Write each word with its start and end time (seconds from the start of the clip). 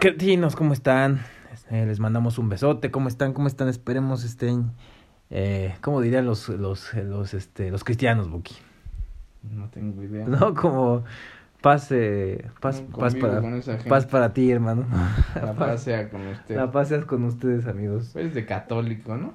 Cretinos, 0.00 0.56
¿cómo 0.56 0.72
están? 0.72 1.20
Eh, 1.70 1.84
les 1.86 2.00
mandamos 2.00 2.38
un 2.38 2.48
besote. 2.48 2.90
¿Cómo 2.90 3.08
están? 3.08 3.32
¿Cómo 3.34 3.48
están? 3.48 3.68
Esperemos 3.68 4.24
estén, 4.24 4.70
eh, 5.28 5.74
¿cómo 5.82 6.00
dirían 6.00 6.24
los, 6.24 6.48
los, 6.48 6.94
los, 6.94 7.34
este, 7.34 7.70
los 7.70 7.84
cristianos, 7.84 8.30
Buki? 8.30 8.54
No 9.54 9.68
tengo 9.68 10.02
idea. 10.02 10.26
No, 10.26 10.54
como 10.54 11.04
paz, 11.60 11.88
eh, 11.92 12.46
paz, 12.60 12.82
No 12.82 12.96
paz, 12.96 13.14
convivo 13.14 13.28
para, 13.88 14.08
paz 14.08 14.32
ti, 14.34 14.50
hermano. 14.50 14.86
La 15.34 15.52
paz 15.58 15.82
sea 15.82 16.08
con 16.08 16.26
usted. 16.28 16.56
La 16.56 16.72
paz 16.72 16.88
seas 16.88 17.04
con 17.04 17.24
ustedes, 17.24 17.66
amigos. 17.66 18.16
Eres 18.16 18.34
de 18.34 18.46
católico, 18.46 19.16
¿no? 19.18 19.34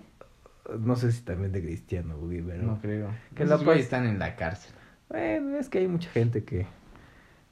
No 0.80 0.96
sé 0.96 1.12
si 1.12 1.22
también 1.22 1.52
de 1.52 1.62
cristiano, 1.62 2.18
Buki, 2.18 2.42
pero... 2.42 2.64
No 2.64 2.80
creo. 2.82 3.10
Que 3.30 3.36
Que 3.36 3.46
la 3.46 3.58
paz- 3.60 3.78
están 3.78 4.08
en 4.08 4.18
la 4.18 4.36
cárcel. 4.36 4.74
Bueno, 5.10 5.58
es 5.58 5.70
que 5.70 5.78
hay 5.78 5.88
mucha 5.88 6.10
gente 6.10 6.44
que. 6.44 6.66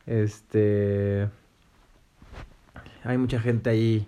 Este. 0.08 1.30
Hay 3.04 3.18
mucha 3.18 3.40
gente 3.40 3.70
ahí. 3.70 4.08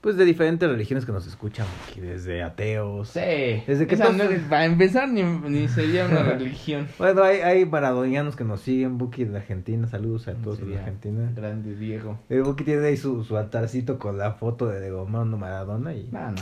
Pues 0.00 0.16
de 0.16 0.24
diferentes 0.24 0.66
religiones 0.66 1.04
que 1.04 1.12
nos 1.12 1.26
escuchan. 1.26 1.66
Aquí, 1.86 2.00
desde 2.00 2.42
ateos. 2.42 3.10
Sí. 3.10 3.20
Desde 3.66 3.86
que 3.86 3.96
no 3.96 4.04
es- 4.24 4.40
para 4.44 4.64
empezar, 4.64 5.06
ni, 5.10 5.22
ni 5.22 5.68
sería 5.68 6.06
una 6.06 6.22
religión. 6.22 6.88
Bueno, 6.98 7.22
hay, 7.22 7.40
hay 7.40 7.66
maradonianos 7.66 8.34
que 8.34 8.44
nos 8.44 8.62
siguen. 8.62 8.96
Buki 8.96 9.24
de 9.24 9.36
Argentina. 9.36 9.86
Saludos 9.88 10.26
a 10.28 10.32
todos 10.34 10.66
de 10.66 10.78
Argentina. 10.78 11.30
Grande 11.36 11.76
Diego. 11.76 12.18
El 12.30 12.44
Buki 12.44 12.64
tiene 12.64 12.86
ahí 12.86 12.96
su, 12.96 13.24
su 13.24 13.36
altarcito 13.36 13.98
con 13.98 14.16
la 14.16 14.32
foto 14.32 14.68
de 14.68 14.80
Diego 14.80 15.02
Armando 15.02 15.36
Maradona. 15.36 15.92
Y... 15.92 16.08
No, 16.10 16.30
no. 16.30 16.36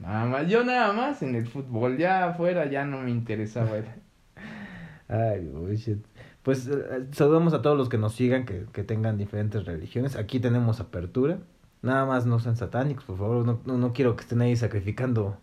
Nada 0.00 0.26
más. 0.26 0.46
Yo 0.48 0.62
nada 0.62 0.92
más 0.92 1.22
en 1.22 1.34
el 1.34 1.46
fútbol. 1.46 1.96
Ya 1.96 2.26
afuera 2.28 2.66
ya 2.70 2.84
no 2.84 3.00
me 3.00 3.10
interesaba. 3.10 3.70
Ay, 5.08 5.46
bullshit. 5.46 6.04
Pues 6.48 6.66
eh, 6.66 7.06
saludamos 7.12 7.52
a 7.52 7.60
todos 7.62 7.76
los 7.76 7.88
que 7.90 7.98
nos 7.98 8.14
sigan, 8.14 8.46
que, 8.46 8.64
que 8.72 8.82
tengan 8.84 9.18
diferentes 9.18 9.64
religiones. 9.66 10.16
Aquí 10.16 10.40
tenemos 10.40 10.80
apertura. 10.80 11.38
Nada 11.82 12.06
más 12.06 12.24
no 12.26 12.38
sean 12.40 12.56
satánicos, 12.56 13.04
por 13.04 13.18
favor. 13.18 13.44
No, 13.44 13.60
no, 13.66 13.76
no 13.76 13.92
quiero 13.92 14.16
que 14.16 14.22
estén 14.22 14.40
ahí 14.40 14.56
sacrificando. 14.56 15.36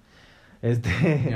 Este. 0.61 0.89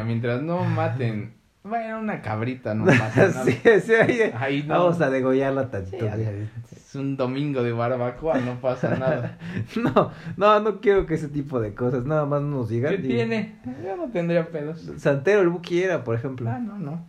Mientras 0.06 0.42
no 0.42 0.64
maten. 0.64 1.34
Bueno, 1.62 2.00
una 2.00 2.22
cabrita 2.22 2.74
no 2.74 2.86
pasa 2.86 3.28
nada. 3.28 3.44
sí, 3.46 3.52
sí, 3.84 3.94
Ahí 4.40 4.64
no. 4.64 4.76
Vamos 4.80 5.00
a 5.02 5.10
degollarla 5.10 5.66
Sí, 5.66 5.70
tantito. 5.72 6.06
es 6.08 6.96
un 6.96 7.16
domingo 7.18 7.62
de 7.62 7.72
barbacoa, 7.74 8.40
no 8.40 8.60
pasa 8.62 8.96
nada. 8.98 9.38
No, 9.76 10.12
no, 10.38 10.60
no 10.62 10.80
quiero 10.82 11.06
que 11.06 11.14
ese 11.16 11.28
tipo 11.28 11.60
de 11.60 11.76
cosas. 11.76 12.06
Nada 12.06 12.26
más 12.26 12.42
nos 12.42 12.70
digan. 12.70 12.96
¿Qué 12.96 13.02
y- 13.02 13.08
tiene? 13.08 13.60
Yo 13.86 13.96
no 13.98 14.08
tendría 14.10 14.48
pedos. 14.50 14.90
Santero, 14.98 15.42
el 15.42 15.50
Buki 15.50 15.84
era, 15.84 16.04
por 16.04 16.16
ejemplo. 16.16 16.50
Ah, 16.50 16.58
no, 16.60 16.80
no. 16.80 17.06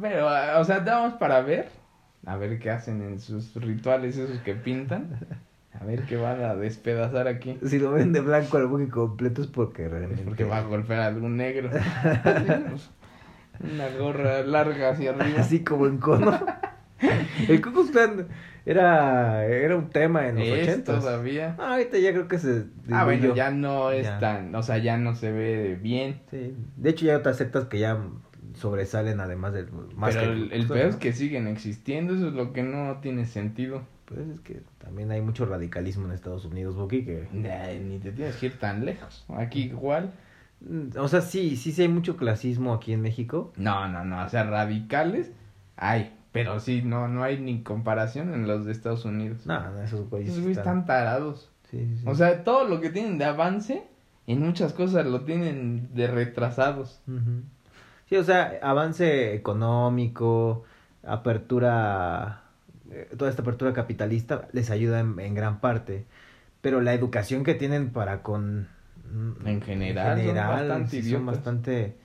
Pero, 0.00 0.28
ah, 0.28 0.58
o 0.58 0.64
sea, 0.64 0.80
damos 0.80 1.14
para 1.14 1.40
ver. 1.40 1.68
A 2.26 2.36
ver 2.36 2.58
qué 2.58 2.70
hacen 2.70 3.02
en 3.02 3.18
sus 3.20 3.54
rituales 3.54 4.16
esos 4.16 4.38
que 4.40 4.54
pintan. 4.54 5.18
A 5.80 5.84
ver 5.84 6.02
qué 6.02 6.16
van 6.16 6.42
a 6.44 6.54
despedazar 6.54 7.26
aquí. 7.28 7.58
Si 7.66 7.78
lo 7.78 7.92
ven 7.92 8.12
de 8.12 8.20
blanco 8.20 8.58
al 8.58 8.66
Buki 8.66 8.86
completo 8.88 9.40
es 9.42 9.48
porque 9.48 9.86
Es 9.86 9.90
realmente. 9.90 10.22
porque 10.24 10.44
va 10.44 10.58
a 10.58 10.62
golpear 10.62 11.00
a 11.00 11.06
algún 11.06 11.36
negro. 11.36 11.70
Una 13.60 13.88
gorra 13.98 14.42
larga 14.42 14.90
hacia 14.90 15.10
arriba. 15.10 15.40
Así 15.40 15.64
como 15.64 15.86
en 15.86 15.98
cono. 15.98 16.38
el 17.48 17.60
Ku 17.60 17.70
era, 18.64 19.44
era 19.46 19.76
un 19.76 19.90
tema 19.90 20.28
en 20.28 20.36
los 20.38 20.48
ochentas. 20.48 21.00
todavía. 21.00 21.56
Ah, 21.58 21.72
ahorita 21.72 21.98
ya 21.98 22.12
creo 22.12 22.28
que 22.28 22.38
se 22.38 22.64
Ah, 22.90 23.04
bueno, 23.04 23.34
ya 23.34 23.50
no 23.50 23.90
es 23.90 24.04
Ya. 24.06 24.18
tan, 24.20 24.54
o 24.54 24.62
sea, 24.62 24.78
ya 24.78 24.96
no 24.96 25.14
se 25.16 25.32
ve 25.32 25.76
bien. 25.80 26.20
Sí. 26.30 26.54
De 26.76 26.90
hecho, 26.90 27.06
ya 27.06 27.12
hay 27.14 27.18
otras 27.18 27.36
sectas 27.38 27.64
que 27.64 27.80
ya 27.80 27.98
sobresalen 28.54 29.20
además 29.20 29.52
del 29.52 29.68
más 29.96 30.14
pero 30.14 30.32
que 30.32 30.32
el, 30.32 30.52
el 30.52 30.66
peor 30.66 30.88
es 30.88 30.96
que 30.96 31.12
siguen 31.12 31.46
existiendo, 31.46 32.14
eso 32.14 32.28
es 32.28 32.34
lo 32.34 32.52
que 32.52 32.62
no 32.62 32.98
tiene 33.00 33.26
sentido. 33.26 33.82
Pues 34.04 34.28
es 34.28 34.40
que 34.40 34.62
también 34.78 35.10
hay 35.10 35.22
mucho 35.22 35.46
radicalismo 35.46 36.06
en 36.06 36.12
Estados 36.12 36.44
Unidos, 36.44 36.76
Buki, 36.76 37.04
que... 37.04 37.28
Ni 37.32 37.98
te 37.98 38.12
tienes 38.12 38.36
que 38.36 38.46
ir 38.46 38.58
tan 38.58 38.84
lejos. 38.84 39.24
Aquí 39.28 39.62
igual. 39.62 40.12
O 40.98 41.08
sea, 41.08 41.22
sí, 41.22 41.56
sí, 41.56 41.72
sí 41.72 41.82
hay 41.82 41.88
mucho 41.88 42.16
clasismo 42.16 42.74
aquí 42.74 42.92
en 42.92 43.00
México. 43.00 43.52
No, 43.56 43.88
no, 43.88 44.04
no, 44.04 44.24
o 44.24 44.28
sea, 44.28 44.44
radicales 44.44 45.32
hay, 45.76 46.14
pero 46.30 46.60
sí, 46.60 46.82
no, 46.82 47.08
no 47.08 47.22
hay 47.22 47.40
ni 47.40 47.62
comparación 47.62 48.34
en 48.34 48.46
los 48.46 48.66
de 48.66 48.72
Estados 48.72 49.04
Unidos. 49.04 49.46
No, 49.46 49.70
no, 49.70 49.82
esos 49.82 50.08
güeyes 50.10 50.30
Esos 50.30 50.42
güeyes 50.42 50.58
están... 50.58 50.80
están 50.80 50.86
tarados. 50.86 51.50
Sí, 51.70 51.78
sí, 51.78 51.96
sí. 51.98 52.04
O 52.06 52.14
sea, 52.14 52.44
todo 52.44 52.68
lo 52.68 52.80
que 52.80 52.90
tienen 52.90 53.18
de 53.18 53.24
avance, 53.24 53.82
en 54.26 54.40
muchas 54.40 54.72
cosas 54.72 55.06
lo 55.06 55.22
tienen 55.22 55.88
de 55.94 56.06
retrasados. 56.06 57.00
Sí, 58.12 58.16
o 58.18 58.24
sea, 58.24 58.58
avance 58.60 59.32
económico, 59.34 60.64
apertura, 61.02 62.42
eh, 62.90 63.08
toda 63.16 63.30
esta 63.30 63.40
apertura 63.40 63.72
capitalista 63.72 64.48
les 64.52 64.68
ayuda 64.68 65.00
en, 65.00 65.18
en 65.18 65.34
gran 65.34 65.60
parte, 65.60 66.04
pero 66.60 66.82
la 66.82 66.92
educación 66.92 67.42
que 67.42 67.54
tienen 67.54 67.88
para 67.90 68.22
con... 68.22 68.68
mm, 69.10 69.46
En 69.46 69.62
general, 69.62 70.22
son 70.26 70.36
bastante 70.36 70.90
sí 71.02 71.10
son 71.10 71.24
bastante... 71.24 71.96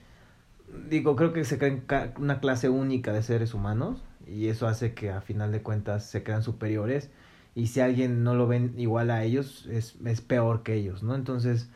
Digo, 0.88 1.14
creo 1.14 1.34
que 1.34 1.44
se 1.44 1.58
creen 1.58 1.84
una 2.16 2.40
clase 2.40 2.70
única 2.70 3.12
de 3.12 3.22
seres 3.22 3.52
humanos 3.52 4.02
y 4.26 4.48
eso 4.48 4.66
hace 4.66 4.94
que 4.94 5.10
a 5.10 5.20
final 5.20 5.52
de 5.52 5.60
cuentas 5.60 6.04
se 6.04 6.22
crean 6.22 6.42
superiores 6.42 7.10
y 7.54 7.66
si 7.66 7.80
alguien 7.80 8.24
no 8.24 8.34
lo 8.34 8.46
ven 8.46 8.72
igual 8.78 9.10
a 9.10 9.24
ellos 9.24 9.66
es, 9.70 9.96
es 10.06 10.22
peor 10.22 10.62
que 10.62 10.72
ellos, 10.74 11.02
¿no? 11.02 11.14
Entonces 11.14 11.68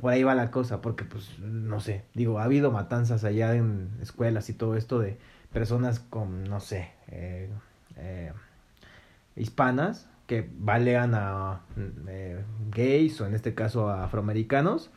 por 0.00 0.12
ahí 0.12 0.22
va 0.22 0.34
la 0.34 0.50
cosa, 0.50 0.80
porque 0.80 1.04
pues 1.04 1.38
no 1.38 1.80
sé, 1.80 2.04
digo, 2.14 2.38
ha 2.38 2.44
habido 2.44 2.70
matanzas 2.70 3.24
allá 3.24 3.54
en 3.54 3.90
escuelas 4.02 4.48
y 4.50 4.52
todo 4.54 4.76
esto 4.76 4.98
de 4.98 5.18
personas 5.52 6.00
con, 6.00 6.44
no 6.44 6.60
sé, 6.60 6.90
eh, 7.08 7.48
eh, 7.96 8.32
hispanas 9.36 10.08
que 10.26 10.48
balean 10.58 11.14
a 11.14 11.60
eh, 12.06 12.44
gays 12.70 13.20
o 13.20 13.26
en 13.26 13.34
este 13.34 13.54
caso 13.54 13.88
a 13.88 14.04
afroamericanos 14.04 14.90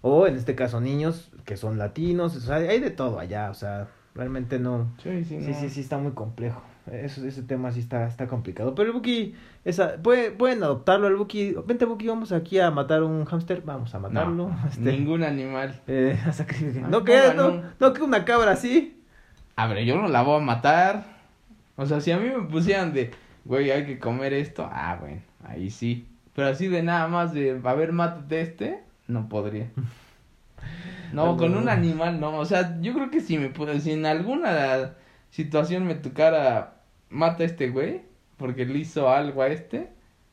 o 0.00 0.26
en 0.26 0.36
este 0.36 0.54
caso 0.54 0.80
niños 0.80 1.30
que 1.44 1.56
son 1.56 1.76
latinos, 1.76 2.36
o 2.36 2.40
sea, 2.40 2.56
hay 2.56 2.80
de 2.80 2.90
todo 2.90 3.18
allá, 3.18 3.50
o 3.50 3.54
sea, 3.54 3.88
realmente 4.14 4.58
no, 4.58 4.92
Sí, 5.02 5.24
sí, 5.24 5.40
Sí, 5.40 5.50
no. 5.50 5.60
sí, 5.60 5.68
sí, 5.70 5.80
está 5.80 5.98
muy 5.98 6.12
complejo. 6.12 6.62
Eso, 6.92 7.26
ese 7.26 7.42
tema 7.42 7.70
sí 7.72 7.80
está, 7.80 8.06
está 8.06 8.26
complicado. 8.26 8.74
Pero 8.74 8.88
el 8.88 8.94
Buki, 8.94 9.34
esa, 9.64 9.96
puede, 10.02 10.30
pueden 10.30 10.62
adoptarlo 10.62 11.06
al 11.06 11.16
Buki. 11.16 11.54
Vente, 11.66 11.84
Buki, 11.84 12.06
vamos 12.08 12.32
aquí 12.32 12.58
a 12.58 12.70
matar 12.70 13.02
un 13.02 13.24
hámster. 13.24 13.62
Vamos 13.62 13.94
a 13.94 13.98
matarlo. 13.98 14.48
No, 14.48 14.58
este, 14.68 14.92
ningún 14.92 15.22
animal. 15.22 15.80
eh, 15.86 16.18
a 16.26 16.32
sacrificar. 16.32 16.90
No, 16.90 17.04
que, 17.04 17.32
no, 17.34 17.62
no, 17.78 17.92
que 17.92 18.02
una 18.02 18.24
cabra 18.24 18.52
así. 18.52 19.02
A 19.56 19.66
ver, 19.66 19.84
yo 19.84 20.00
no 20.00 20.08
la 20.08 20.22
voy 20.22 20.40
a 20.40 20.44
matar. 20.44 21.18
O 21.76 21.86
sea, 21.86 22.00
si 22.00 22.10
a 22.10 22.18
mí 22.18 22.28
me 22.28 22.42
pusieran 22.48 22.92
de, 22.92 23.12
güey, 23.44 23.70
hay 23.70 23.86
que 23.86 23.98
comer 23.98 24.32
esto, 24.32 24.68
ah, 24.70 24.96
bueno, 25.00 25.20
ahí 25.44 25.70
sí. 25.70 26.08
Pero 26.34 26.48
así 26.48 26.68
de 26.68 26.82
nada 26.82 27.08
más 27.08 27.32
de, 27.32 27.60
a 27.62 27.74
ver, 27.74 27.92
mátate 27.92 28.40
este, 28.40 28.82
no 29.06 29.28
podría. 29.28 29.70
No, 31.12 31.36
con 31.36 31.56
un 31.56 31.68
animal 31.68 32.20
no. 32.20 32.36
O 32.36 32.44
sea, 32.44 32.78
yo 32.80 32.92
creo 32.92 33.10
que 33.10 33.20
si 33.20 33.38
me 33.38 33.52
si 33.80 33.92
en 33.92 34.04
alguna 34.06 34.94
situación 35.30 35.86
me 35.86 35.94
tocara, 35.94 36.77
mata 37.10 37.42
a 37.42 37.46
este 37.46 37.68
güey, 37.70 38.02
porque 38.36 38.64
le 38.66 38.78
hizo 38.78 39.08
algo 39.08 39.42
a 39.42 39.48
este, 39.48 39.88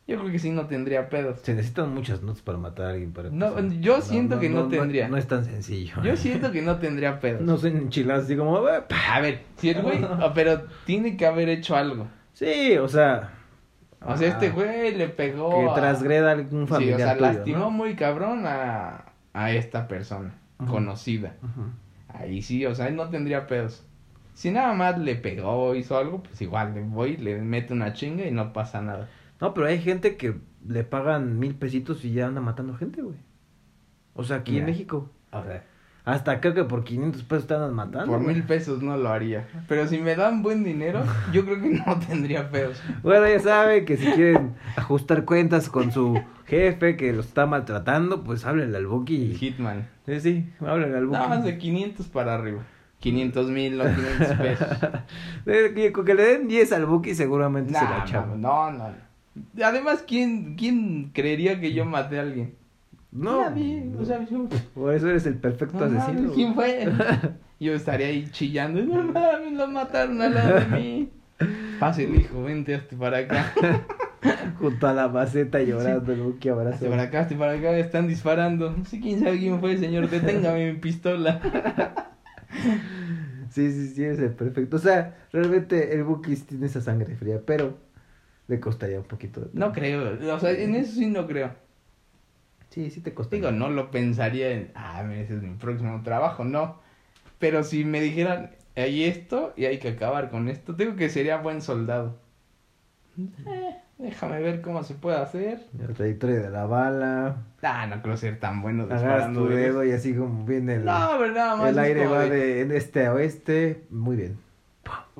yo 0.07 0.19
creo 0.19 0.31
que 0.31 0.37
sí 0.39 0.51
no 0.51 0.67
tendría 0.67 1.09
pedos. 1.09 1.39
Se 1.41 1.53
necesitan 1.55 1.93
muchas 1.93 2.21
nuts 2.21 2.41
para 2.41 2.57
matar 2.59 2.85
a 2.85 2.89
alguien. 2.91 3.11
Pero, 3.11 3.31
No, 3.31 3.59
yo 3.79 4.01
siento 4.01 4.39
que 4.39 4.49
no 4.49 4.67
tendría. 4.67 5.07
No, 5.07 5.17
es 5.17 5.27
tan 5.27 5.43
sencillo. 5.45 5.95
Yo 6.03 6.15
siento 6.15 6.51
que 6.51 6.61
no 6.61 6.77
tendría 6.77 7.19
pedos. 7.19 7.41
No 7.41 7.57
son 7.57 7.75
enchiladas 7.77 8.25
así 8.25 8.35
como. 8.37 8.59
"Eh, 8.69 8.83
pa". 8.87 9.15
A 9.15 9.21
ver, 9.21 9.41
si 9.57 9.69
el 9.71 9.81
güey, 9.81 9.99
pero 10.35 10.63
tiene 10.85 11.17
que 11.17 11.25
haber 11.25 11.49
hecho 11.49 11.75
algo. 11.75 12.07
Sí, 12.33 12.77
o 12.77 12.87
sea. 12.87 13.31
O 14.07 14.15
sea, 14.15 14.27
este 14.27 14.47
ah, 14.47 14.51
güey 14.51 14.93
le 14.93 15.07
pegó. 15.09 15.49
Que 15.49 15.69
a- 15.71 15.73
transgreda 15.73 16.31
algún 16.33 16.67
Sí, 16.67 16.73
familiar. 16.73 16.95
o 16.95 17.03
sea, 17.03 17.13
tuyo, 17.17 17.25
lastimó 17.31 17.71
muy 17.71 17.95
cabrón 17.95 18.43
a, 18.45 19.05
a 19.33 19.51
esta 19.51 19.87
persona 19.87 20.35
conocida. 20.67 21.35
Ahí 22.09 22.43
sí, 22.43 22.63
o 22.67 22.75
sea, 22.75 22.87
él 22.87 22.95
no 22.95 23.09
tendría 23.09 23.47
pedos. 23.47 23.83
Si 24.35 24.51
nada 24.51 24.73
más 24.73 24.99
le 24.99 25.15
pegó 25.15 25.69
o 25.69 25.75
hizo 25.75 25.97
algo, 25.97 26.21
pues 26.21 26.39
igual 26.41 26.73
le 26.75 26.81
voy, 26.81 27.15
le 27.17 27.41
mete 27.41 27.73
una 27.73 27.93
chinga 27.93 28.25
y 28.27 28.31
no 28.31 28.51
pasa 28.53 28.81
nada. 28.81 29.09
No, 29.39 29.53
pero 29.53 29.67
hay 29.67 29.79
gente 29.79 30.17
que 30.17 30.35
le 30.67 30.83
pagan 30.83 31.39
mil 31.39 31.55
pesitos 31.55 32.03
y 32.03 32.11
ya 32.11 32.27
anda 32.27 32.41
matando 32.41 32.75
gente, 32.75 33.01
güey. 33.01 33.15
O 34.13 34.23
sea, 34.23 34.37
aquí 34.37 34.57
en. 34.57 34.65
México. 34.65 35.09
Hasta 36.03 36.39
creo 36.39 36.53
que 36.53 36.63
por 36.65 36.83
500 36.83 37.23
pesos 37.23 37.47
te 37.47 37.55
andan 37.55 37.73
matando. 37.73 38.07
Por 38.11 38.21
güey. 38.21 38.35
mil 38.35 38.43
pesos 38.43 38.83
no 38.83 38.95
lo 38.95 39.09
haría. 39.09 39.47
Pero 39.67 39.87
si 39.87 39.97
me 39.99 40.15
dan 40.15 40.43
buen 40.43 40.63
dinero, 40.63 41.01
yo 41.31 41.43
creo 41.45 41.59
que 41.59 41.69
no 41.69 41.99
tendría 42.07 42.51
pedos. 42.51 42.79
Bueno, 43.01 43.27
ya 43.27 43.39
saben 43.39 43.85
que 43.85 43.97
si 43.97 44.05
quieren 44.11 44.53
ajustar 44.75 45.25
cuentas 45.25 45.69
con 45.69 45.91
su 45.91 46.21
jefe 46.45 46.95
que 46.97 47.11
los 47.11 47.27
está 47.27 47.45
maltratando, 47.47 48.23
pues 48.23 48.45
háblenle 48.45 48.77
al 48.77 48.85
Buki. 48.85 49.15
Y- 49.15 49.35
Hitman. 49.35 49.87
Sí, 50.05 50.19
sí, 50.19 50.53
háblenle 50.59 50.97
al 50.97 51.05
Buki. 51.07 51.17
Nada 51.17 51.29
más 51.29 51.43
de 51.43 51.57
500 51.57 52.07
para 52.09 52.35
arriba. 52.35 52.61
500 52.99 53.49
mil, 53.49 53.77
no 53.77 53.83
500 53.83 54.37
pesos. 54.37 54.67
Que- 55.45 55.91
Con 55.93 56.05
que 56.05 56.15
le 56.15 56.23
den 56.23 56.47
10 56.47 56.71
al 56.73 56.85
Buki 56.85 57.13
seguramente 57.15 57.73
se 57.73 57.83
la 57.83 58.25
no, 58.35 58.71
no, 58.71 58.71
no. 58.71 59.05
Además, 59.63 60.03
¿quién, 60.07 60.55
¿quién 60.55 61.11
creería 61.13 61.59
que 61.59 61.73
yo 61.73 61.85
maté 61.85 62.17
a 62.19 62.21
alguien? 62.21 62.55
No. 63.11 63.41
Nadie, 63.49 63.89
o 63.99 64.03
sea, 64.03 64.25
yo... 64.29 64.47
Por 64.73 64.93
eso 64.93 65.09
eres 65.09 65.25
el 65.25 65.35
perfecto 65.35 65.77
No 65.79 65.85
asesino. 65.85 66.21
mames, 66.21 66.35
¿Quién 66.35 66.53
fue? 66.53 66.89
Yo 67.59 67.73
estaría 67.73 68.07
ahí 68.07 68.27
chillando. 68.31 68.81
No 68.83 69.03
mames, 69.03 69.53
lo 69.53 69.67
mataron 69.67 70.21
al 70.21 70.33
lado 70.33 70.59
de 70.59 70.65
mí. 70.67 71.09
Pásale, 71.79 72.17
hijo, 72.17 72.43
vente 72.43 72.75
hasta 72.75 72.97
para 72.97 73.19
acá. 73.19 73.53
Junto 74.59 74.87
a 74.87 74.93
la 74.93 75.07
maceta 75.07 75.61
llorando, 75.61 76.11
el 76.11 76.21
Buki 76.21 76.49
abrazo. 76.49 76.75
Hazte 76.75 76.89
para 76.89 77.03
acá, 77.03 77.19
hazte 77.21 77.35
para 77.35 77.51
acá, 77.53 77.77
están 77.77 78.07
disparando. 78.07 78.71
No 78.75 78.83
sé 78.83 78.99
quién 78.99 79.19
sabe 79.21 79.39
quién 79.39 79.59
fue, 79.61 79.77
señor. 79.77 80.09
Deténgame 80.09 80.73
mi 80.73 80.79
pistola. 80.79 81.39
Sí, 83.49 83.71
sí, 83.71 83.87
sí, 83.89 84.03
es 84.03 84.19
el 84.19 84.31
perfecto. 84.33 84.77
O 84.77 84.79
sea, 84.79 85.15
realmente 85.31 85.93
el 85.93 86.03
Buki 86.03 86.35
sí 86.35 86.43
tiene 86.43 86.65
esa 86.65 86.81
sangre 86.81 87.15
fría, 87.15 87.41
pero 87.45 87.77
le 88.47 88.59
costaría 88.59 88.99
un 88.99 89.05
poquito 89.05 89.41
de 89.41 89.49
No 89.53 89.71
creo. 89.71 90.35
O 90.35 90.39
sea, 90.39 90.51
en 90.51 90.75
eso 90.75 90.93
sí 90.93 91.07
no 91.07 91.27
creo. 91.27 91.53
Sí, 92.69 92.89
sí 92.89 93.01
te 93.01 93.13
costaría. 93.13 93.47
Digo, 93.47 93.57
no 93.57 93.69
lo 93.69 93.91
pensaría 93.91 94.51
en, 94.51 94.71
ah, 94.75 95.03
ese 95.13 95.35
es 95.35 95.41
mi 95.41 95.55
próximo 95.55 96.01
trabajo, 96.03 96.43
no. 96.43 96.79
Pero 97.39 97.63
si 97.63 97.85
me 97.85 98.01
dijeran, 98.01 98.51
hay 98.75 99.05
esto 99.05 99.53
y 99.55 99.65
hay 99.65 99.79
que 99.79 99.89
acabar 99.89 100.29
con 100.29 100.49
esto, 100.49 100.73
digo 100.73 100.95
que 100.95 101.09
sería 101.09 101.37
buen 101.37 101.61
soldado. 101.61 102.19
Eh, 103.17 103.84
déjame 103.97 104.39
ver 104.41 104.61
cómo 104.61 104.83
se 104.83 104.93
puede 104.95 105.17
hacer. 105.17 105.59
La 105.77 105.87
trayectoria 105.93 106.39
de 106.41 106.49
la 106.49 106.65
bala. 106.65 107.37
Ah, 107.61 107.87
no 107.87 108.01
creo 108.01 108.15
ser 108.17 108.39
tan 108.39 108.61
bueno 108.61 108.83
Agarras 108.83 109.33
tu 109.33 109.47
de 109.47 109.55
dedo 109.55 109.83
y 109.83 109.91
así 109.91 110.13
como 110.15 110.45
viene 110.45 110.75
el, 110.75 110.85
No, 110.85 111.09
pero 111.19 111.33
nada 111.33 111.55
más. 111.55 111.69
el 111.69 111.79
aire 111.79 112.05
va 112.07 112.25
de, 112.25 112.77
este 112.77 113.05
a 113.07 113.13
oeste. 113.13 113.83
Muy 113.89 114.15
bien. 114.15 114.37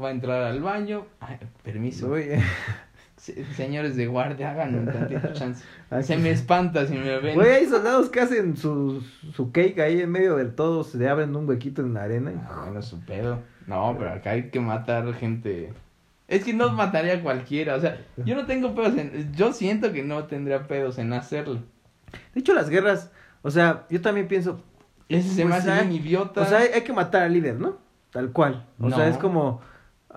Va 0.02 0.10
a 0.10 0.12
entrar 0.12 0.42
al 0.44 0.62
baño. 0.62 1.06
Ay, 1.20 1.38
permiso. 1.64 2.14
Se- 3.18 3.44
Señores 3.56 3.96
de 3.96 4.06
guardia, 4.06 4.52
hagan 4.52 4.76
un 4.76 4.86
tantito 4.86 5.34
chance. 5.34 5.64
Se 6.04 6.18
me 6.18 6.30
espanta 6.30 6.86
si 6.86 6.94
me 6.96 7.18
ven. 7.20 7.34
Güey, 7.36 7.50
hay 7.52 7.66
soldados 7.66 8.10
que 8.10 8.20
hacen 8.20 8.56
su, 8.58 9.02
su 9.34 9.52
cake 9.52 9.80
ahí 9.80 10.02
en 10.02 10.12
medio 10.12 10.36
del 10.36 10.54
todo, 10.54 10.84
se 10.84 10.98
le 11.00 11.10
abren 11.10 11.36
un 11.36 11.48
huequito 11.50 11.82
en 11.82 11.94
la 11.96 12.04
arena. 12.04 12.32
y- 12.32 12.42
Ah, 12.48 12.64
bueno, 12.66 12.82
su 12.84 13.00
pedo. 13.04 13.40
No, 13.66 13.96
pero 13.98 14.12
acá 14.12 14.32
hay 14.32 14.50
que 14.52 14.60
matar 14.60 15.12
gente. 15.16 15.74
Es 16.28 16.44
que 16.44 16.54
no 16.54 16.72
mataría 16.72 17.14
a 17.16 17.22
cualquiera. 17.22 17.76
O 17.76 17.80
sea, 17.82 18.00
yo 18.18 18.36
no 18.36 18.46
tengo 18.46 18.74
pedos 18.74 18.98
en. 18.98 19.32
Yo 19.36 19.54
siento 19.54 19.92
que 19.94 20.04
no 20.04 20.24
tendría 20.26 20.68
pedos 20.68 20.98
en 20.98 21.14
hacerlo. 21.14 21.62
De 22.34 22.40
hecho, 22.40 22.54
las 22.54 22.70
guerras, 22.70 23.12
o 23.44 23.52
sea, 23.52 23.86
yo 23.90 24.02
también 24.02 24.28
pienso, 24.28 24.60
Ese 25.10 25.30
se 25.30 25.46
me 25.46 25.52
Pues, 25.52 25.68
hace 25.68 25.86
idiota. 25.94 26.42
o 26.42 26.46
sea, 26.46 26.60
hay, 26.60 26.70
hay 26.74 26.82
que 26.82 26.94
matar 26.94 27.24
al 27.24 27.34
líder, 27.34 27.60
¿no? 27.60 27.78
Tal 28.12 28.32
cual. 28.32 28.66
O 28.80 28.90
No. 28.90 28.96
sea, 28.96 29.08
es 29.08 29.18
como, 29.18 29.62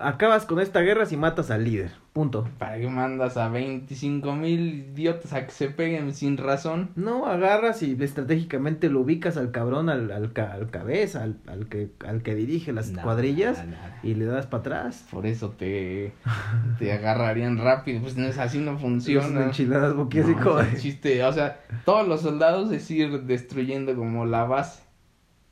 acabas 0.01 0.45
con 0.45 0.61
esta 0.61 0.81
guerra 0.81 1.07
si 1.07 1.17
matas 1.17 1.51
al 1.51 1.65
líder, 1.65 1.93
punto. 2.13 2.49
¿Para 2.59 2.79
qué 2.79 2.89
mandas 2.89 3.37
a 3.37 3.49
25 3.49 4.35
mil 4.35 4.91
idiotas 4.93 5.33
a 5.33 5.45
que 5.47 5.53
se 5.53 5.69
peguen 5.69 6.15
sin 6.15 6.37
razón? 6.37 6.91
No, 6.97 7.27
agarras 7.27 7.83
y 7.83 7.97
estratégicamente 8.01 8.89
lo 8.89 9.01
ubicas 9.01 9.37
al 9.37 9.51
cabrón, 9.51 9.89
al, 9.89 10.11
al, 10.11 10.33
al 10.35 10.71
cabeza, 10.71 11.23
al, 11.23 11.37
al 11.47 11.69
que, 11.69 11.91
al 12.07 12.23
que 12.23 12.35
dirige 12.35 12.73
las 12.73 12.91
Nah, 12.91 13.03
cuadrillas 13.03 13.59
nah, 13.67 13.77
nah. 13.77 13.99
y 14.03 14.15
le 14.15 14.25
das 14.25 14.47
para 14.47 14.61
atrás. 14.61 15.07
Por 15.11 15.27
eso 15.27 15.51
te, 15.51 16.13
te 16.79 16.93
agarrarían 16.93 17.59
rápido. 17.59 18.01
Pues 18.01 18.17
no 18.17 18.27
es 18.27 18.39
así, 18.39 18.59
no 18.59 18.79
funciona. 18.79 19.47
enchiladas 19.47 19.95
No, 19.95 20.09
o 20.09 20.63
sea, 20.63 20.77
chiste, 20.77 21.23
o 21.25 21.33
sea, 21.33 21.61
todos 21.85 22.09
los 22.09 22.23
soldados 22.23 22.73
es 22.73 22.91
ir 22.91 23.23
destruyendo 23.23 23.95
como 23.95 24.25
la 24.25 24.45
base. 24.45 24.83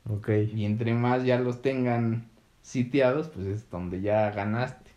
Ok. 0.09 0.29
Y 0.53 0.65
entre 0.65 0.93
más 0.93 1.23
ya 1.23 1.39
los 1.39 1.61
tengan 1.61 2.25
sitiados, 2.67 3.29
pues 3.29 3.45
es 3.47 3.69
donde 3.69 4.01
ya 4.01 4.29
ganaste. 4.31 4.91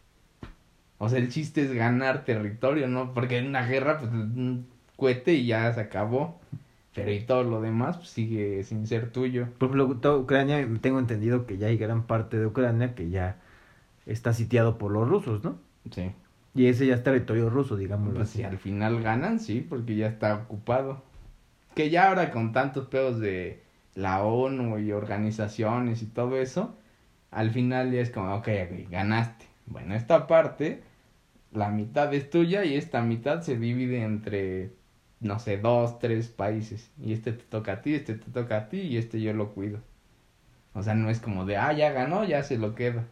O 0.99 1.08
sea, 1.08 1.19
el 1.19 1.31
chiste 1.31 1.62
es 1.62 1.72
ganar 1.72 2.25
territorio, 2.25 2.88
¿no? 2.88 3.14
Porque 3.14 3.38
en 3.38 3.46
una 3.46 3.64
guerra, 3.67 3.99
pues 3.99 4.11
un 4.12 4.67
cohete 4.96 5.34
y 5.34 5.46
ya 5.46 5.72
se 5.72 5.81
acabó. 5.81 6.40
Pero 6.94 7.12
y 7.12 7.20
todo 7.20 7.44
lo 7.44 7.61
demás, 7.61 7.96
pues 7.99 8.08
sigue 8.11 8.64
sin 8.64 8.87
ser 8.87 9.12
tuyo. 9.12 9.46
Por 9.58 9.69
ejemplo, 9.70 9.96
toda 9.99 10.19
Ucrania, 10.19 10.67
tengo 10.81 10.99
entendido 10.99 11.46
que 11.46 11.56
ya 11.56 11.69
hay 11.69 11.78
gran 11.78 12.02
parte 12.06 12.37
de 12.38 12.46
Ucrania 12.46 12.94
que 12.94 13.08
ya 13.11 13.38
está 14.06 14.32
sitiado 14.32 14.76
por 14.76 14.90
los 14.90 15.08
rusos, 15.08 15.44
¿no? 15.44 15.58
Sí. 15.93 16.11
Y 16.55 16.67
ese 16.67 16.87
ya 16.88 16.96
es 16.96 17.05
territorio 17.05 17.49
ruso, 17.49 17.76
digámoslo 17.76 18.17
Pues 18.17 18.31
así. 18.31 18.38
si 18.38 18.44
al 18.44 18.58
final 18.58 19.00
ganan, 19.02 19.38
sí, 19.38 19.64
porque 19.67 19.94
ya 19.94 20.08
está 20.08 20.34
ocupado. 20.34 21.02
Que 21.76 21.90
ya 21.90 22.08
ahora 22.08 22.32
con 22.32 22.52
tantos 22.52 22.88
pedos 22.88 23.20
de 23.20 23.62
la 23.94 24.22
ONU 24.25 24.78
y 24.81 24.90
organizaciones 24.93 26.02
y 26.02 26.06
todo 26.06 26.37
eso, 26.37 26.75
al 27.31 27.50
final 27.50 27.93
ya 27.93 28.00
es 28.00 28.11
como, 28.11 28.35
ok, 28.35 28.49
ok, 28.65 28.91
ganaste. 28.91 29.47
Bueno, 29.67 29.94
esta 29.94 30.27
parte, 30.27 30.82
la 31.53 31.71
mitad 31.71 32.12
es 32.15 32.31
tuya 32.31 32.65
y 32.65 32.75
esta 32.75 33.03
mitad 33.03 33.43
se 33.43 33.56
divide 33.56 34.03
entre, 34.03 34.73
no 35.21 35.38
sé, 35.38 35.59
dos, 35.59 35.99
tres 35.99 36.29
países. 36.29 36.91
Y 37.00 37.12
este 37.12 37.32
te 37.32 37.44
toca 37.44 37.73
a 37.75 37.82
ti, 37.82 37.94
este 37.94 38.15
te 38.15 38.31
toca 38.31 38.56
a 38.56 38.69
ti 38.69 38.81
y 38.81 38.97
este 38.97 39.21
yo 39.21 39.32
lo 39.32 39.53
cuido. 39.53 39.81
O 40.75 40.82
sea, 40.82 40.94
no 40.94 41.11
es 41.11 41.21
como 41.21 41.44
de, 41.44 41.56
ah, 41.56 41.73
ya 41.73 41.91
ganó, 41.91 42.25
ya 42.25 42.43
se 42.43 42.59
lo 42.59 42.75
queda. 42.75 43.06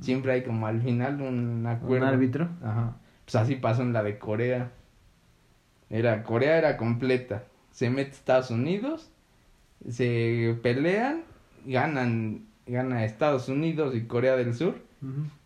Siempre 0.00 0.32
hay 0.32 0.42
como 0.42 0.68
al 0.68 0.80
final 0.80 1.20
un 1.20 1.66
acuerdo. 1.66 2.06
Un 2.06 2.12
árbitro. 2.12 2.48
Ajá. 2.62 2.96
Pues 3.24 3.34
así 3.34 3.56
pasó 3.56 3.82
en 3.82 3.92
la 3.92 4.02
de 4.02 4.18
Corea. 4.18 4.70
Era, 5.90 6.22
Corea 6.22 6.56
era 6.56 6.76
completa. 6.76 7.44
Se 7.70 7.90
mete 7.90 8.10
Estados 8.10 8.50
Unidos, 8.50 9.10
se 9.88 10.56
pelean, 10.62 11.24
ganan, 11.64 12.46
gana 12.66 13.04
Estados 13.04 13.48
Unidos 13.48 13.94
y 13.94 14.02
Corea 14.02 14.36
del 14.36 14.54
Sur. 14.54 14.76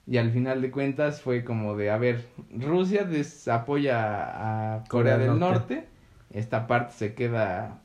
Y 0.06 0.18
al 0.18 0.30
final 0.30 0.62
de 0.62 0.70
cuentas 0.70 1.20
fue 1.22 1.42
como 1.44 1.76
de, 1.76 1.90
a 1.90 1.96
ver, 1.96 2.26
Rusia 2.56 3.08
apoya 3.50 4.74
a 4.76 4.84
Corea, 4.84 5.14
Corea 5.14 5.18
del 5.18 5.38
Norte. 5.38 5.74
Norte. 5.74 5.88
Esta 6.32 6.66
parte 6.66 6.92
se 6.92 7.14
queda 7.14 7.80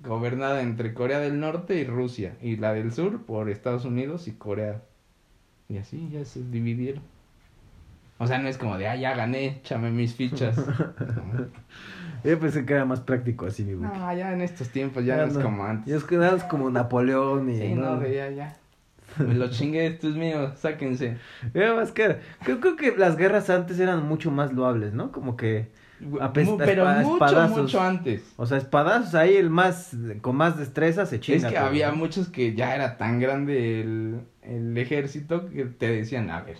gobernada 0.00 0.62
entre 0.62 0.94
Corea 0.94 1.20
del 1.20 1.38
Norte 1.38 1.76
y 1.76 1.84
Rusia. 1.84 2.36
Y 2.42 2.56
la 2.56 2.72
del 2.72 2.92
Sur 2.92 3.22
por 3.22 3.48
Estados 3.48 3.84
Unidos 3.84 4.26
y 4.28 4.32
Corea. 4.32 4.82
Y 5.68 5.78
así 5.78 6.10
ya 6.12 6.24
se 6.24 6.42
dividieron. 6.42 7.02
O 8.18 8.26
sea, 8.26 8.38
no 8.38 8.48
es 8.48 8.58
como 8.58 8.78
de, 8.78 8.86
ah, 8.88 8.96
ya 8.96 9.14
gané, 9.16 9.46
échame 9.46 9.90
mis 9.90 10.14
fichas. 10.14 10.56
Yo 12.24 12.38
pensé 12.38 12.64
que 12.64 12.74
era 12.74 12.84
más 12.84 13.00
práctico 13.00 13.46
así, 13.46 13.64
mi. 13.64 13.74
No, 13.74 14.14
ya 14.14 14.32
en 14.32 14.42
estos 14.42 14.68
tiempos 14.68 15.04
ya, 15.04 15.16
no 15.16 15.24
es 15.24 15.38
como 15.38 15.64
antes. 15.64 15.90
Ya 15.90 15.96
es 15.96 16.04
que 16.04 16.16
nada 16.16 16.36
es 16.36 16.44
como 16.44 16.70
Napoleón 16.70 17.50
y... 17.50 17.58
Sí, 17.58 17.74
no, 17.74 17.98
de 17.98 18.14
ya, 18.14 18.30
ya. 18.30 18.56
Me 19.18 19.34
lo 19.34 19.48
chingué, 19.50 19.86
esto 19.86 20.08
es 20.08 20.14
mío, 20.14 20.52
sáquense. 20.56 21.16
Más 21.54 21.92
que... 21.92 22.18
Creo, 22.44 22.60
creo 22.60 22.76
que 22.76 22.96
las 22.96 23.16
guerras 23.16 23.50
antes 23.50 23.78
eran 23.80 24.06
mucho 24.06 24.30
más 24.30 24.52
loables, 24.52 24.92
¿no? 24.92 25.12
Como 25.12 25.36
que... 25.36 25.70
Apesta- 26.20 26.64
pero 26.64 26.84
espa- 26.84 27.02
mucho, 27.02 27.14
espadazos. 27.24 27.58
mucho 27.62 27.80
antes. 27.80 28.32
O 28.36 28.44
sea, 28.46 28.58
espadazos 28.58 29.14
ahí, 29.14 29.36
el 29.36 29.50
más... 29.50 29.96
Con 30.20 30.36
más 30.36 30.58
destreza 30.58 31.06
se 31.06 31.20
chinga. 31.20 31.46
Es 31.48 31.52
que 31.52 31.58
había 31.58 31.90
¿no? 31.90 31.96
muchos 31.96 32.28
que 32.28 32.54
ya 32.54 32.74
era 32.74 32.96
tan 32.96 33.20
grande 33.20 33.80
el, 33.80 34.20
el 34.42 34.76
ejército 34.76 35.48
que 35.48 35.64
te 35.66 35.88
decían, 35.90 36.30
a 36.30 36.40
ver, 36.40 36.56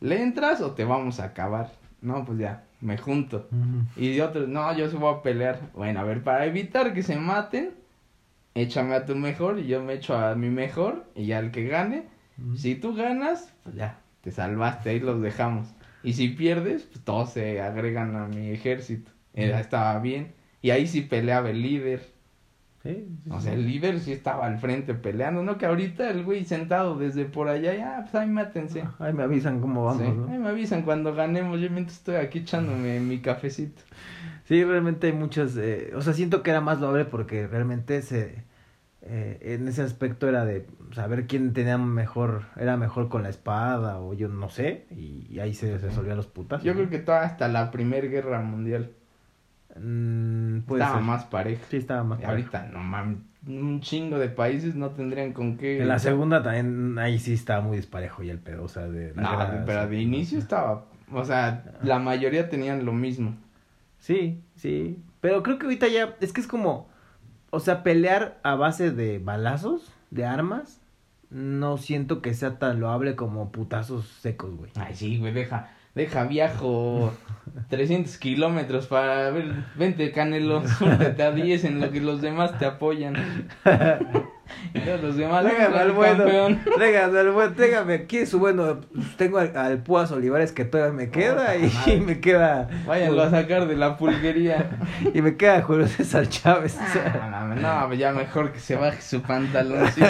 ¿le 0.00 0.22
entras 0.22 0.60
o 0.60 0.72
te 0.72 0.84
vamos 0.84 1.20
a 1.20 1.24
acabar? 1.24 1.72
No, 2.02 2.24
pues 2.26 2.38
ya, 2.38 2.64
me 2.82 2.98
junto. 2.98 3.48
Y 3.96 4.14
de 4.14 4.22
otros, 4.22 4.46
no, 4.48 4.76
yo 4.76 4.90
se 4.90 4.96
voy 4.96 5.14
a 5.14 5.22
pelear. 5.22 5.58
Bueno, 5.74 6.00
a 6.00 6.04
ver, 6.04 6.22
para 6.22 6.44
evitar 6.44 6.92
que 6.92 7.02
se 7.02 7.16
maten, 7.16 7.70
échame 8.62 8.94
a 8.94 9.04
tu 9.04 9.14
mejor 9.14 9.58
y 9.58 9.66
yo 9.66 9.82
me 9.82 9.94
echo 9.94 10.16
a 10.16 10.34
mi 10.34 10.50
mejor 10.50 11.04
y 11.14 11.26
ya 11.26 11.38
el 11.38 11.50
que 11.50 11.66
gane. 11.68 12.04
Si 12.56 12.74
tú 12.74 12.94
ganas, 12.94 13.54
pues 13.62 13.76
ya, 13.76 14.00
te 14.20 14.30
salvaste, 14.30 14.90
ahí 14.90 15.00
los 15.00 15.22
dejamos. 15.22 15.68
Y 16.02 16.12
si 16.12 16.28
pierdes, 16.28 16.82
pues 16.82 17.02
todos 17.04 17.30
se 17.32 17.60
agregan 17.62 18.14
a 18.16 18.26
mi 18.26 18.50
ejército. 18.50 19.10
Ujú. 19.34 19.44
estaba 19.44 19.98
bien. 20.00 20.34
Y 20.62 20.70
ahí 20.70 20.86
sí 20.86 21.02
peleaba 21.02 21.50
el 21.50 21.62
líder. 21.62 22.00
Sí, 22.82 23.08
sí, 23.24 23.30
O 23.30 23.40
sea, 23.40 23.54
el 23.54 23.66
líder 23.66 23.98
sí 24.00 24.12
estaba 24.12 24.46
al 24.46 24.58
frente 24.58 24.94
peleando, 24.94 25.42
¿no? 25.42 25.58
Que 25.58 25.66
ahorita 25.66 26.08
el 26.10 26.24
güey 26.24 26.44
sentado 26.44 26.96
desde 26.96 27.24
por 27.24 27.48
allá, 27.48 27.74
ya, 27.74 27.98
pues 28.02 28.14
ahí 28.14 28.28
mátense. 28.28 28.84
Ahí 28.98 29.12
me 29.12 29.24
avisan 29.24 29.60
cómo 29.60 29.84
vamos, 29.84 30.02
Sí, 30.02 30.08
¿no? 30.08 30.30
Ahí 30.30 30.38
me 30.38 30.48
avisan 30.48 30.82
cuando 30.82 31.14
ganemos, 31.14 31.58
yo 31.60 31.68
mientras 31.70 31.98
estoy 31.98 32.16
aquí 32.16 32.40
echándome 32.40 33.00
mi 33.00 33.18
cafecito. 33.18 33.82
Sí, 34.46 34.62
realmente 34.64 35.08
hay 35.08 35.12
muchas, 35.12 35.56
eh, 35.56 35.92
o 35.94 36.00
sea, 36.02 36.12
siento 36.12 36.42
que 36.42 36.50
era 36.50 36.60
más 36.60 36.80
loable 36.80 37.04
porque 37.04 37.46
realmente 37.46 38.00
se, 38.02 38.44
eh, 39.02 39.38
en 39.42 39.66
ese 39.68 39.82
aspecto 39.82 40.28
era 40.28 40.44
de 40.44 40.66
saber 40.92 41.26
quién 41.26 41.52
tenía 41.52 41.78
mejor, 41.78 42.42
era 42.56 42.76
mejor 42.76 43.08
con 43.08 43.22
la 43.24 43.28
espada 43.28 44.00
o 44.00 44.14
yo 44.14 44.28
no 44.28 44.48
sé, 44.48 44.86
y, 44.90 45.26
y 45.28 45.40
ahí 45.40 45.52
se 45.54 45.76
resolvían 45.78 46.16
los 46.16 46.28
putas. 46.28 46.62
Yo 46.62 46.74
creo 46.74 46.88
que 46.88 46.98
toda 47.00 47.22
hasta 47.22 47.48
la 47.48 47.70
Primera 47.70 48.06
Guerra 48.06 48.40
Mundial 48.40 48.92
Mm, 49.78 50.60
puede 50.60 50.82
estaba 50.82 50.98
ser. 51.00 51.06
más 51.06 51.24
pareja. 51.24 51.62
Sí, 51.68 51.76
estaba 51.76 52.02
más. 52.02 52.18
Y 52.18 52.22
parejo. 52.22 52.56
ahorita, 52.56 52.72
no 52.72 52.82
mames, 52.82 53.18
un 53.46 53.80
chingo 53.80 54.18
de 54.18 54.28
países 54.28 54.74
no 54.74 54.90
tendrían 54.90 55.32
con 55.34 55.56
qué... 55.58 55.82
En 55.82 55.88
la 55.88 55.98
segunda 55.98 56.42
también, 56.42 56.98
ahí 56.98 57.18
sí 57.18 57.34
estaba 57.34 57.60
muy 57.60 57.76
disparejo 57.76 58.22
y 58.22 58.30
el 58.30 58.38
pedo, 58.38 58.64
o 58.64 58.68
sea, 58.68 58.88
de... 58.88 59.12
la 59.14 59.22
No, 59.22 59.30
guerra, 59.36 59.62
pero 59.66 59.86
de 59.86 60.00
inicio 60.00 60.38
estaba... 60.38 60.86
O 61.12 61.24
sea, 61.24 61.62
la 61.82 61.98
mayoría 61.98 62.48
tenían 62.48 62.84
lo 62.84 62.92
mismo. 62.92 63.36
Sí, 63.98 64.42
sí, 64.54 64.98
pero 65.20 65.42
creo 65.42 65.58
que 65.58 65.66
ahorita 65.66 65.88
ya, 65.88 66.16
es 66.20 66.32
que 66.32 66.40
es 66.40 66.46
como, 66.46 66.88
o 67.50 67.60
sea, 67.60 67.82
pelear 67.82 68.38
a 68.42 68.54
base 68.54 68.90
de 68.90 69.18
balazos, 69.18 69.92
de 70.10 70.24
armas, 70.24 70.80
no 71.30 71.76
siento 71.76 72.22
que 72.22 72.34
sea 72.34 72.58
tan 72.58 72.80
loable 72.80 73.16
como 73.16 73.50
putazos 73.50 74.06
secos, 74.06 74.54
güey. 74.56 74.70
Ay, 74.76 74.94
sí, 74.94 75.18
güey, 75.18 75.32
deja, 75.32 75.70
deja 75.94 76.24
viajo 76.24 77.12
300 77.68 78.16
kilómetros 78.18 78.86
para 78.86 79.30
ver, 79.30 79.52
vente, 79.76 80.12
Canelo, 80.12 80.66
súrtate 80.78 81.22
a 81.22 81.32
10 81.32 81.64
en 81.64 81.80
lo 81.80 81.90
que 81.90 82.00
los 82.00 82.20
demás 82.20 82.58
te 82.58 82.66
apoyan. 82.66 83.48
Y 84.74 84.80
todos 84.80 85.00
los 85.02 85.16
demás, 85.16 85.44
Tráigame 85.44 85.76
al 85.78 85.86
"El 85.88 85.92
bueno, 85.92 86.18
campeón". 86.24 86.60
al 87.16 87.32
bueno, 87.32 87.92
aquí 87.94 88.26
su 88.26 88.38
bueno, 88.38 88.80
pues 88.94 89.16
tengo 89.16 89.38
al, 89.38 89.56
al 89.56 89.78
Púas 89.78 90.10
Olivares 90.12 90.52
que 90.52 90.64
todavía 90.64 90.92
me 90.92 91.10
queda 91.10 91.56
y, 91.56 92.00
me 92.00 92.20
queda 92.20 92.68
Váyanlo 92.86 93.22
a 93.22 93.30
sacar 93.30 93.66
de 93.66 93.76
la 93.76 93.96
pulguería. 93.96 94.78
y 95.14 95.22
me 95.22 95.36
queda 95.36 95.62
Julio 95.62 95.86
César 95.88 96.28
Chávez 96.28 96.76
Ah, 96.80 97.46
no, 97.54 97.88
no, 97.88 97.94
ya 97.94 98.12
mejor 98.12 98.52
que 98.52 98.58
se 98.60 98.76
baje 98.76 99.00
su 99.02 99.22
pantalón. 99.22 99.88
sí. 99.92 100.02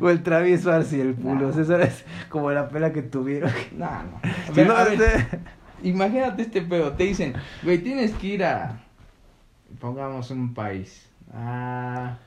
o 0.00 0.10
el 0.10 0.22
travieso 0.22 0.72
Arce 0.72 0.96
y 0.98 1.00
el 1.00 1.16
Julio 1.16 1.52
César 1.52 1.80
es 1.82 2.04
como 2.28 2.50
la 2.50 2.68
pela 2.68 2.92
que 2.92 3.02
tuvieron. 3.02 3.50
No, 3.72 3.86
no. 3.86 4.20
A 4.22 4.46
Si 4.46 4.52
ver, 4.52 4.66
no, 4.66 4.76
a 4.76 4.84
ver, 4.84 4.92
este- 4.94 5.38
Imagínate 5.82 6.42
este 6.42 6.60
pedo, 6.60 6.92
te 6.92 7.04
dicen, 7.04 7.32
güey, 7.62 7.78
tienes 7.78 8.12
que 8.12 8.26
ir 8.26 8.44
a, 8.44 8.80
pongamos 9.80 10.30
un 10.30 10.52
país, 10.52 11.08
a 11.32 12.18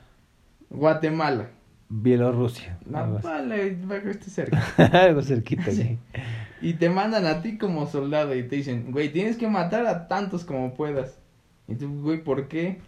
Guatemala. 0.74 1.50
Bielorrusia. 1.88 2.78
No, 2.86 3.20
vale, 3.20 3.78
esté 4.10 4.30
cerca. 4.30 4.62
Algo 4.92 5.22
cerquita. 5.22 5.70
Sí. 5.70 5.82
sí. 5.82 5.98
Y 6.60 6.74
te 6.74 6.88
mandan 6.88 7.26
a 7.26 7.42
ti 7.42 7.58
como 7.58 7.86
soldado 7.86 8.34
y 8.34 8.42
te 8.42 8.56
dicen, 8.56 8.90
güey, 8.90 9.12
tienes 9.12 9.36
que 9.36 9.48
matar 9.48 9.86
a 9.86 10.08
tantos 10.08 10.44
como 10.44 10.74
puedas. 10.74 11.18
Y 11.68 11.74
tú, 11.74 12.00
güey, 12.00 12.24
¿por 12.24 12.48
qué? 12.48 12.80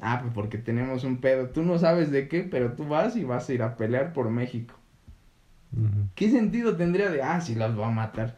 Ah, 0.00 0.18
pues 0.20 0.34
porque 0.34 0.58
tenemos 0.58 1.04
un 1.04 1.18
pedo. 1.18 1.48
Tú 1.48 1.62
no 1.62 1.78
sabes 1.78 2.10
de 2.10 2.28
qué, 2.28 2.42
pero 2.42 2.72
tú 2.72 2.86
vas 2.86 3.16
y 3.16 3.24
vas 3.24 3.48
a 3.48 3.52
ir 3.54 3.62
a 3.62 3.76
pelear 3.76 4.12
por 4.12 4.30
México. 4.30 4.74
¿Qué 6.14 6.30
sentido 6.30 6.76
tendría 6.76 7.08
de, 7.08 7.22
ah, 7.22 7.40
si 7.40 7.54
los 7.54 7.78
va 7.78 7.86
a 7.86 7.90
matar? 7.90 8.36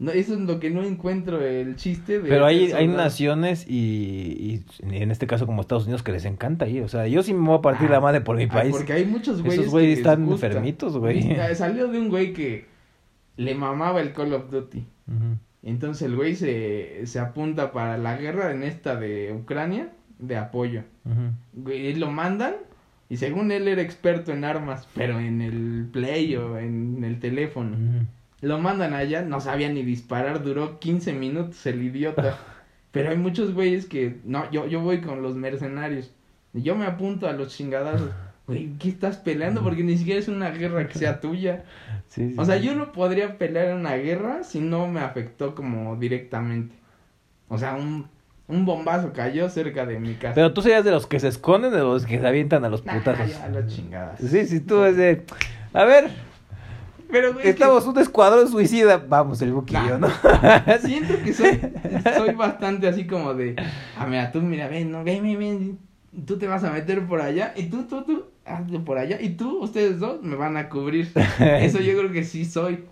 No, 0.00 0.12
eso 0.12 0.32
es 0.32 0.40
lo 0.40 0.58
que 0.58 0.70
no 0.70 0.82
encuentro 0.82 1.42
el 1.42 1.76
chiste 1.76 2.20
de... 2.20 2.28
Pero 2.30 2.46
hay, 2.46 2.68
ser 2.68 2.78
hay 2.78 2.88
naciones 2.88 3.66
y, 3.68 3.74
y 3.76 4.64
en 4.80 5.10
este 5.10 5.26
caso 5.26 5.44
como 5.44 5.60
Estados 5.60 5.84
Unidos 5.84 6.02
que 6.02 6.10
les 6.10 6.24
encanta 6.24 6.66
ir. 6.66 6.82
O 6.82 6.88
sea, 6.88 7.06
yo 7.06 7.22
sí 7.22 7.34
me 7.34 7.46
voy 7.46 7.58
a 7.58 7.60
partir 7.60 7.88
Ah, 7.88 7.92
la 7.92 8.00
madre 8.00 8.22
por 8.22 8.36
mi 8.36 8.44
Ay, 8.44 8.48
país. 8.48 8.72
Porque 8.74 8.94
hay 8.94 9.04
muchos 9.04 9.42
güeyes 9.42 9.60
Esos 9.60 9.70
güeyes 9.70 9.98
están 9.98 10.26
enfermitos, 10.26 10.96
güey. 10.96 11.36
Salió 11.54 11.88
de 11.88 12.00
un 12.00 12.08
güey 12.08 12.32
que 12.32 12.64
le 13.36 13.54
mamaba 13.54 14.00
el 14.00 14.14
Call 14.14 14.32
of 14.32 14.50
Duty. 14.50 14.86
Entonces 15.62 16.08
el 16.08 16.16
güey 16.16 16.34
se, 16.34 17.02
se 17.04 17.18
apunta 17.18 17.70
para 17.70 17.98
la 17.98 18.16
guerra 18.16 18.52
en 18.52 18.62
esta 18.62 18.96
de 18.96 19.34
Ucrania 19.34 19.90
de 20.18 20.38
apoyo. 20.38 20.82
Güey, 21.52 21.94
lo 21.96 22.10
mandan 22.10 22.54
y 23.10 23.18
según 23.18 23.52
él 23.52 23.68
era 23.68 23.82
experto 23.82 24.32
en 24.32 24.44
armas, 24.44 24.88
pero 24.94 25.20
en 25.20 25.42
el 25.42 25.88
play 25.92 26.36
o 26.36 26.58
en 26.58 27.04
el 27.04 27.18
teléfono. 27.20 27.76
Lo 28.40 28.58
mandan 28.58 28.94
allá, 28.94 29.22
no 29.22 29.40
sabía 29.40 29.68
ni 29.68 29.82
disparar, 29.82 30.42
duró 30.42 30.78
15 30.78 31.12
minutos 31.12 31.64
el 31.66 31.82
idiota. 31.82 32.38
Pero 32.90 33.10
hay 33.10 33.16
muchos 33.16 33.54
güeyes 33.54 33.86
que, 33.86 34.16
no, 34.24 34.50
yo, 34.50 34.66
yo 34.66 34.80
voy 34.80 35.00
con 35.00 35.22
los 35.22 35.36
mercenarios. 35.36 36.10
Yo 36.52 36.74
me 36.74 36.86
apunto 36.86 37.28
a 37.28 37.32
los 37.32 37.56
chingadazos. 37.56 38.10
Güey, 38.46 38.70
¿qué 38.80 38.88
estás 38.88 39.16
peleando? 39.16 39.62
Porque 39.62 39.84
ni 39.84 39.96
siquiera 39.96 40.18
es 40.18 40.26
una 40.26 40.50
guerra 40.50 40.88
que 40.88 40.98
sea 40.98 41.20
tuya. 41.20 41.62
Sí, 42.08 42.30
sí, 42.30 42.34
O 42.36 42.44
sea, 42.44 42.58
sí. 42.58 42.66
yo 42.66 42.74
no 42.74 42.90
podría 42.90 43.38
pelear 43.38 43.66
en 43.66 43.76
una 43.76 43.94
guerra 43.94 44.42
si 44.42 44.58
no 44.58 44.88
me 44.88 44.98
afectó 44.98 45.54
como 45.54 45.94
directamente. 45.94 46.74
O 47.48 47.56
sea, 47.58 47.74
un, 47.74 48.08
un 48.48 48.66
bombazo 48.66 49.12
cayó 49.12 49.48
cerca 49.48 49.86
de 49.86 50.00
mi 50.00 50.14
casa. 50.14 50.34
Pero 50.34 50.52
tú 50.52 50.62
serías 50.62 50.84
de 50.84 50.90
los 50.90 51.06
que 51.06 51.20
se 51.20 51.28
esconden 51.28 51.72
o 51.72 51.76
de 51.76 51.82
los 51.82 52.06
que 52.06 52.18
se 52.18 52.26
avientan 52.26 52.64
a 52.64 52.68
los 52.68 52.84
Nah, 52.84 52.94
putazos. 52.98 53.28
ya, 53.30 53.48
la 53.48 53.64
chingada. 53.68 54.16
Sí, 54.16 54.44
sí, 54.46 54.58
tú 54.58 54.82
es 54.82 54.96
de... 54.96 55.22
A 55.72 55.84
ver, 55.84 56.10
Pero, 57.10 57.32
güey, 57.32 57.40
es 57.48 57.54
que- 57.56 57.62
estamos 57.62 57.86
un 57.86 57.98
escuadrón 57.98 58.48
suicida. 58.48 58.98
Vamos, 58.98 59.40
el 59.42 59.52
buquillo, 59.52 59.98
¿no? 59.98 60.08
Siento 60.82 61.14
que 61.22 61.32
soy, 61.32 61.60
soy 62.16 62.34
bastante 62.34 62.88
así 62.88 63.06
como 63.06 63.34
de, 63.34 63.56
ah, 63.98 64.06
mira, 64.06 64.30
tú, 64.32 64.40
mira, 64.42 64.68
ven, 64.68 64.90
no, 64.90 65.02
ven, 65.04 65.22
ven, 65.22 65.38
ven, 65.38 65.78
tú 66.26 66.38
te 66.38 66.46
vas 66.46 66.64
a 66.64 66.70
meter 66.72 67.06
por 67.06 67.20
allá, 67.20 67.52
y 67.56 67.64
tú, 67.64 67.84
tú, 67.84 68.02
tú, 68.02 68.24
hazle 68.44 68.80
por 68.80 68.98
allá, 68.98 69.20
y 69.20 69.30
tú, 69.30 69.58
ustedes 69.62 69.98
dos, 69.98 70.22
me 70.22 70.36
van 70.36 70.56
a 70.56 70.68
cubrir. 70.68 71.10
Eso 71.38 71.80
yo 71.80 71.96
creo 71.98 72.12
que 72.12 72.24
sí 72.24 72.44
soy. 72.44 72.84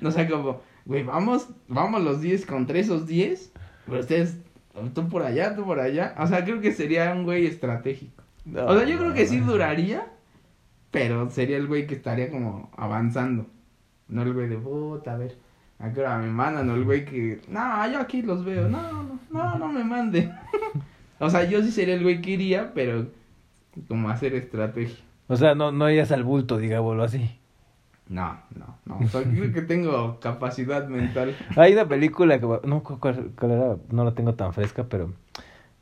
No 0.00 0.10
sé, 0.10 0.28
como, 0.28 0.60
güey, 0.84 1.02
vamos, 1.02 1.48
vamos 1.68 2.02
los 2.02 2.20
10 2.20 2.44
contra 2.46 2.78
esos 2.78 3.06
10, 3.06 3.52
pero 3.86 4.00
ustedes, 4.00 4.36
tú 4.94 5.08
por 5.08 5.22
allá, 5.22 5.54
tú 5.56 5.64
por 5.64 5.80
allá. 5.80 6.14
O 6.18 6.26
sea, 6.26 6.44
creo 6.44 6.60
que 6.60 6.72
sería 6.72 7.12
un 7.12 7.24
güey 7.24 7.46
estratégico. 7.46 8.22
No, 8.44 8.66
O 8.66 8.76
sea, 8.76 8.86
yo 8.86 8.98
creo 8.98 9.14
que 9.14 9.26
sí 9.26 9.38
duraría, 9.40 10.06
pero 10.90 11.30
sería 11.30 11.56
el 11.56 11.66
güey 11.66 11.86
que 11.86 11.94
estaría 11.94 12.30
como 12.30 12.70
avanzando. 12.76 13.46
No 14.08 14.22
el 14.22 14.32
güey 14.32 14.48
de 14.48 14.56
puta, 14.58 15.14
a 15.14 15.16
ver, 15.16 15.36
a 15.78 15.92
qué 15.92 16.00
hora 16.00 16.18
me 16.18 16.30
mandan, 16.30 16.68
o 16.70 16.74
el 16.74 16.84
güey 16.84 17.04
que, 17.04 17.40
no, 17.48 17.90
yo 17.90 18.00
aquí 18.00 18.22
los 18.22 18.44
veo, 18.44 18.68
no, 18.68 18.80
no, 19.02 19.18
no, 19.30 19.58
no 19.58 19.68
me 19.68 19.82
mande. 19.84 20.30
o 21.18 21.30
sea, 21.30 21.44
yo 21.44 21.62
sí 21.62 21.70
sería 21.70 21.94
el 21.94 22.02
güey 22.02 22.20
que 22.20 22.32
iría, 22.32 22.72
pero 22.74 23.06
como 23.88 24.08
hacer 24.10 24.34
estrategia. 24.34 25.02
O 25.28 25.36
sea, 25.36 25.54
no, 25.54 25.72
no 25.72 25.88
irías 25.88 26.12
al 26.12 26.22
bulto, 26.22 26.58
digámoslo 26.58 27.02
así. 27.02 27.38
No, 28.08 28.38
no, 28.54 28.76
no. 28.84 28.98
O 28.98 29.08
sea, 29.08 29.22
creo 29.22 29.50
que 29.52 29.62
tengo 29.62 30.20
capacidad 30.20 30.86
mental. 30.88 31.34
Hay 31.56 31.72
una 31.72 31.88
película 31.88 32.38
que... 32.38 32.46
No, 32.64 32.82
cu- 32.82 32.98
cuál, 33.00 33.30
cuál 33.38 33.52
era, 33.52 33.76
no 33.90 34.04
la 34.04 34.12
tengo 34.14 34.34
tan 34.34 34.52
fresca, 34.52 34.84
pero... 34.84 35.14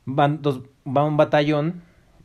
Van 0.05 0.41
dos, 0.41 0.61
va 0.87 1.03
un 1.03 1.17
batallón, 1.17 1.81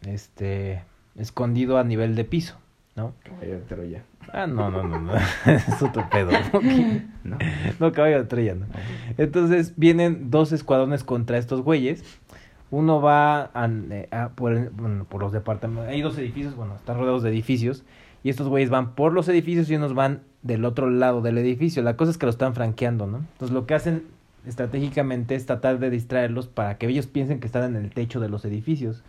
este... 0.06 0.84
Escondido 1.16 1.78
a 1.78 1.82
nivel 1.84 2.14
de 2.14 2.24
piso, 2.24 2.56
¿no? 2.98 3.14
Caballo 3.24 3.52
de 3.54 3.60
Troya. 3.60 4.02
Ah, 4.32 4.46
no, 4.46 4.70
no, 4.70 4.82
no, 4.82 5.00
no. 5.00 5.12
es 5.46 5.82
otro 5.82 6.06
pedo. 6.10 6.30
¿no? 7.24 7.38
No. 7.80 7.92
Caballo 7.92 8.18
de 8.18 8.24
Troya, 8.24 8.54
no. 8.54 8.66
Entonces 9.16 9.72
vienen 9.76 10.30
dos 10.30 10.52
escuadrones 10.52 11.04
contra 11.04 11.38
estos 11.38 11.62
güeyes. 11.62 12.02
Uno 12.70 13.00
va 13.00 13.44
a- 13.54 13.70
eh, 13.90 14.08
a- 14.10 14.28
por, 14.30 14.70
bueno, 14.72 15.04
por 15.06 15.22
los 15.22 15.32
departamentos. 15.32 15.88
Hay 15.88 16.02
dos 16.02 16.18
edificios, 16.18 16.54
bueno, 16.56 16.74
están 16.76 16.98
rodeados 16.98 17.22
de 17.22 17.30
edificios. 17.30 17.84
Y 18.22 18.30
estos 18.30 18.48
güeyes 18.48 18.68
van 18.68 18.94
por 18.94 19.12
los 19.12 19.28
edificios 19.28 19.70
y 19.70 19.76
unos 19.76 19.94
van 19.94 20.20
del 20.42 20.64
otro 20.64 20.90
lado 20.90 21.22
del 21.22 21.38
edificio. 21.38 21.82
La 21.82 21.96
cosa 21.96 22.10
es 22.10 22.18
que 22.18 22.26
lo 22.26 22.30
están 22.30 22.54
franqueando, 22.54 23.06
¿no? 23.06 23.18
Entonces 23.18 23.54
lo 23.54 23.64
que 23.66 23.74
hacen 23.74 24.02
estratégicamente 24.46 25.34
es 25.34 25.46
tratar 25.46 25.78
de 25.78 25.88
distraerlos 25.90 26.48
para 26.48 26.78
que 26.78 26.86
ellos 26.88 27.06
piensen 27.06 27.38
que 27.40 27.46
están 27.46 27.76
en 27.76 27.82
el 27.84 27.90
techo 27.92 28.18
de 28.20 28.28
los 28.28 28.44
edificios. 28.44 29.02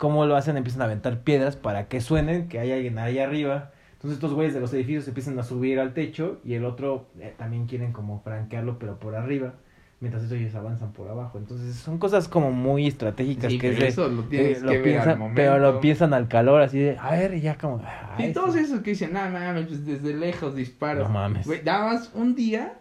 ¿Cómo 0.00 0.24
lo 0.24 0.34
hacen? 0.34 0.56
Empiezan 0.56 0.80
a 0.80 0.86
aventar 0.86 1.20
piedras 1.20 1.56
para 1.56 1.86
que 1.88 2.00
suenen 2.00 2.48
que 2.48 2.58
hay 2.58 2.72
alguien 2.72 2.98
ahí 2.98 3.18
arriba. 3.18 3.70
Entonces 3.92 4.16
estos 4.16 4.32
güeyes 4.32 4.54
de 4.54 4.60
los 4.60 4.72
edificios 4.72 5.06
empiezan 5.06 5.38
a 5.38 5.42
subir 5.42 5.78
al 5.78 5.92
techo 5.92 6.40
y 6.42 6.54
el 6.54 6.64
otro 6.64 7.08
eh, 7.18 7.34
también 7.36 7.66
quieren 7.66 7.92
como 7.92 8.22
franquearlo 8.22 8.78
pero 8.78 8.98
por 8.98 9.14
arriba, 9.14 9.56
mientras 10.00 10.32
ellos 10.32 10.54
avanzan 10.54 10.94
por 10.94 11.08
abajo. 11.08 11.36
Entonces 11.36 11.74
son 11.74 11.98
cosas 11.98 12.28
como 12.28 12.50
muy 12.50 12.86
estratégicas 12.86 13.52
Sí, 13.52 13.58
que 13.58 13.72
es 13.72 13.78
de- 13.78 13.88
eso 13.88 14.08
lo 14.08 14.22
eh, 14.30 14.58
lo 14.62 14.70
que 14.72 14.78
ver 14.78 14.82
piensan- 14.82 15.34
pero 15.34 15.58
lo 15.58 15.80
piensan 15.82 16.14
al 16.14 16.28
calor 16.28 16.62
así 16.62 16.78
de, 16.78 16.96
a 16.98 17.10
ver, 17.10 17.34
y 17.34 17.42
ya 17.42 17.58
como... 17.58 17.82
ah, 17.84 18.16
Y 18.18 18.32
todos 18.32 18.56
esos 18.56 18.80
que 18.80 18.92
dicen, 18.92 19.12
no 19.12 19.20
mames, 19.28 19.66
pues 19.66 19.84
desde 19.84 20.14
lejos 20.16 20.54
disparas. 20.56 21.02
No 21.06 21.10
mames. 21.12 21.46
Güey, 21.46 21.62
nada 21.62 21.92
más 21.92 22.10
un 22.14 22.34
día 22.34 22.78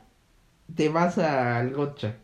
te 0.73 0.87
vas 0.87 1.17
al 1.17 1.73
gotcha. 1.73 2.15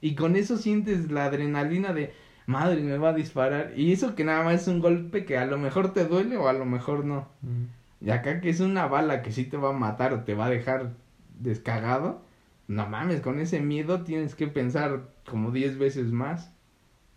Y 0.00 0.16
con 0.16 0.34
eso 0.34 0.56
sientes 0.56 1.12
la 1.12 1.26
adrenalina 1.26 1.92
de, 1.92 2.12
madre, 2.46 2.80
me 2.82 2.98
va 2.98 3.10
a 3.10 3.14
disparar. 3.14 3.72
Y 3.76 3.92
eso 3.92 4.14
que 4.14 4.24
nada 4.24 4.44
más 4.44 4.62
es 4.62 4.68
un 4.68 4.80
golpe 4.80 5.24
que 5.24 5.38
a 5.38 5.46
lo 5.46 5.58
mejor 5.58 5.92
te 5.92 6.04
duele 6.06 6.36
o 6.36 6.48
a 6.48 6.52
lo 6.52 6.64
mejor 6.64 7.04
no. 7.04 7.28
Ujú. 7.42 7.66
Y 8.00 8.10
acá 8.10 8.40
que 8.40 8.50
es 8.50 8.60
una 8.60 8.86
bala 8.86 9.22
que 9.22 9.32
sí 9.32 9.44
te 9.44 9.56
va 9.56 9.70
a 9.70 9.72
matar 9.72 10.12
o 10.12 10.20
te 10.24 10.34
va 10.34 10.46
a 10.46 10.50
dejar 10.50 10.92
descagado. 11.40 12.22
No 12.68 12.88
mames, 12.88 13.20
con 13.20 13.38
ese 13.38 13.60
miedo 13.60 14.02
tienes 14.02 14.34
que 14.34 14.48
pensar 14.48 15.08
como 15.28 15.50
10 15.50 15.78
veces 15.78 16.12
más. 16.12 16.52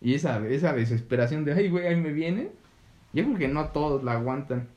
Y 0.00 0.14
esa, 0.14 0.46
esa 0.48 0.72
desesperación 0.72 1.44
de, 1.44 1.52
ay, 1.52 1.68
güey, 1.68 1.86
ahí 1.86 1.96
me 1.96 2.12
vienen. 2.12 2.50
Yo 3.12 3.24
creo 3.24 3.38
que 3.38 3.48
no 3.48 3.68
todos 3.68 4.02
la 4.02 4.12
aguantan. 4.12 4.68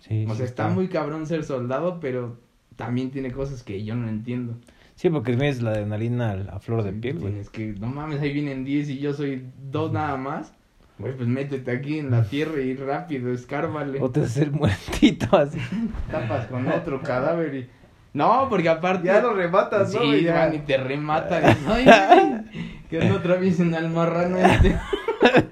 Sí, 0.00 0.26
O 0.28 0.32
sí 0.32 0.38
sea, 0.38 0.46
está 0.46 0.68
muy 0.68 0.88
cabrón 0.88 1.26
ser 1.26 1.44
soldado, 1.44 2.00
pero 2.00 2.36
también 2.76 3.10
tiene 3.10 3.32
cosas 3.32 3.62
que 3.62 3.84
yo 3.84 3.94
no 3.94 4.08
entiendo. 4.08 4.56
Sí, 4.96 5.10
porque 5.10 5.32
tienes 5.32 5.60
la 5.62 5.70
adrenalina 5.72 6.30
al- 6.30 6.48
a 6.50 6.60
flor 6.60 6.82
de 6.84 6.92
Sí, 6.92 6.98
piel, 6.98 7.18
güey. 7.18 7.32
Tienes 7.32 7.50
que, 7.50 7.74
no 7.80 7.88
mames, 7.88 8.20
ahí 8.20 8.32
vienen 8.32 8.64
10 8.64 8.88
y 8.90 8.98
yo 8.98 9.12
soy 9.12 9.44
dos 9.70 9.92
nada 9.92 10.16
más. 10.16 10.54
Güey, 10.98 11.16
pues 11.16 11.28
métete 11.28 11.72
aquí 11.72 11.98
en 11.98 12.12
la 12.12 12.22
tierra 12.22 12.60
y 12.60 12.74
rápido, 12.76 13.32
escárbale. 13.32 14.00
O 14.00 14.10
te 14.10 14.20
haces 14.20 14.36
el 14.44 14.52
muertito 14.52 15.36
así. 15.36 15.58
Tapas 16.10 16.46
con 16.46 16.68
otro 16.68 17.00
cadáver 17.02 17.54
y... 17.54 17.68
No, 18.12 18.46
porque 18.48 18.68
aparte... 18.68 19.10
rematas, 19.32 19.90
Sí, 19.90 20.24
van 20.26 20.54
y 20.54 20.58
te 20.60 20.76
rematan. 20.76 21.42
y, 21.42 21.46
Ay, 21.68 21.84
ay, 21.88 22.82
que 22.88 23.00
no 23.04 23.16
atraviesen 23.16 23.74
al 23.74 23.90
marrano 23.90 24.36
este. 24.38 24.78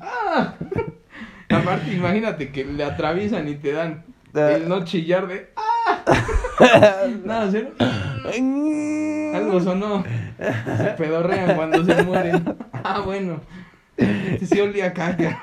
Ah. 0.00 0.54
Aparte, 1.48 1.92
imagínate 1.92 2.50
que 2.50 2.64
le 2.64 2.82
atraviesan 2.82 3.48
y 3.48 3.54
te 3.54 3.70
dan 3.72 4.04
el 4.34 4.68
no 4.68 4.84
chillar 4.84 5.28
de... 5.28 5.50
¡Ah! 5.56 5.62
Nada, 7.24 7.48
cero. 7.50 7.70
Algo 9.34 9.60
sonó. 9.60 10.04
Se 10.78 10.84
pedorrean 10.96 11.56
cuando 11.56 11.84
se 11.84 12.02
mueren. 12.02 12.44
Ah, 12.72 13.00
bueno. 13.04 13.40
Este 13.96 14.46
sí 14.46 14.60
olía 14.60 14.92
caca. 14.92 15.42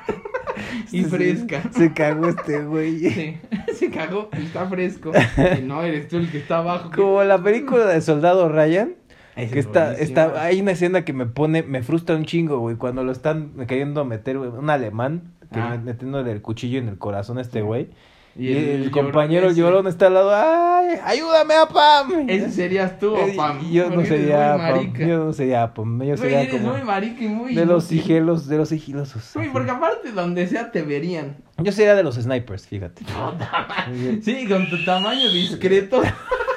Y 0.92 1.04
Sí, 1.04 1.06
fresca. 1.06 1.64
Se 1.72 1.92
cagó 1.94 2.28
este 2.28 2.64
güey. 2.64 3.00
Sí, 3.00 3.38
se 3.76 3.90
cagó 3.90 4.30
y 4.40 4.46
está 4.46 4.68
fresco. 4.68 5.12
Y 5.58 5.62
no 5.64 5.82
eres 5.84 6.08
tú 6.08 6.18
el 6.18 6.30
que 6.30 6.38
está 6.40 6.58
abajo. 6.60 6.90
que- 6.92 6.98
Como 7.02 7.24
la 7.24 7.42
película 7.42 7.86
de 7.86 8.02
Soldado 8.02 8.50
Ryan, 8.50 8.94
que 9.36 9.44
es 9.46 9.54
está, 9.54 9.94
está, 9.96 10.44
hay 10.44 10.62
una 10.62 10.72
escena 10.72 11.04
que 11.04 11.14
me 11.14 11.26
pone, 11.26 11.64
me 11.64 11.82
frustra 11.82 12.16
un 12.16 12.26
chingo, 12.26 12.60
güey, 12.60 12.76
cuando 12.76 13.04
lo 13.04 13.12
están 13.12 13.54
queriendo 13.68 14.06
meter, 14.06 14.38
güey, 14.38 14.52
un 14.52 14.70
alemán, 14.70 15.32
que 15.52 15.60
Ah. 15.60 15.80
metiéndole 15.84 16.32
el 16.32 16.42
cuchillo 16.44 16.78
en 16.80 16.88
el 16.90 16.98
corazón 17.00 17.40
a 17.40 17.42
este 17.42 17.60
Sí. 17.60 17.66
güey. 17.66 17.90
Y, 18.36 18.52
el, 18.52 18.84
llorón 18.86 18.92
compañero 18.92 19.48
ese. 19.48 19.60
llorón 19.60 19.88
está 19.88 20.08
al 20.08 20.16
lado, 20.16 20.32
¡ay! 20.34 20.98
¡Ayúdame 21.04 21.54
a 21.54 21.68
Pam! 21.68 22.28
Ese 22.28 22.50
serías 22.50 22.98
tú, 22.98 23.16
Eh, 23.16 23.34
Pam. 23.38 23.72
Yo 23.72 23.90
no 23.92 24.04
sería 24.04 24.58
Pam. 24.58 24.94
Yo 24.94 25.26
no 25.26 25.34
sería 25.34 25.74
Pam. 25.74 26.04
Yo 26.04 26.18
sería 26.18 26.42
eres 26.42 26.54
como 26.56 26.74
muy 26.74 26.82
marica 26.82 27.24
y 27.24 27.28
muy 27.28 27.54
de 27.54 27.66
los 27.66 27.84
sigilos, 27.84 28.48
de 28.48 28.58
los 28.58 28.70
sigilosos. 28.70 29.32
Güey, 29.36 29.52
porque 29.52 29.70
aparte 29.70 30.12
donde 30.12 30.48
sea 30.48 30.72
te 30.72 30.82
verían. 30.82 31.38
Yo 31.58 31.72
sería 31.72 31.94
de 31.94 32.04
los 32.04 32.16
snipers, 32.16 32.68
fíjate. 32.68 33.04
Sí, 34.24 34.48
con 34.48 34.70
tu 34.70 34.84
tamaño 34.84 35.30
discreto. 35.32 36.02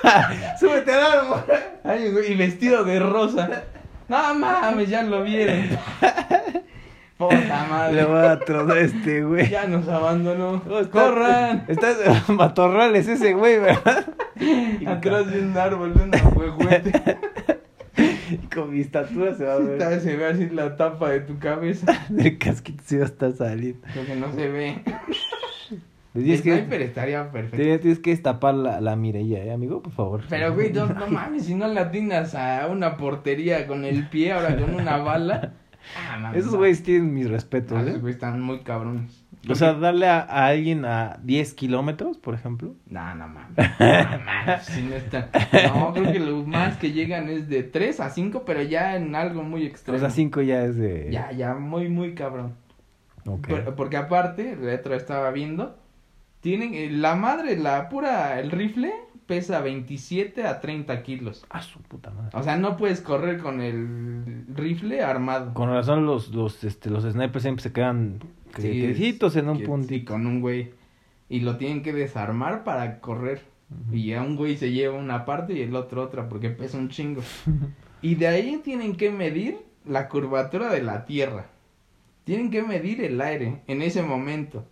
Súbete 0.60 0.92
al 0.92 1.02
árbol. 1.04 1.44
Ay, 1.84 2.14
y 2.28 2.34
vestido 2.34 2.84
de 2.84 3.00
rosa. 3.00 3.64
No 4.08 4.34
mames, 4.34 4.88
ya 4.88 5.02
lo 5.02 5.22
vieron. 5.24 5.68
Puta 7.18 7.36
Le 7.38 7.48
madre. 7.70 8.04
voy 8.04 8.26
a 8.26 8.38
tronar 8.40 8.78
este 8.78 9.24
güey. 9.24 9.48
Ya 9.48 9.66
nos 9.66 9.88
abandonó. 9.88 10.62
Oh, 10.68 10.80
está- 10.80 10.90
¡Corran! 10.90 11.64
Estás 11.68 12.28
matorrales 12.28 13.08
ese 13.08 13.32
güey, 13.32 13.58
¿verdad? 13.58 14.04
Atrás 14.86 15.30
de 15.30 15.40
un 15.40 15.56
árbol, 15.56 15.94
de 15.94 16.04
una 16.04 16.18
huehuete. 16.28 16.92
Y 18.28 18.38
con 18.48 18.72
mi 18.72 18.80
estatura 18.80 19.32
se 19.34 19.44
va 19.44 19.54
a 19.54 19.58
ver. 19.58 19.78
Vez 19.78 20.02
se 20.02 20.16
ve 20.16 20.26
así 20.26 20.48
la 20.50 20.76
tapa 20.76 21.10
de 21.10 21.20
tu 21.20 21.38
cabeza. 21.38 21.86
El 22.18 22.36
casquito 22.38 22.82
se 22.84 22.96
va 22.98 23.04
a 23.04 23.06
estar 23.06 23.32
saliendo. 23.32 23.86
Lo 23.94 24.04
que 24.04 24.16
no 24.16 24.32
se 24.32 24.48
ve. 24.48 24.82
Le 26.12 26.22
tienes 26.22 26.44
El 26.44 26.58
sniper 26.58 26.78
que, 26.80 26.84
estaría 26.86 27.30
perfecto. 27.30 27.80
tienes, 27.80 27.98
que 28.00 28.10
destapar 28.10 28.54
la, 28.54 28.80
la 28.80 28.96
mirilla, 28.96 29.44
¿eh, 29.44 29.52
amigo? 29.52 29.80
Por 29.80 29.92
favor. 29.92 30.22
Pero, 30.28 30.52
güey, 30.54 30.72
no, 30.72 30.86
no 30.86 31.06
mames, 31.06 31.44
si 31.46 31.54
no 31.54 31.68
latinas 31.68 32.34
a 32.34 32.66
una 32.66 32.96
portería 32.96 33.66
con 33.68 33.84
el 33.84 34.08
pie, 34.08 34.32
ahora 34.32 34.56
con 34.56 34.74
una 34.74 34.96
bala. 34.98 35.52
Ah, 35.96 36.32
Esos 36.34 36.52
no. 36.52 36.58
güeyes 36.58 36.82
tienen 36.82 37.12
mis 37.14 37.28
respetos, 37.28 37.78
Ah, 37.78 37.82
¿eh? 37.82 37.88
Esos 37.90 38.00
güeyes 38.00 38.16
están 38.16 38.40
muy 38.40 38.60
cabrones. 38.60 39.24
O 39.48 39.54
sea, 39.54 39.74
darle 39.74 40.08
a, 40.08 40.20
a 40.20 40.46
alguien 40.48 40.84
a 40.84 41.18
10 41.22 41.54
kilómetros, 41.54 42.18
por 42.18 42.34
ejemplo. 42.34 42.74
No, 42.88 43.14
no 43.14 43.28
mames. 43.28 43.56
No 43.56 44.18
mames, 44.24 44.64
si 44.64 44.82
no. 44.82 44.96
No, 45.78 45.92
creo 45.94 46.12
que 46.12 46.18
lo 46.18 46.42
más 46.44 46.76
que 46.78 46.90
llegan 46.92 47.28
es 47.28 47.48
de 47.48 47.62
3 47.62 48.00
a 48.00 48.10
5, 48.10 48.42
pero 48.44 48.62
ya 48.62 48.96
en 48.96 49.14
algo 49.14 49.42
muy 49.44 49.64
extremo. 49.64 49.96
O 49.96 50.00
sea, 50.00 50.10
5 50.10 50.42
ya 50.42 50.64
es 50.64 50.76
de... 50.76 51.08
Ya, 51.12 51.30
ya, 51.30 51.54
muy, 51.54 51.88
muy 51.88 52.14
cabrón. 52.14 52.54
Por- 53.24 53.74
porque 53.76 53.96
aparte, 53.96 54.52
el 54.52 54.68
otro 54.68 54.94
estaba 54.94 55.30
viendo, 55.30 55.78
tienen 56.40 56.74
eh, 56.74 56.90
la 56.90 57.14
madre, 57.14 57.56
la 57.56 57.88
pura, 57.88 58.40
el 58.40 58.50
rifle 58.50 58.92
pesa 59.26 59.60
27 59.60 60.46
a 60.46 60.60
30 60.60 61.02
kilos. 61.02 61.44
Ah, 61.50 61.62
su 61.62 61.80
puta 61.80 62.10
madre. 62.10 62.30
O 62.32 62.42
sea, 62.42 62.56
no 62.56 62.76
puedes 62.76 63.00
correr 63.00 63.38
con 63.38 63.60
el 63.60 64.44
rifle 64.54 65.02
armado. 65.02 65.52
Con 65.54 65.70
razón 65.70 66.06
los, 66.06 66.28
los, 66.34 66.64
este, 66.64 66.90
los 66.90 67.04
snipers 67.04 67.42
siempre 67.42 67.62
se 67.62 67.72
quedan 67.72 68.20
Sí, 68.58 68.70
quietecitos 68.70 69.36
en 69.36 69.48
un 69.48 69.62
punto. 69.62 69.88
Sí, 69.88 70.04
con 70.04 70.26
un 70.26 70.40
güey. 70.40 70.72
Y 71.28 71.40
lo 71.40 71.56
tienen 71.56 71.82
que 71.82 71.92
desarmar 71.92 72.64
para 72.64 73.00
correr. 73.00 73.42
Y 73.92 74.12
a 74.12 74.22
un 74.22 74.36
güey 74.36 74.56
se 74.56 74.70
lleva 74.70 74.96
una 74.96 75.24
parte 75.24 75.54
y 75.54 75.60
el 75.60 75.74
otro 75.74 76.02
otra 76.02 76.28
porque 76.28 76.50
pesa 76.50 76.78
un 76.78 76.88
chingo. 76.88 77.22
Y 78.02 78.14
de 78.14 78.28
ahí 78.28 78.60
tienen 78.62 78.94
que 78.96 79.10
medir 79.10 79.56
la 79.84 80.08
curvatura 80.08 80.70
de 80.70 80.82
la 80.82 81.06
Tierra. 81.06 81.46
Tienen 82.24 82.50
que 82.50 82.62
medir 82.62 83.02
el 83.02 83.20
aire 83.20 83.62
en 83.66 83.82
ese 83.82 84.02
momento. 84.02 84.64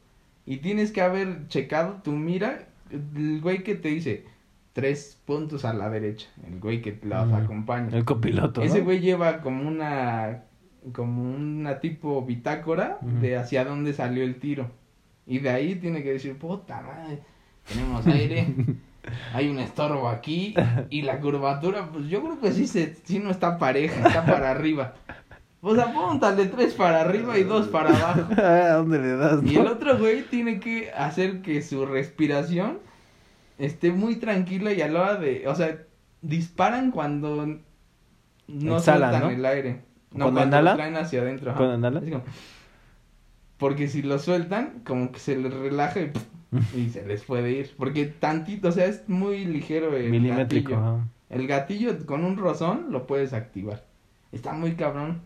Y 0.46 0.58
tienes 0.58 0.92
que 0.92 1.00
haber 1.00 1.48
checado 1.48 2.00
tu 2.04 2.12
mira. 2.12 2.68
El 2.90 3.40
güey 3.40 3.64
que 3.64 3.74
te 3.74 3.88
dice 3.88 4.26
tres 4.74 5.18
puntos 5.24 5.64
a 5.64 5.72
la 5.72 5.88
derecha. 5.88 6.28
El 6.46 6.60
güey 6.60 6.82
que 6.82 6.98
los 7.02 7.26
Ujú. 7.26 7.36
acompaña. 7.36 7.96
El 7.96 8.04
copiloto, 8.04 8.60
¿no? 8.60 8.66
Ese 8.66 8.82
güey 8.82 9.00
lleva 9.00 9.40
como 9.40 9.66
una 9.66 10.42
como 10.92 11.22
una 11.34 11.80
tipo 11.80 12.22
bitácora 12.26 12.98
de 13.00 13.38
hacia 13.38 13.64
dónde 13.64 13.94
salió 13.94 14.22
el 14.22 14.38
tiro. 14.38 14.70
Y 15.26 15.38
de 15.38 15.48
ahí 15.48 15.76
tiene 15.76 16.02
que 16.02 16.12
decir, 16.12 16.36
puta 16.36 16.82
madre, 16.82 17.20
tenemos 17.66 18.06
aire, 18.06 18.54
hay 19.32 19.48
un 19.48 19.58
estorbo 19.58 20.10
aquí 20.10 20.54
y 20.90 21.00
la 21.00 21.20
curvatura, 21.20 21.88
pues 21.90 22.06
yo 22.08 22.22
creo 22.22 22.38
que 22.38 22.52
sí 22.52 22.66
se 22.66 22.94
sí 23.04 23.18
no 23.18 23.30
está 23.30 23.56
pareja, 23.56 24.06
está 24.06 24.26
para 24.26 24.50
arriba. 24.50 24.94
Pues 25.62 25.78
apúntale 25.78 26.44
tres 26.46 26.74
para 26.74 27.00
arriba 27.00 27.38
y 27.38 27.44
dos 27.44 27.68
para 27.68 27.88
abajo. 27.88 28.34
¿A 28.42 28.72
dónde 28.74 28.98
le 28.98 29.16
das? 29.16 29.42
Y 29.42 29.56
el 29.56 29.66
otro 29.66 29.96
güey 29.96 30.24
tiene 30.24 30.60
que 30.60 30.90
hacer 30.92 31.40
que 31.40 31.62
su 31.62 31.86
respiración 31.86 32.80
esté 33.58 33.90
muy 33.92 34.16
tranquila 34.16 34.72
y 34.72 34.82
a 34.82 34.88
la 34.88 35.00
hora 35.00 35.16
de, 35.16 35.46
o 35.48 35.54
sea, 35.54 35.78
disparan 36.22 36.90
cuando 36.90 37.46
no 37.46 38.76
Exhalan, 38.76 39.10
sueltan 39.10 39.22
¿no? 39.22 39.30
el 39.30 39.46
aire. 39.46 39.80
No, 40.12 40.26
¿Cuando 40.26 40.40
cuando, 40.40 40.62
lo 40.62 40.74
traen 40.76 40.96
hacia 40.96 41.20
adentro. 41.22 41.50
ajá. 41.50 41.58
¿Cuando 41.58 42.00
como- 42.00 42.22
porque 43.58 43.88
si 43.88 44.02
lo 44.02 44.18
sueltan, 44.18 44.80
como 44.84 45.10
que 45.12 45.18
se 45.18 45.36
les 45.36 45.52
relaja 45.52 46.00
y, 46.00 46.12
y 46.76 46.90
se 46.90 47.06
les 47.06 47.22
puede 47.24 47.52
ir. 47.52 47.74
Porque 47.76 48.06
tantito, 48.06 48.68
o 48.68 48.72
sea, 48.72 48.86
es 48.86 49.08
muy 49.08 49.44
ligero 49.44 49.96
el 49.96 50.10
Milimétrico. 50.10 50.70
gatillo. 50.72 50.86
ajá. 50.96 51.04
El 51.30 51.46
gatillo 51.46 52.06
con 52.06 52.24
un 52.24 52.36
rozón 52.36 52.86
lo 52.90 53.06
puedes 53.06 53.32
activar. 53.32 53.84
Está 54.32 54.52
muy 54.52 54.74
cabrón. 54.74 55.20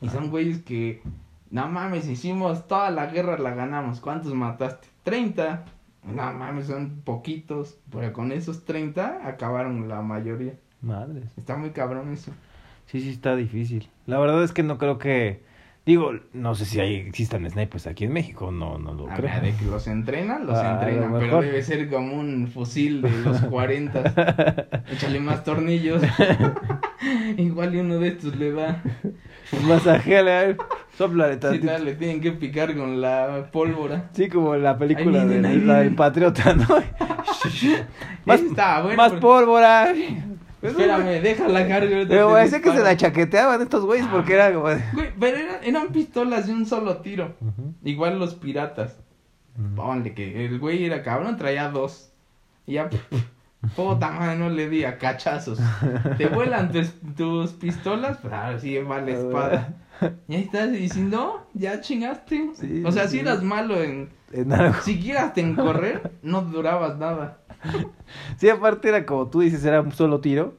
Y 0.00 0.08
son 0.08 0.30
güeyes 0.30 0.58
que, 0.62 1.02
no 1.50 1.68
mames, 1.68 2.08
hicimos 2.08 2.66
toda 2.68 2.90
la 2.90 3.06
guerra, 3.06 3.38
la 3.38 3.54
ganamos. 3.54 4.00
¿Cuántos 4.00 4.34
mataste? 4.34 4.88
30. 5.04 5.64
No 6.06 6.32
mames, 6.32 6.66
son 6.66 7.00
poquitos. 7.04 7.78
Pero 7.90 8.12
con 8.12 8.32
esos 8.32 8.64
30 8.64 9.26
acabaron 9.26 9.88
la 9.88 10.02
mayoría. 10.02 10.54
Madres. 10.80 11.24
Está 11.36 11.56
muy 11.56 11.70
cabrón 11.70 12.12
eso. 12.12 12.32
Sí, 12.86 13.00
sí, 13.00 13.10
está 13.10 13.36
difícil. 13.36 13.88
La 14.06 14.18
verdad 14.18 14.42
es 14.44 14.52
que 14.52 14.62
no 14.62 14.78
creo 14.78 14.98
que. 14.98 15.42
Digo, 15.86 16.12
no 16.32 16.54
sé 16.54 16.64
si 16.64 16.80
hay, 16.80 16.94
existan 16.94 17.48
snipers 17.50 17.86
aquí 17.86 18.04
en 18.04 18.12
México, 18.14 18.50
no, 18.50 18.78
no 18.78 18.94
lo 18.94 19.10
A 19.10 19.14
creo. 19.16 19.30
ver, 19.30 19.42
de 19.42 19.54
que 19.54 19.66
los 19.66 19.86
entrenan, 19.86 20.46
los 20.46 20.56
Ah, 20.58 20.62
lo 20.80 20.88
entrenan. 20.88 21.14
Pero 21.18 21.40
debe 21.42 21.62
ser 21.62 21.90
como 21.90 22.14
un 22.14 22.48
fusil 22.48 23.02
de 23.02 23.10
los 23.22 23.38
40. 23.42 24.02
Échale 24.90 25.20
más 25.20 25.44
tornillos. 25.44 26.02
Igual 27.36 27.74
y 27.74 27.78
uno 27.80 27.98
de 27.98 28.08
estos 28.08 28.34
le 28.36 28.52
da. 28.52 28.82
Masajale, 29.68 30.32
a 30.32 30.40
ver, 30.44 30.56
soplale 30.96 31.34
Sí, 31.34 31.40
tantito. 31.40 31.66
tal, 31.66 31.84
le 31.84 31.94
tienen 31.96 32.20
que 32.22 32.32
picar 32.32 32.74
con 32.74 33.02
la 33.02 33.50
pólvora. 33.52 34.08
Sí, 34.12 34.28
como 34.28 34.56
la 34.56 34.78
película 34.78 35.20
Ahí 35.22 35.28
vienen, 35.28 35.42
de 35.60 35.66
la 35.66 35.80
del. 35.80 35.94
Patriota, 35.94 36.54
¿no? 36.54 36.66
más, 38.24 38.40
bueno. 38.42 38.96
más 38.96 39.08
porque- 39.10 39.20
pólvora. 39.20 39.92
Espérame, 40.68 41.20
déjala 41.22 41.60
ahorita 41.60 42.08
Pero 42.08 42.30
parece 42.30 42.60
que 42.60 42.70
se 42.72 42.80
la 42.82 42.96
chaqueteaban 42.96 43.60
estos 43.62 43.84
güeyes 43.84 44.06
Ah. 44.08 44.12
porque 44.12 44.34
era 44.34 44.52
como. 44.52 44.68
Güey, 44.94 45.10
pero 45.18 45.36
eran, 45.36 45.56
eran 45.62 45.88
pistolas 45.88 46.46
de 46.46 46.52
un 46.54 46.66
solo 46.66 46.98
tiro. 46.98 47.34
Igual 47.82 48.18
los 48.18 48.34
piratas. 48.34 48.98
ujú. 49.58 49.74
Ponle 49.76 50.14
que 50.14 50.46
el 50.46 50.58
güey 50.58 50.84
era 50.84 51.02
cabrón, 51.02 51.36
traía 51.36 51.68
dos. 51.68 52.10
Y 52.66 52.74
ya, 52.74 52.88
puta 53.76 54.10
madre, 54.10 54.36
no 54.36 54.48
le 54.50 54.68
di 54.68 54.84
a 54.84 54.98
cachazos. 54.98 55.58
Te 56.16 56.26
vuelan 56.28 56.72
tus, 56.72 56.92
tus 57.16 57.52
pistolas, 57.52 58.18
pues 58.18 58.32
ahora 58.32 58.58
sí 58.58 58.78
va 58.78 59.00
la 59.00 59.10
espada. 59.18 59.74
Y 60.28 60.34
ahí 60.34 60.42
estás, 60.42 60.96
no, 60.96 61.46
ya 61.54 61.80
chingaste. 61.80 62.50
Sí, 62.54 62.82
o 62.84 62.90
sea, 62.92 63.04
sí. 63.04 63.12
si 63.12 63.18
eras 63.20 63.42
malo 63.42 63.82
en. 63.82 64.10
En 64.32 64.52
algo. 64.52 64.80
Siquiera 64.82 65.24
hasta 65.24 65.40
en 65.40 65.54
correr, 65.54 66.12
no 66.22 66.42
durabas 66.42 66.98
nada. 66.98 67.38
Sí, 68.36 68.48
aparte 68.48 68.88
era 68.88 69.06
como 69.06 69.28
tú 69.28 69.40
dices, 69.40 69.64
era 69.64 69.80
un 69.80 69.92
solo 69.92 70.20
tiro. 70.20 70.54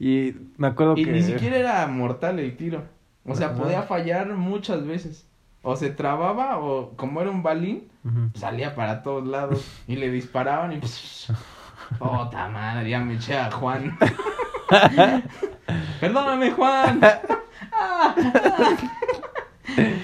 Y 0.00 0.34
me 0.56 0.68
acuerdo 0.68 0.94
Y 0.96 1.04
que. 1.04 1.12
ni 1.12 1.22
siquiera 1.22 1.56
era 1.56 1.86
mortal 1.86 2.38
el 2.38 2.56
tiro. 2.56 2.84
O 3.24 3.34
sea, 3.34 3.48
Ajá. 3.48 3.56
podía 3.56 3.82
fallar 3.82 4.28
muchas 4.34 4.86
veces. 4.86 5.26
O 5.62 5.76
se 5.76 5.90
trababa, 5.90 6.58
o 6.58 6.96
como 6.96 7.20
era 7.20 7.30
un 7.30 7.42
balín, 7.42 7.88
salía 8.34 8.74
para 8.74 9.02
todos 9.02 9.26
lados. 9.26 9.66
Y 9.86 9.96
le 9.96 10.10
disparaban 10.10 10.72
y. 10.72 10.80
Puta 11.98 12.48
madre, 12.48 12.90
ya 12.90 13.00
me 13.00 13.14
eché 13.14 13.36
a 13.36 13.50
Juan. 13.50 13.98
Perdóname, 16.00 16.52
Juan. 16.52 17.00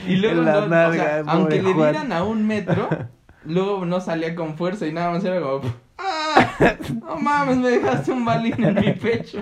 Y 0.06 0.16
luego, 0.16 0.42
no, 0.42 0.58
o 0.58 0.92
sea, 0.92 1.22
aunque 1.26 1.62
le 1.62 1.72
Juan. 1.72 1.92
dieran 1.92 2.12
a 2.12 2.22
un 2.22 2.46
metro, 2.46 2.88
luego 3.44 3.84
no 3.86 4.00
salía 4.00 4.34
con 4.34 4.56
fuerza 4.56 4.86
y 4.86 4.92
nada 4.92 5.10
más 5.10 5.24
era 5.24 5.40
como. 5.40 5.72
¡Ah! 5.98 6.50
No 7.06 7.16
mames, 7.16 7.56
me 7.58 7.70
dejaste 7.70 8.12
un 8.12 8.24
balín 8.24 8.62
en 8.62 8.74
mi 8.74 8.92
pecho. 8.92 9.38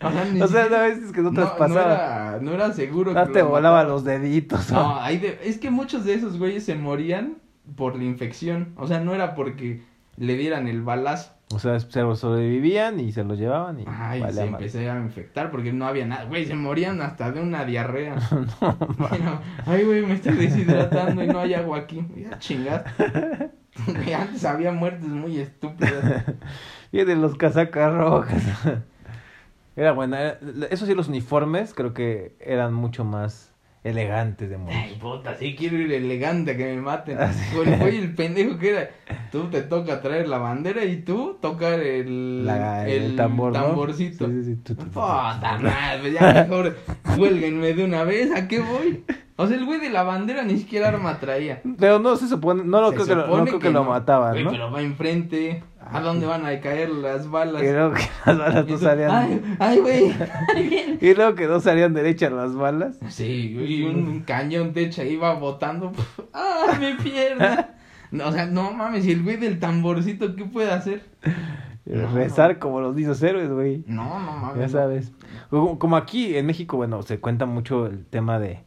O 0.00 0.10
sea, 0.10 0.24
ni 0.24 0.40
O 0.40 0.46
sea, 0.48 0.66
veces 0.68 1.12
que 1.12 1.20
no 1.20 1.30
no, 1.30 1.68
no 1.68 1.80
era, 1.80 2.38
no 2.40 2.52
era 2.52 2.72
seguro. 2.72 3.12
No 3.12 3.26
que 3.26 3.32
te 3.32 3.42
volaba 3.42 3.84
los 3.84 4.04
deditos. 4.04 4.70
No, 4.70 4.98
hay 5.00 5.18
de- 5.18 5.38
es 5.44 5.58
que 5.58 5.70
muchos 5.70 6.04
de 6.04 6.14
esos 6.14 6.38
güeyes 6.38 6.64
se 6.64 6.74
morían 6.76 7.36
por 7.76 7.96
la 7.96 8.04
infección. 8.04 8.72
O 8.76 8.86
sea, 8.86 9.00
no 9.00 9.14
era 9.14 9.34
porque 9.34 9.82
le 10.16 10.36
dieran 10.36 10.68
el 10.68 10.82
balazo. 10.82 11.32
O 11.50 11.58
sea, 11.58 11.80
se 11.80 12.02
los 12.02 12.18
sobrevivían 12.20 13.00
y 13.00 13.10
se 13.12 13.24
los 13.24 13.38
llevaban 13.38 13.80
y. 13.80 13.84
Ay, 13.86 14.22
se 14.32 14.44
empecé 14.44 14.90
a 14.90 14.98
infectar 14.98 15.50
porque 15.50 15.72
no 15.72 15.86
había 15.86 16.04
nada. 16.06 16.24
Güey, 16.24 16.44
se 16.44 16.54
morían 16.54 17.00
hasta 17.00 17.32
de 17.32 17.40
una 17.40 17.64
diarrea. 17.64 18.16
Ay, 19.66 19.84
güey, 19.84 20.04
me 20.04 20.14
estoy 20.14 20.34
deshidratando 20.34 21.22
y 21.24 21.26
no 21.26 21.38
hay 21.40 21.54
agua 21.54 21.78
aquí. 21.78 22.04
Ya 22.16 22.38
chingaste. 22.38 23.50
Güey, 23.86 24.12
Antes 24.12 24.44
había 24.44 24.72
muertes 24.72 25.08
muy 25.08 25.38
estúpidas. 25.38 26.24
Y 26.92 27.04
de 27.04 27.16
los 27.16 27.34
casacas 27.34 27.92
rojas. 27.94 28.42
Era 29.76 29.92
buena. 29.92 30.20
era- 30.20 30.38
Eso 30.70 30.86
sí, 30.86 30.94
los 30.94 31.08
uniformes 31.08 31.74
creo 31.74 31.92
que 31.92 32.34
eran 32.40 32.72
mucho 32.72 33.04
más 33.04 33.47
elegantes 33.84 34.50
de 34.50 34.58
morir. 34.58 34.76
Ay, 34.76 34.96
puta, 35.00 35.34
sí 35.36 35.54
quiero 35.56 35.76
ir 35.78 35.92
elegante 35.92 36.56
que 36.56 36.64
me 36.74 36.80
maten. 36.80 37.18
Sí. 37.32 37.56
Con 37.56 37.68
el 37.68 37.82
el 37.82 38.14
pendejo 38.14 38.58
que 38.58 38.70
era. 38.70 38.90
Tú 39.30 39.44
te 39.50 39.62
toca 39.62 40.00
traer 40.00 40.28
la 40.28 40.38
bandera 40.38 40.84
y 40.84 41.02
tú 41.02 41.38
tocar 41.40 41.80
el, 41.80 42.44
La- 42.46 42.88
el, 42.88 43.14
tambor, 43.16 43.52
¿no? 43.52 43.62
tamborcito. 43.62 44.26
Sí, 44.28 44.44
sí, 44.44 44.54
sí. 44.54 44.56
Tu. 44.62 44.74
Puta 44.76 45.58
madre, 45.62 46.12
ya 46.12 46.32
mejor 46.48 46.76
huélguenme 47.16 47.74
de 47.74 47.84
una 47.84 48.04
vez, 48.04 48.30
¿a 48.34 48.48
qué 48.48 48.60
voy? 48.60 49.04
O 49.40 49.46
sea, 49.46 49.56
el 49.56 49.64
güey 49.64 49.78
de 49.78 49.88
la 49.88 50.02
bandera 50.02 50.42
ni 50.42 50.58
siquiera 50.58 50.88
arma 50.88 51.20
traía. 51.20 51.62
Pero 51.78 52.00
no 52.00 52.16
se 52.16 52.26
supone, 52.26 52.64
no 52.64 52.80
lo 52.80 52.90
Se 52.90 52.96
creo 52.96 53.06
que, 53.06 53.14
lo, 53.14 53.36
no 53.36 53.44
creo 53.44 53.58
que 53.60 53.70
lo 53.70 53.84
no. 53.84 53.90
mataban, 53.90 54.32
Güey, 54.32 54.44
¿no? 54.44 54.50
Pero 54.50 54.72
va 54.72 54.82
enfrente. 54.82 55.62
¿A 55.80 56.00
dónde 56.00 56.26
van 56.26 56.44
a 56.44 56.60
caer 56.60 56.90
las 56.90 57.30
balas? 57.30 57.62
Creo 57.62 57.92
que 57.92 58.02
las 58.26 58.36
balas 58.36 58.64
Y 58.68 58.72
no 58.72 58.78
salían. 58.78 59.10
Ay, 59.12 59.56
ay, 59.60 59.78
güey. 59.78 60.14
Y 61.00 61.14
luego 61.14 61.36
que 61.36 61.46
no 61.46 61.60
salían 61.60 61.94
derechas 61.94 62.32
las 62.32 62.56
balas. 62.56 62.98
Sí, 63.10 63.54
y 63.56 63.84
un 63.84 64.22
cañón 64.22 64.72
de 64.72 64.82
hecho 64.86 65.04
iba 65.04 65.32
botando. 65.34 65.92
¡Ah, 66.34 66.76
mi 66.80 66.94
pierna! 66.94 67.74
No, 68.10 68.28
o 68.28 68.32
sea, 68.32 68.46
no 68.46 68.72
mames, 68.72 69.04
y 69.04 69.12
el 69.12 69.22
güey 69.22 69.36
del 69.36 69.58
tamborcito, 69.58 70.34
¿qué 70.34 70.46
puede 70.46 70.72
hacer? 70.72 71.02
No, 71.84 72.10
Rezar 72.14 72.58
como 72.58 72.80
los 72.80 72.96
niños 72.96 73.22
héroes, 73.22 73.50
güey. 73.50 73.84
No, 73.86 74.18
no 74.18 74.32
mames. 74.32 74.58
Ya 74.58 74.68
sabes. 74.70 75.12
Como, 75.50 75.78
como 75.78 75.94
aquí 75.94 76.34
en 76.34 76.46
México, 76.46 76.78
bueno, 76.78 77.02
se 77.02 77.20
cuenta 77.20 77.44
mucho 77.44 77.84
el 77.84 78.06
tema 78.06 78.38
de 78.38 78.60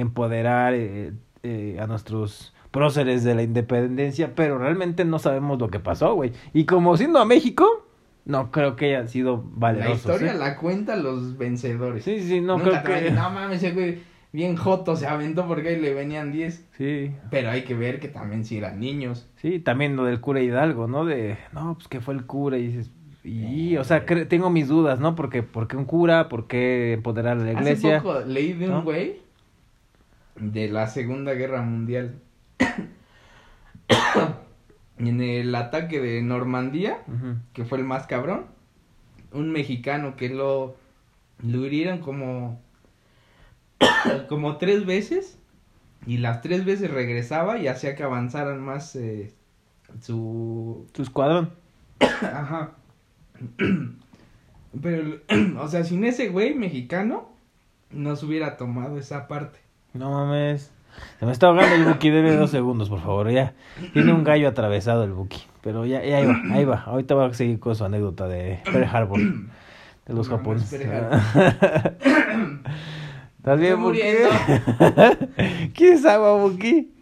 empoderar 0.00 0.74
eh, 0.74 1.12
eh, 1.42 1.78
a 1.80 1.86
nuestros 1.86 2.54
próceres 2.70 3.24
de 3.24 3.34
la 3.34 3.42
independencia, 3.42 4.34
pero 4.34 4.58
realmente 4.58 5.04
no 5.04 5.18
sabemos 5.18 5.58
lo 5.58 5.68
que 5.68 5.80
pasó, 5.80 6.14
güey. 6.14 6.32
Y 6.52 6.64
como 6.66 6.96
siendo 6.96 7.18
a 7.18 7.24
México, 7.24 7.86
no 8.24 8.50
creo 8.50 8.76
que 8.76 8.86
hayan 8.94 9.08
sido 9.08 9.36
La 9.36 9.42
valerosos. 9.54 9.98
historia 9.98 10.32
¿eh? 10.34 10.38
la 10.38 10.56
cuentan 10.56 11.02
los 11.02 11.38
vencedores. 11.38 12.04
Sí, 12.04 12.20
sí, 12.20 12.40
no 12.40 12.58
Nunca 12.58 12.82
creo 12.82 13.04
que... 13.04 13.10
No 13.12 13.30
mames, 13.30 13.62
ese 13.62 13.72
güey 13.72 13.98
bien 14.32 14.56
joto 14.56 14.96
se 14.96 15.06
aventó 15.06 15.46
porque 15.46 15.70
ahí 15.70 15.80
le 15.80 15.94
venían 15.94 16.32
10. 16.32 16.68
Sí, 16.76 17.12
Pero 17.30 17.50
hay 17.50 17.62
que 17.62 17.74
ver 17.74 18.00
que 18.00 18.08
también 18.08 18.44
si 18.44 18.58
eran 18.58 18.78
niños. 18.80 19.30
sí, 19.36 19.58
también 19.60 19.96
lo 19.96 20.04
del 20.04 20.20
cura 20.20 20.40
Hidalgo, 20.42 20.86
¿no? 20.88 21.04
De, 21.06 21.38
no, 21.52 21.74
pues 21.76 21.88
que 21.88 22.00
fue 22.00 22.14
el 22.14 22.26
cura 22.26 22.58
y 22.58 22.66
dices... 22.66 22.90
Y, 23.24 23.76
o 23.76 23.82
sea, 23.82 24.04
tengo 24.04 24.50
mis 24.50 24.68
dudas, 24.68 25.00
¿no? 25.00 25.16
Porque, 25.16 25.42
¿por 25.42 25.66
qué 25.66 25.76
un 25.76 25.84
cura? 25.84 26.28
¿Por 26.28 26.46
qué 26.46 26.92
empoderar 26.92 27.38
a 27.38 27.42
la 27.42 27.52
iglesia? 27.52 27.96
Hace 27.96 28.06
poco 28.06 28.20
leí 28.20 28.52
de 28.52 28.70
un 28.70 28.84
güey 28.84 29.25
de 30.38 30.68
la 30.68 30.86
Segunda 30.86 31.34
Guerra 31.34 31.62
Mundial. 31.62 32.20
en 34.98 35.20
el 35.20 35.54
ataque 35.54 36.00
de 36.00 36.22
Normandía, 36.22 36.98
que 37.52 37.64
fue 37.64 37.78
el 37.78 37.84
más 37.84 38.06
cabrón, 38.06 38.46
un 39.32 39.50
mexicano 39.50 40.16
que 40.16 40.28
lo, 40.28 40.76
lo 41.42 41.66
hirieron 41.66 41.98
como, 41.98 42.60
como 44.28 44.56
tres 44.56 44.86
veces 44.86 45.38
y 46.06 46.18
las 46.18 46.40
tres 46.40 46.64
veces 46.64 46.90
regresaba 46.90 47.58
y 47.58 47.68
hacía 47.68 47.94
que 47.94 48.02
avanzaran 48.02 48.60
más 48.60 48.96
eh, 48.96 49.34
su... 50.00 50.86
Tu 50.92 51.02
escuadrón. 51.02 51.52
Ajá. 52.00 52.72
Pero, 54.82 55.20
o 55.60 55.68
sea, 55.68 55.84
sin 55.84 56.04
ese 56.04 56.28
güey 56.28 56.54
mexicano, 56.54 57.28
no 57.90 58.16
se 58.16 58.26
hubiera 58.26 58.56
tomado 58.56 58.98
esa 58.98 59.28
parte. 59.28 59.65
No 59.98 60.10
mames. 60.10 60.72
Se 61.20 61.26
me 61.26 61.32
está 61.32 61.48
ahogando 61.48 61.74
el 61.74 61.84
Buki, 61.84 62.08
debe 62.10 62.34
dos 62.36 62.50
segundos, 62.50 62.88
por 62.88 63.00
favor, 63.00 63.30
ya. 63.30 63.52
Tiene 63.92 64.12
un 64.12 64.24
gallo 64.24 64.48
atravesado 64.48 65.04
el 65.04 65.12
Buki. 65.12 65.42
Pero 65.62 65.84
ya, 65.84 66.02
ya 66.04 66.18
ahí 66.18 66.26
va, 66.26 66.40
ahí 66.52 66.64
va. 66.64 66.82
Ahorita 66.86 67.14
va 67.14 67.26
a 67.26 67.34
seguir 67.34 67.58
con 67.60 67.74
su 67.76 67.84
anécdota 67.84 68.26
de 68.28 68.60
Pearl 68.64 68.84
Harbor. 68.90 69.18
De 69.20 69.24
los 69.28 69.34
No, 70.08 70.14
no 70.14 70.20
es 70.22 70.28
japoneses. 70.28 70.80
¿Estás 73.38 73.60
bien, 73.60 73.80
Buki? 73.82 74.00
¿Quieres 75.74 76.04
agua, 76.06 76.36
Buki? 76.38 76.92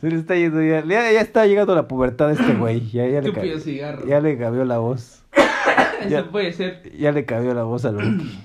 Se 0.00 0.10
le 0.10 0.16
está 0.16 0.34
yendo 0.36 0.62
ya. 0.62 0.84
Ya, 0.84 1.10
ya 1.12 1.20
está 1.20 1.46
llegando 1.46 1.74
la 1.74 1.88
pubertad 1.88 2.28
de 2.28 2.34
este 2.34 2.54
güey. 2.54 2.80
Ya, 2.90 3.06
ya, 3.06 3.20
le, 3.20 3.28
Estúpido 3.28 3.54
ca- 3.56 3.60
cigarro. 3.62 4.06
ya 4.06 4.20
le 4.20 4.36
cambió 4.38 4.64
la 4.64 4.78
voz. 4.78 5.22
Eso 6.00 6.08
ya. 6.08 6.24
puede 6.30 6.52
ser. 6.52 6.82
Ya 6.96 7.10
le 7.12 7.24
cambió 7.24 7.54
la 7.54 7.62
voz 7.64 7.84
al 7.84 7.94
Buki. 7.96 8.38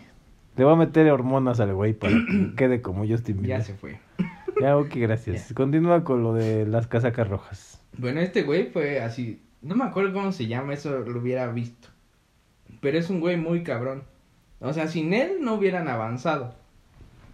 Le 0.56 0.64
voy 0.64 0.74
a 0.74 0.76
meter 0.76 1.10
hormonas 1.12 1.60
al 1.60 1.74
güey 1.74 1.94
para 1.94 2.14
que 2.14 2.54
quede 2.58 2.82
como 2.82 3.08
Justin 3.08 3.42
Bieber. 3.42 3.60
Ya 3.60 3.64
se 3.64 3.74
fue. 3.74 4.00
Ya, 4.62 4.78
ok, 4.78 4.92
gracias. 4.96 5.52
Continúa 5.54 6.04
con 6.04 6.22
lo 6.22 6.36
de 6.36 6.68
las 6.68 6.86
casacas 6.86 7.28
rojas. 7.28 7.82
Bueno, 7.98 8.22
este 8.22 8.44
güey 8.44 8.68
fue 8.68 9.02
así. 9.02 9.42
No 9.64 9.76
me 9.76 9.84
acuerdo 9.84 10.14
cómo 10.14 10.32
se 10.32 10.46
llama, 10.46 10.74
eso 10.74 11.00
lo 11.00 11.20
hubiera 11.20 11.48
visto. 11.48 11.90
Pero 12.80 13.00
es 13.00 13.10
un 13.10 13.20
güey 13.20 13.36
muy 13.36 13.64
cabrón. 13.64 14.04
O 14.60 14.72
sea, 14.72 14.88
sin 14.88 15.14
él 15.14 15.38
no 15.42 15.56
hubieran 15.56 15.88
avanzado. 15.88 16.54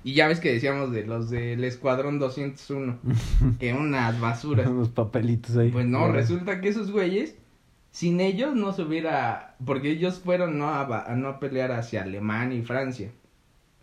Y 0.03 0.13
ya 0.13 0.27
ves 0.27 0.39
que 0.39 0.53
decíamos 0.53 0.91
de 0.91 1.05
los 1.05 1.29
del 1.29 1.63
Escuadrón 1.63 2.19
201. 2.19 2.97
que 3.60 3.73
unas 3.73 4.19
basuras. 4.19 4.67
Unos 4.67 4.89
papelitos 4.89 5.58
ahí. 5.58 5.71
Pues 5.71 5.86
no, 5.86 6.12
resulta 6.12 6.62
que 6.62 6.69
esos 6.69 6.91
güeyes, 6.91 7.36
sin 7.91 8.19
ellos 8.21 8.56
no 8.56 8.73
se 8.73 8.84
hubiera, 8.84 9.56
porque 9.65 9.91
ellos 9.91 10.19
fueron 10.19 10.58
no 10.58 10.69
a, 10.69 11.12
a 11.12 11.15
no 11.15 11.39
pelear 11.39 11.71
hacia 11.71 12.04
Alemania 12.04 12.60
y 12.60 12.63
Francia. 12.63 13.12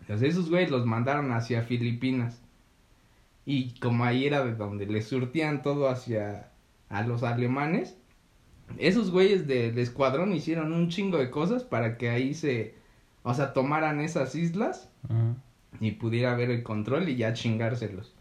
Entonces 0.01 0.29
esos 0.29 0.49
güeyes 0.49 0.71
los 0.71 0.85
mandaron 0.85 1.31
hacia 1.31 1.63
Filipinas. 1.63 2.41
Y 3.45 3.79
como 3.79 4.03
ahí 4.03 4.25
era 4.25 4.43
de 4.43 4.55
donde 4.55 4.85
les 4.85 5.07
surtían 5.07 5.61
todo 5.61 5.89
hacia 5.89 6.51
a 6.89 7.03
los 7.03 7.23
alemanes, 7.23 7.97
esos 8.77 9.11
güeyes 9.11 9.47
del 9.47 9.77
escuadrón 9.77 10.33
hicieron 10.33 10.73
un 10.73 10.89
chingo 10.89 11.17
de 11.17 11.29
cosas 11.29 11.63
para 11.63 11.97
que 11.97 12.09
ahí 12.09 12.33
se, 12.33 12.75
o 13.23 13.33
sea, 13.33 13.53
tomaran 13.53 14.01
esas 14.01 14.35
islas 14.35 14.89
y 15.79 15.91
pudiera 15.91 16.33
haber 16.33 16.51
el 16.51 16.63
control 16.63 17.07
y 17.09 17.15
ya 17.15 17.33
chingárselos. 17.33 18.16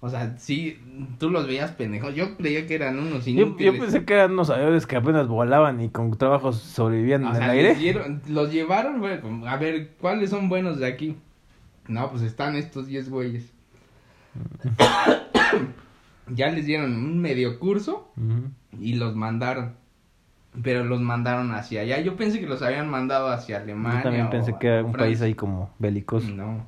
O 0.00 0.08
sea, 0.08 0.36
sí, 0.38 0.78
tú 1.18 1.28
los 1.28 1.46
veías 1.48 1.72
pendejos. 1.72 2.14
Yo 2.14 2.36
creía 2.36 2.66
que 2.68 2.74
eran 2.76 2.98
unos 3.00 3.26
inútiles. 3.26 3.74
yo 3.74 3.80
pensé 3.80 4.04
que 4.04 4.14
eran 4.14 4.32
unos 4.32 4.48
aviones 4.48 4.86
que 4.86 4.94
apenas 4.96 5.26
volaban 5.26 5.80
y 5.80 5.88
con 5.88 6.16
trabajos 6.16 6.58
sobrevivían 6.58 7.24
O 7.24 7.30
en 7.30 7.34
sea, 7.36 7.44
el 7.46 7.50
aire. 7.66 7.74
dieron- 7.74 8.22
los 8.28 8.52
llevaron, 8.52 9.00
güey, 9.00 9.18
a 9.46 9.56
ver, 9.56 9.94
¿cuáles 10.00 10.30
son 10.30 10.48
buenos 10.48 10.78
de 10.78 10.86
aquí? 10.86 11.16
No, 11.88 12.10
pues 12.10 12.22
están 12.22 12.54
estos 12.54 12.86
10 12.86 13.10
güeyes. 13.10 13.52
ya 16.28 16.50
les 16.50 16.66
dieron 16.66 16.92
un 16.94 17.20
medio 17.20 17.58
curso 17.58 18.08
y 18.78 18.94
los 18.94 19.14
mandaron. 19.16 19.74
Pero 20.62 20.82
los 20.84 21.00
mandaron 21.00 21.52
hacia 21.52 21.82
allá. 21.82 22.00
Yo 22.00 22.16
pensé 22.16 22.40
que 22.40 22.46
los 22.46 22.62
habían 22.62 22.88
mandado 22.88 23.28
hacia 23.28 23.58
Alemania. 23.58 23.98
Yo 23.98 24.02
también 24.04 24.30
pensé 24.30 24.54
que 24.58 24.66
era 24.66 24.78
un 24.84 24.92
Francia. 24.92 25.06
país 25.06 25.22
ahí 25.22 25.34
como 25.34 25.70
belicoso. 25.78 26.28
No. 26.30 26.64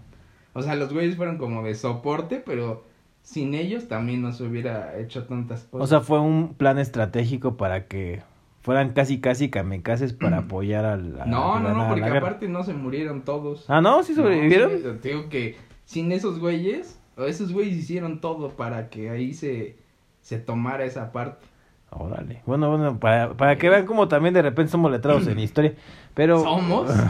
O 0.52 0.62
sea, 0.62 0.74
los 0.76 0.92
güeyes 0.92 1.16
fueron 1.16 1.38
como 1.38 1.62
de 1.62 1.74
soporte, 1.74 2.42
pero 2.44 2.84
sin 3.22 3.54
ellos 3.54 3.88
también 3.88 4.22
no 4.22 4.32
se 4.32 4.44
hubiera 4.44 4.98
hecho 4.98 5.24
tantas 5.24 5.64
cosas. 5.64 5.84
O 5.84 5.86
sea, 5.86 6.00
fue 6.00 6.20
un 6.20 6.54
plan 6.54 6.78
estratégico 6.78 7.56
para 7.56 7.86
que 7.86 8.22
fueran 8.62 8.92
casi 8.92 9.20
casi 9.20 9.50
kamikazes 9.50 10.12
para 10.12 10.38
apoyar 10.46 10.84
al. 10.84 11.20
a- 11.20 11.26
no, 11.26 11.54
a 11.54 11.60
no, 11.60 11.68
no, 11.74 11.82
la 11.82 11.88
porque 11.88 12.18
aparte 12.18 12.48
no 12.48 12.62
se 12.64 12.74
murieron 12.74 13.22
todos. 13.22 13.64
Ah, 13.68 13.80
no, 13.80 14.02
sí 14.02 14.14
sobrevivieron. 14.14 14.72
No, 14.72 14.78
sí, 14.78 14.98
te 15.00 15.08
digo 15.10 15.28
que 15.28 15.56
sin 15.84 16.12
esos 16.12 16.38
güeyes, 16.38 16.98
esos 17.16 17.52
güeyes 17.52 17.76
hicieron 17.76 18.20
todo 18.20 18.50
para 18.50 18.88
que 18.90 19.10
ahí 19.10 19.34
se, 19.34 19.76
se 20.22 20.38
tomara 20.38 20.84
esa 20.84 21.12
parte. 21.12 21.46
Órale. 21.92 22.40
Bueno, 22.46 22.70
bueno, 22.70 23.00
para, 23.00 23.34
para 23.34 23.56
que 23.56 23.68
vean 23.68 23.84
cómo 23.84 24.06
también 24.06 24.32
de 24.32 24.42
repente 24.42 24.70
somos 24.70 24.92
letrados 24.92 25.26
en 25.26 25.38
historia. 25.40 25.74
Pero. 26.14 26.40
¿Somos? 26.42 26.90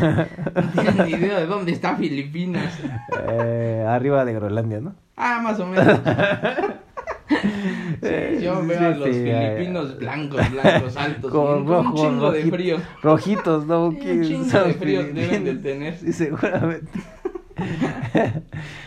No 0.54 0.82
tienen 0.82 1.06
ni 1.06 1.12
idea 1.12 1.38
de 1.40 1.46
dónde 1.46 1.72
está 1.72 1.96
Filipinas. 1.96 2.78
Eh, 3.30 3.84
arriba 3.88 4.24
de 4.24 4.34
Groenlandia, 4.34 4.80
¿no? 4.80 4.94
Ah, 5.16 5.40
más 5.42 5.58
o 5.60 5.66
menos. 5.66 6.00
Sí, 7.28 8.40
yo 8.42 8.60
sí, 8.60 8.66
veo 8.68 8.80
a 8.86 8.90
los 8.90 9.08
sí, 9.08 9.24
filipinos 9.24 9.98
blancos, 9.98 10.50
blancos, 10.52 10.96
altos, 10.96 11.32
Con 11.32 11.66
rojo, 11.66 11.88
un 11.90 11.96
chingo 11.96 12.30
de 12.30 12.44
frío. 12.44 12.76
Rojitos, 13.02 13.66
¿no? 13.66 13.90
Sí, 13.90 13.98
¿Quién 14.00 14.18
un 14.18 14.22
chingo 14.24 14.64
de 14.64 14.74
frío 14.74 15.02
deben 15.02 15.44
de 15.44 15.54
tener. 15.56 15.96
Sí, 15.96 16.12
seguramente. 16.12 16.90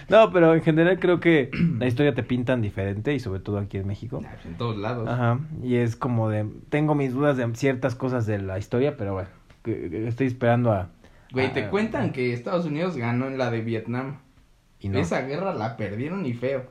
no, 0.10 0.32
pero 0.32 0.54
en 0.54 0.62
general 0.62 1.00
creo 1.00 1.20
que 1.20 1.50
la 1.80 1.88
historia 1.88 2.14
te 2.14 2.24
pintan 2.24 2.62
diferente 2.62 3.14
y 3.14 3.20
sobre 3.20 3.40
todo 3.42 3.58
aquí 3.58 3.78
en 3.78 3.88
México. 3.88 4.22
Ah, 4.24 4.30
pues 4.34 4.46
En 4.46 4.56
todos 4.58 4.78
lados. 4.78 5.10
Ajá, 5.10 5.40
y 5.62 5.76
es 5.76 5.96
como 5.96 6.30
de, 6.30 6.46
tengo 6.70 6.96
mis 6.96 7.14
dudas 7.14 7.36
de 7.36 7.50
ciertas 7.56 7.96
cosas 7.96 8.26
de 8.26 8.40
la 8.40 8.58
historia, 8.58 8.96
pero 8.96 9.14
bueno, 9.14 9.30
estoy 9.66 10.28
esperando 10.28 10.72
a... 10.72 10.90
Güey, 11.34 11.52
te 11.52 11.66
a- 11.66 11.70
cuentan 11.70 12.12
que 12.12 12.32
Estados 12.34 12.66
Unidos 12.66 12.96
ganó 12.96 13.28
en 13.28 13.38
la 13.38 13.52
de 13.52 13.62
Vietnam. 13.62 14.20
Y 14.80 14.90
no. 14.90 15.00
Esa 15.00 15.22
guerra 15.22 15.54
la 15.54 15.78
perdieron 15.78 16.26
y 16.26 16.34
feo. 16.34 16.64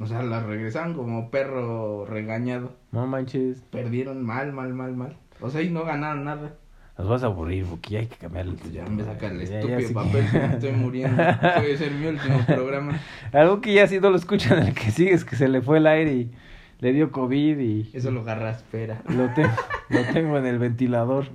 O 0.00 0.06
sea, 0.06 0.22
la 0.22 0.40
regresaron 0.42 0.94
como 0.94 1.30
perro 1.30 2.04
regañado. 2.06 2.72
No 2.92 3.06
manches, 3.06 3.62
Perdieron 3.70 4.22
mal, 4.24 4.52
mal, 4.52 4.72
mal, 4.72 4.94
mal. 4.94 5.16
O 5.40 5.50
sea, 5.50 5.62
y 5.62 5.70
no 5.70 5.84
ganaron 5.84 6.24
nada. 6.24 6.54
nos 6.96 7.08
vas 7.08 7.22
a 7.22 7.26
aburrir 7.26 7.64
porque 7.64 7.90
ya 7.90 7.98
hay 8.00 8.06
que 8.06 8.16
cambiar 8.16 8.46
el... 8.46 8.54
Pues 8.54 8.72
ya 8.72 8.84
me 8.86 9.02
saca 9.04 9.26
el 9.28 9.38
Ya- 9.40 9.46
ya 9.46 9.58
estúpido 9.60 9.88
sí 9.88 9.94
papel 9.94 10.26
que- 10.30 10.38
me 10.38 10.54
estoy 10.54 10.72
muriendo. 10.72 11.16
Puede 11.56 11.76
ser 11.76 11.92
mi 11.92 12.06
último 12.06 12.38
programa. 12.46 12.98
Algo 13.32 13.60
que 13.60 13.72
ya 13.74 13.86
si 13.88 13.98
no 14.00 14.10
lo 14.10 14.16
escuchan, 14.16 14.58
el 14.66 14.74
que 14.74 14.90
sigue 14.90 15.12
es 15.12 15.24
que 15.24 15.34
se 15.36 15.48
le 15.48 15.62
fue 15.62 15.78
el 15.78 15.86
aire 15.86 16.12
y 16.12 16.30
le 16.80 16.92
dio 16.92 17.10
COVID 17.10 17.58
y 17.58 17.90
Eso 17.92 18.10
lo 18.12 18.22
garraspera. 18.24 19.02
lo, 19.08 19.32
tengo 19.34 19.50
lo 19.88 20.02
tengo 20.12 20.38
en 20.38 20.46
el 20.46 20.58
ventilador. 20.60 21.26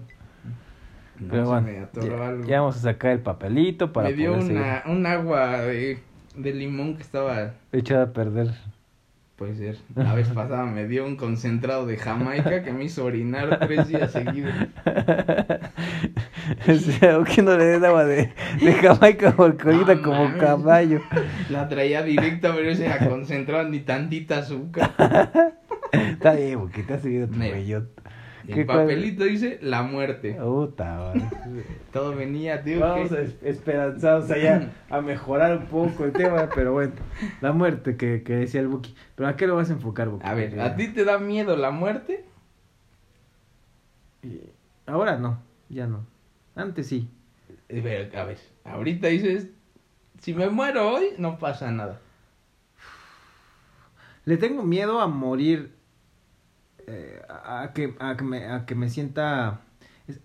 No, 1.19 1.27
Pero 1.29 1.43
se 1.45 1.51
bueno, 1.51 1.67
me 1.67 1.79
atoró 1.79 2.17
ya, 2.17 2.27
algo. 2.27 2.43
ya 2.45 2.59
vamos 2.61 2.77
a 2.77 2.79
sacar 2.79 3.11
el 3.11 3.19
papelito 3.19 3.93
para 3.93 4.09
me 4.09 4.15
dio 4.15 4.33
poder 4.33 4.51
una, 4.51 4.83
un 4.87 5.05
agua 5.05 5.61
de 5.61 5.99
de 6.35 6.51
limón 6.53 6.95
que 6.95 7.03
estaba, 7.03 7.51
Echada 7.71 8.05
a 8.05 8.13
perder. 8.13 8.49
puede 9.35 9.55
ser, 9.55 9.77
la 9.95 10.15
vez 10.15 10.27
pasada 10.33 10.65
me 10.65 10.87
dio 10.87 11.05
un 11.05 11.15
concentrado 11.15 11.85
de 11.85 11.97
Jamaica 11.97 12.63
que 12.63 12.73
me 12.73 12.85
hizo 12.85 13.05
orinar 13.05 13.59
tres 13.59 13.87
días 13.87 14.11
seguidos. 14.11 14.51
o 16.67 16.73
sea, 16.73 17.19
que 17.23 17.41
no 17.41 17.55
le 17.57 17.65
den 17.65 17.85
agua 17.85 18.05
de, 18.05 18.33
de 18.59 18.73
Jamaica 18.73 19.33
porque 19.35 19.69
ahorita 19.69 20.01
como 20.01 20.37
caballo. 20.37 21.01
La 21.49 21.67
traía 21.69 22.01
directa, 22.03 22.53
pero 22.55 22.69
ese 22.71 22.85
era 22.87 23.07
concentrado, 23.07 23.69
ni 23.69 23.79
tantita 23.81 24.39
azúcar. 24.39 24.91
Está 25.91 26.33
bien, 26.33 26.59
porque 26.59 26.81
te 26.83 26.93
has 26.95 27.01
subido 27.03 27.27
tu 27.27 27.35
Me- 27.35 27.51
bellot. 27.51 27.87
El 28.47 28.55
¿Qué 28.55 28.65
cual- 28.65 28.79
papelito 28.79 29.23
dice 29.23 29.57
la 29.61 29.83
muerte. 29.83 30.33
Puta, 30.33 30.95
madre. 31.13 31.63
Todo 31.93 32.13
venía, 32.13 32.61
tío. 32.61 32.81
Vamos 32.81 33.09
que- 33.09 33.17
a 33.17 33.21
es- 33.21 33.37
esperanzados 33.41 34.29
allá 34.31 34.71
a 34.89 34.99
mejorar 35.01 35.57
un 35.57 35.65
poco 35.67 36.03
el 36.05 36.11
tema, 36.11 36.49
pero 36.53 36.73
bueno, 36.73 36.91
la 37.39 37.53
muerte 37.53 37.95
que, 37.95 38.21
que 38.23 38.33
decía 38.35 38.59
el 38.59 38.67
Buki. 38.67 38.93
Pero 39.15 39.29
¿a 39.29 39.35
qué 39.37 39.47
lo 39.47 39.55
vas 39.55 39.69
a 39.69 39.73
enfocar, 39.73 40.09
Buki? 40.09 40.27
A 40.27 40.33
ver, 40.33 40.49
Porque- 40.49 40.61
¿a 40.61 40.75
ti 40.75 40.87
te 40.89 41.05
da 41.05 41.19
miedo 41.19 41.55
la 41.55 41.71
muerte? 41.71 42.25
Ahora 44.85 45.17
no, 45.17 45.39
ya 45.69 45.87
no. 45.87 46.05
Antes 46.55 46.87
sí. 46.87 47.07
Eh, 47.69 47.79
pero, 47.81 48.21
A 48.21 48.25
ver, 48.25 48.37
ahorita 48.65 49.07
dices, 49.07 49.47
si 50.19 50.33
me 50.33 50.49
muero 50.49 50.89
hoy, 50.93 51.07
no 51.17 51.37
pasa 51.39 51.71
nada. 51.71 51.99
Le 54.25 54.37
tengo 54.37 54.63
miedo 54.63 55.01
a 55.01 55.07
morir, 55.07 55.73
eh, 56.87 57.21
a, 57.29 57.61
a 57.63 57.73
que, 57.73 57.93
a, 57.99 58.15
que 58.17 58.23
me, 58.23 58.45
a 58.45 58.65
que 58.65 58.75
me 58.75 58.89
sienta 58.89 59.61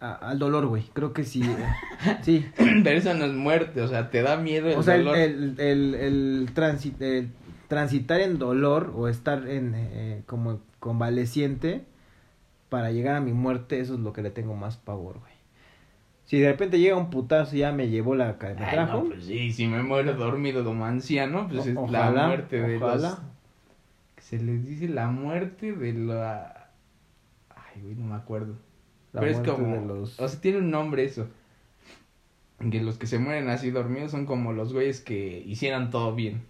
a- 0.01 0.13
al 0.15 0.39
dolor, 0.39 0.67
güey. 0.67 0.85
Creo 0.93 1.13
que 1.13 1.25
sí. 1.25 1.43
eh, 1.43 2.19
sí. 2.23 2.47
Pero 2.57 2.91
eso 2.99 3.15
no 3.15 3.25
es 3.27 3.33
muerte, 3.33 3.81
o 3.83 3.89
sea, 3.89 4.11
te 4.11 4.23
da 4.23 4.37
miedo 4.37 4.69
el 4.69 4.79
O 4.79 4.83
sea, 4.83 4.97
el, 4.97 5.05
dolor. 5.05 5.19
el, 5.19 5.55
el, 5.59 5.95
el 5.95 6.55
transi- 6.55 7.01
el 7.01 7.31
transitar 7.69 8.21
en 8.21 8.39
dolor 8.39 8.93
o 8.97 9.09
estar 9.09 9.47
en 9.49 9.75
eh, 9.77 10.23
como 10.27 10.61
convaleciente 10.81 11.85
para 12.69 12.91
llegar 12.93 13.17
a 13.17 13.21
mi 13.21 13.33
muerte, 13.33 13.81
eso 13.81 13.95
es 13.95 14.01
lo 14.01 14.13
que 14.13 14.23
le 14.23 14.31
tengo 14.31 14.55
más 14.55 14.77
pavor, 14.77 15.21
güey. 15.21 15.33
Si 16.27 16.39
de 16.39 16.51
repente 16.51 16.79
llega 16.79 16.95
un 16.97 17.09
putazo 17.09 17.57
y 17.57 17.61
ya 17.61 17.73
me 17.73 17.89
llevó 17.89 18.15
la 18.15 18.37
me 18.41 18.49
Ay, 18.65 18.71
trajo, 18.71 18.99
no, 18.99 19.05
pues 19.09 19.25
sí, 19.25 19.51
si 19.53 19.67
me 19.67 19.83
muero 19.83 20.13
dormido 20.15 20.63
como 20.63 20.85
anciano, 20.85 21.49
pues 21.49 21.67
O- 21.67 21.71
es 21.71 21.77
ojalá, 21.79 22.11
la 22.13 22.27
muerte 22.27 22.61
de 22.61 22.77
ojalá. 22.77 22.95
los... 23.09 23.19
Se 24.29 24.39
les 24.39 24.67
dice 24.67 24.89
la 24.89 25.09
muerte 25.09 25.73
de 25.73 25.95
la... 25.95 26.71
Ay, 27.49 27.81
güey, 27.83 27.95
no 27.95 28.05
me 28.09 28.15
acuerdo. 28.17 28.57
la 29.13 29.21
Pero 29.21 29.33
es 29.33 29.39
muerte 29.39 29.55
como... 29.55 29.75
de 29.77 29.87
los... 29.87 30.21
O 30.21 30.29
sea, 30.29 30.39
tiene 30.41 30.59
un 30.59 30.71
nombre 30.71 31.05
eso. 31.05 31.29
Que 32.71 32.83
los 32.83 32.99
que 32.99 33.07
se 33.07 33.19
mueren 33.19 33.49
así 33.49 33.71
dormidos 33.71 34.11
son 34.11 34.27
como 34.27 34.53
los 34.53 34.75
güeyes 34.75 35.01
que 35.01 35.39
hicieran 35.47 35.91
todo 35.91 36.15
bien. 36.15 36.43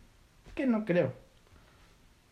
Que 0.56 0.66
no 0.66 0.84
creo. 0.84 1.12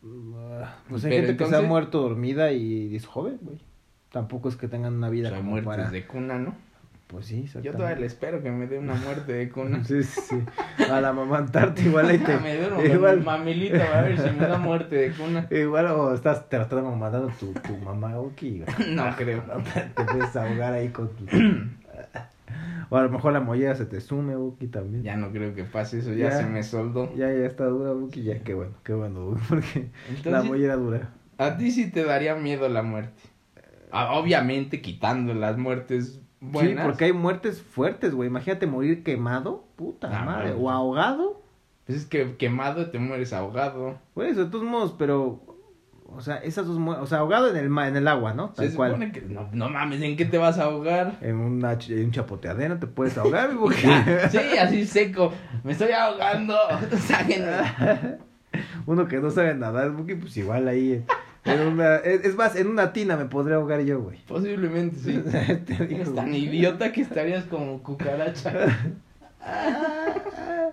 Ah, 0.04 0.78
Pues 0.88 1.04
hay 1.04 1.10
Pero 1.10 1.26
gente 1.26 1.36
que 1.36 1.44
se 1.44 1.44
ha 1.44 1.58
entonces- 1.58 1.68
muerto 1.68 2.00
dormida 2.02 2.50
y 2.50 2.96
es 2.96 3.06
joven, 3.06 3.38
güey. 3.42 3.58
Tampoco 4.10 4.48
es 4.48 4.56
que 4.56 4.66
tengan 4.66 4.94
una 4.94 5.10
vida 5.10 5.28
O 5.28 5.30
sea, 5.30 5.38
como 5.38 5.50
muertes 5.52 5.66
para... 5.76 5.90
de 5.90 6.06
cuna, 6.08 6.38
¿no? 6.40 6.56
Pues 7.06 7.26
sí, 7.26 7.48
Yo 7.62 7.72
todavía 7.72 8.00
le 8.00 8.06
espero 8.06 8.42
que 8.42 8.50
me 8.50 8.66
dé 8.66 8.78
una 8.80 8.94
muerte 8.94 9.32
de 9.32 9.48
cuna. 9.48 9.84
Sí, 9.86 10.02
sí, 10.02 10.20
sí. 10.20 10.42
A 10.90 11.00
la 11.00 11.12
mamantarte 11.12 11.82
igual 11.82 12.08
ahí 12.08 12.18
te... 12.18 12.36
me 12.40 12.66
una 12.66 12.84
igual, 12.84 13.22
mamilita 13.22 13.98
a 13.98 14.02
ver 14.02 14.18
si 14.18 14.30
me 14.30 14.46
da 14.46 14.58
muerte 14.58 14.96
de 14.96 15.10
cuna. 15.12 15.46
igual 15.52 15.86
o 15.86 16.12
estás 16.14 16.48
tratando 16.48 16.90
de 16.90 16.96
mandando 16.96 17.28
tu, 17.38 17.52
tu 17.52 17.76
mamá 17.76 18.18
o 18.18 18.32
qué, 18.34 18.64
güey. 18.64 18.94
No 18.94 19.14
creo. 19.16 19.42
Te 19.94 20.04
puedes 20.04 20.34
ahogar 20.34 20.72
ahí 20.72 20.88
con 20.88 21.08
tu... 21.10 21.26
o 22.90 22.96
a 22.96 23.02
lo 23.02 23.10
mejor 23.10 23.32
la 23.32 23.40
mollera 23.40 23.74
se 23.76 23.86
te 23.86 24.00
sume, 24.00 24.34
Buki, 24.34 24.66
también. 24.66 25.04
Ya, 25.04 25.12
Ya 25.12 25.16
no 25.16 25.30
creo 25.30 25.54
que 25.54 25.62
pase 25.64 26.00
eso, 26.00 26.12
ya, 26.12 26.30
Ya. 26.30 26.38
se 26.38 26.46
me 26.46 26.62
soldó. 26.64 27.14
ya, 27.14 27.30
está 27.30 27.66
dura, 27.66 27.92
Buki, 27.92 28.22
ya, 28.24 28.40
qué 28.42 28.54
bueno, 28.54 28.74
qué 28.82 28.92
bueno, 28.94 29.26
Buki, 29.26 29.40
porque 29.48 29.88
la 30.24 30.42
mollera 30.42 30.74
dura. 30.76 31.10
a 31.38 31.56
ti 31.56 31.70
sí 31.70 31.90
te 31.90 32.04
daría 32.04 32.34
miedo 32.34 32.68
la 32.68 32.82
muerte. 32.82 33.22
Ah, 33.92 34.14
Obviamente 34.14 34.80
quitando 34.82 35.32
las 35.34 35.56
muertes 35.56 36.20
buenas. 36.40 36.70
Sí, 36.72 36.78
porque 36.84 37.04
hay 37.06 37.12
muertes 37.12 37.62
fuertes, 37.62 38.14
güey. 38.14 38.28
Imagínate 38.28 38.66
morir 38.66 39.02
quemado, 39.02 39.64
puta 39.76 40.08
Ah, 40.12 40.24
madre, 40.24 40.52
o 40.58 40.70
ahogado. 40.70 41.42
Pues 41.86 41.98
es 41.98 42.06
que 42.06 42.36
quemado 42.36 42.90
te 42.90 42.98
mueres 42.98 43.32
ahogado. 43.32 43.98
Eso, 44.16 44.44
de 44.44 44.50
todos 44.50 44.64
modos, 44.64 44.94
pero... 44.98 45.40
O 46.08 46.20
sea, 46.20 46.36
esas 46.36 46.66
dos 46.66 46.78
muertes... 46.78 47.02
O 47.04 47.06
sea, 47.06 47.18
ahogado 47.18 47.48
en 47.50 47.56
el, 47.56 47.68
ma- 47.68 47.88
en 47.88 47.96
el 47.96 48.06
agua, 48.08 48.32
¿no? 48.32 48.50
Tal 48.50 48.70
Se 48.70 48.76
cual. 48.76 48.92
supone 48.92 49.12
que 49.12 49.20
no, 49.22 49.48
no 49.52 49.68
mames, 49.68 50.00
¿en 50.02 50.16
qué 50.16 50.24
te 50.24 50.38
vas 50.38 50.58
a 50.58 50.64
ahogar? 50.64 51.18
En, 51.20 51.34
una, 51.36 51.74
ch- 51.78 51.92
en 51.98 52.06
un 52.06 52.10
chapoteadero 52.12 52.78
te 52.78 52.86
puedes 52.86 53.18
ahogar. 53.18 53.50
Ah, 53.84 54.28
sí, 54.30 54.38
así 54.58 54.86
seco. 54.86 55.32
Me 55.64 55.72
estoy 55.72 55.90
ahogando. 55.92 56.56
Uno 58.86 59.08
que 59.08 59.18
no 59.18 59.30
sabe 59.30 59.54
nadar, 59.54 59.90
Buki, 59.90 60.14
pues 60.14 60.36
igual 60.36 60.68
ahí... 60.68 61.04
En 61.46 61.60
una, 61.60 61.96
es, 61.96 62.34
más, 62.36 62.56
en 62.56 62.66
una 62.66 62.92
tina 62.92 63.16
me 63.16 63.26
podría 63.26 63.56
ahogar 63.56 63.80
yo, 63.82 64.00
güey. 64.00 64.18
Posiblemente 64.26 64.96
sí. 64.96 65.22
Te 65.66 65.86
digo, 65.86 66.00
Eres 66.02 66.14
tan 66.14 66.34
idiota 66.34 66.92
que 66.92 67.02
estarías 67.02 67.44
como 67.44 67.82
cucaracha. 67.82 68.52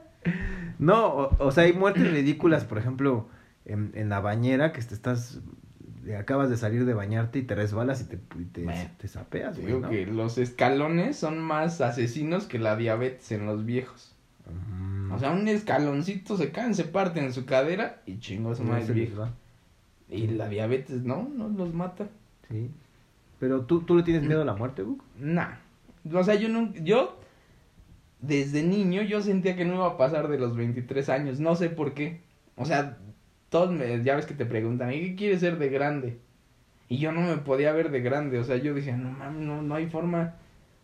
No, 0.79 1.07
o, 1.07 1.45
o 1.45 1.51
sea, 1.51 1.63
hay 1.63 1.73
muertes 1.73 2.12
ridículas, 2.12 2.65
por 2.65 2.77
ejemplo, 2.77 3.27
en, 3.65 3.91
en 3.93 4.09
la 4.09 4.19
bañera, 4.19 4.73
que 4.73 4.81
te 4.81 4.93
estás, 4.93 5.39
acabas 6.17 6.49
de 6.49 6.57
salir 6.57 6.86
de 6.86 6.93
bañarte 6.93 7.39
y 7.39 7.43
te 7.43 7.55
resbalas 7.55 8.01
y 8.01 8.05
te, 8.05 8.19
y 8.38 8.45
te, 8.45 8.63
Bueno, 8.63 8.89
te 8.97 9.07
sapeas, 9.07 9.55
güey, 9.55 9.67
Digo 9.67 9.79
¿no? 9.79 9.89
que 9.89 10.05
los 10.05 10.38
escalones 10.38 11.15
son 11.15 11.39
más 11.39 11.79
asesinos 11.79 12.45
que 12.47 12.59
la 12.59 12.75
diabetes 12.75 13.31
en 13.31 13.45
los 13.45 13.65
viejos. 13.65 14.13
Mm, 14.45 15.12
O 15.13 15.19
sea, 15.19 15.31
un 15.31 15.47
escaloncito 15.47 16.36
se 16.36 16.51
caen, 16.51 16.75
se 16.75 16.83
parten 16.83 17.25
en 17.25 17.33
su 17.33 17.45
cadera 17.45 18.01
y 18.05 18.17
más 18.39 18.57
se 18.57 18.63
les 18.65 18.93
viejo. 18.93 19.29
Y 20.13 20.28
la 20.28 20.47
diabetes 20.47 21.04
no, 21.04 21.28
no 21.36 21.49
los 21.49 21.73
mata. 21.73 22.08
Sí. 22.49 22.69
Pero 23.39 23.65
tú, 23.65 23.82
tú 23.82 23.97
le 23.97 24.04
tienes 24.04 24.23
miedo 24.23 24.41
a 24.41 24.45
la 24.45 24.54
muerte, 24.54 24.84
Buki. 24.84 25.04
Nah. 25.19 25.56
O 26.13 26.23
sea, 26.23 26.36
yo 26.36 26.49
nunca, 26.49 26.80
yo 26.82 27.17
desde 28.23 28.63
niño 28.63 29.02
yo 29.02 29.21
sentía 29.21 29.56
que 29.56 29.65
no 29.65 29.76
iba 29.76 29.88
a 29.88 29.97
pasar 29.97 30.30
de 30.30 30.39
los 30.39 30.56
23 30.56 31.10
años, 31.10 31.39
no 31.39 31.56
sé 31.56 31.69
por 31.69 31.93
qué. 31.93 32.21
O 32.56 32.65
sea, 32.65 32.97
todos 33.49 33.71
me, 33.71 34.04
ya 34.04 34.15
ves 34.15 34.26
que 34.26 34.34
te 34.34 34.45
preguntan, 34.45 34.93
¿y 34.93 35.02
qué 35.02 35.15
quieres 35.15 35.41
ser 35.41 35.58
de 35.58 35.69
grande? 35.69 36.19
Y 36.88 36.99
yo 36.99 37.12
no 37.12 37.21
me 37.21 37.38
podía 37.38 37.73
ver 37.73 37.91
de 37.91 38.02
grande, 38.02 38.39
o 38.39 38.43
sea, 38.43 38.58
yo 38.58 38.73
decía, 38.73 38.95
no 38.95 39.12
mames, 39.12 39.45
no, 39.45 39.62
no 39.62 39.76
hay 39.76 39.88
forma. 39.88 40.36